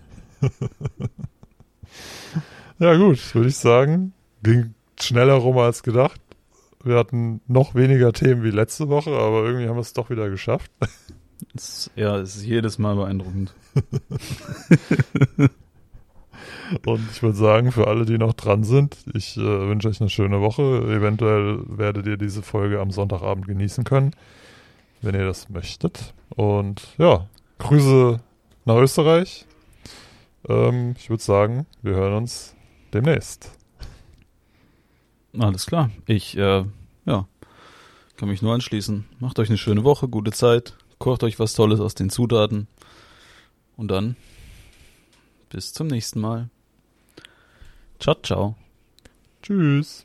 Ja 2.79 2.97
gut, 2.97 3.35
würde 3.35 3.49
ich 3.49 3.57
sagen. 3.57 4.13
Ging 4.43 4.75
schneller 5.01 5.35
rum 5.35 5.57
als 5.59 5.85
gedacht. 5.85 6.21
Wir 6.83 6.97
hatten 6.97 7.41
noch 7.47 7.77
weniger 7.77 8.13
Themen 8.13 8.43
wie 8.43 8.51
letzte 8.51 8.89
Woche, 8.89 9.11
aber 9.11 9.45
irgendwie 9.45 9.69
haben 9.69 9.77
wir 9.77 9.83
es 9.83 9.93
doch 9.93 10.11
wieder 10.11 10.29
geschafft. 10.31 10.71
Es, 11.57 11.91
ja, 11.97 12.19
es 12.19 12.37
ist 12.37 12.45
jedes 12.45 12.79
Mal 12.79 12.95
beeindruckend. 12.95 13.53
Und 16.87 17.01
ich 17.11 17.21
würde 17.23 17.37
sagen, 17.37 17.73
für 17.73 17.89
alle, 17.89 18.07
die 18.07 18.17
noch 18.17 18.33
dran 18.33 18.63
sind, 18.63 18.97
ich 19.13 19.37
äh, 19.37 19.41
wünsche 19.41 19.89
euch 19.89 20.01
eine 20.01 20.09
schöne 20.09 20.41
Woche. 20.41 20.63
Eventuell 20.63 21.59
werdet 21.67 22.07
ihr 22.07 22.17
diese 22.17 22.43
Folge 22.43 22.81
am 22.81 22.93
Sonntagabend 22.93 23.49
genießen 23.49 23.83
können, 23.83 24.13
wenn 25.03 25.15
ihr 25.15 25.27
das 25.27 25.49
möchtet. 25.49 26.15
Und 26.31 26.83
ja, 26.99 27.29
Grüße 27.59 28.21
nach 28.65 28.77
Österreich. 28.77 29.47
Ähm, 30.49 30.95
ich 30.99 31.11
würde 31.11 31.23
sagen, 31.23 31.67
wir 31.83 31.95
hören 31.95 32.15
uns 32.15 32.55
demnächst. 32.93 33.53
Alles 35.39 35.67
klar. 35.67 35.91
Ich, 36.07 36.37
äh, 36.37 36.65
ja, 37.05 37.29
kann 38.17 38.29
mich 38.29 38.43
nur 38.43 38.55
anschließen. 38.55 39.05
Macht 39.19 39.39
euch 39.39 39.49
eine 39.49 39.59
schöne 39.59 39.85
Woche, 39.85 40.09
gute 40.09 40.33
Zeit. 40.33 40.75
Kocht 40.99 41.23
euch 41.25 41.39
was 41.39 41.55
Tolles 41.55 41.81
aus 41.81 41.95
den 41.95 42.11
Zutaten. 42.11 42.69
Und 43.77 43.91
dann 43.91 44.17
bis 45.51 45.73
zum 45.73 45.89
nächsten 45.89 46.21
Mal. 46.21 46.49
Ciao, 47.99 48.17
ciao. 48.23 48.57
Tschüss. 49.43 50.01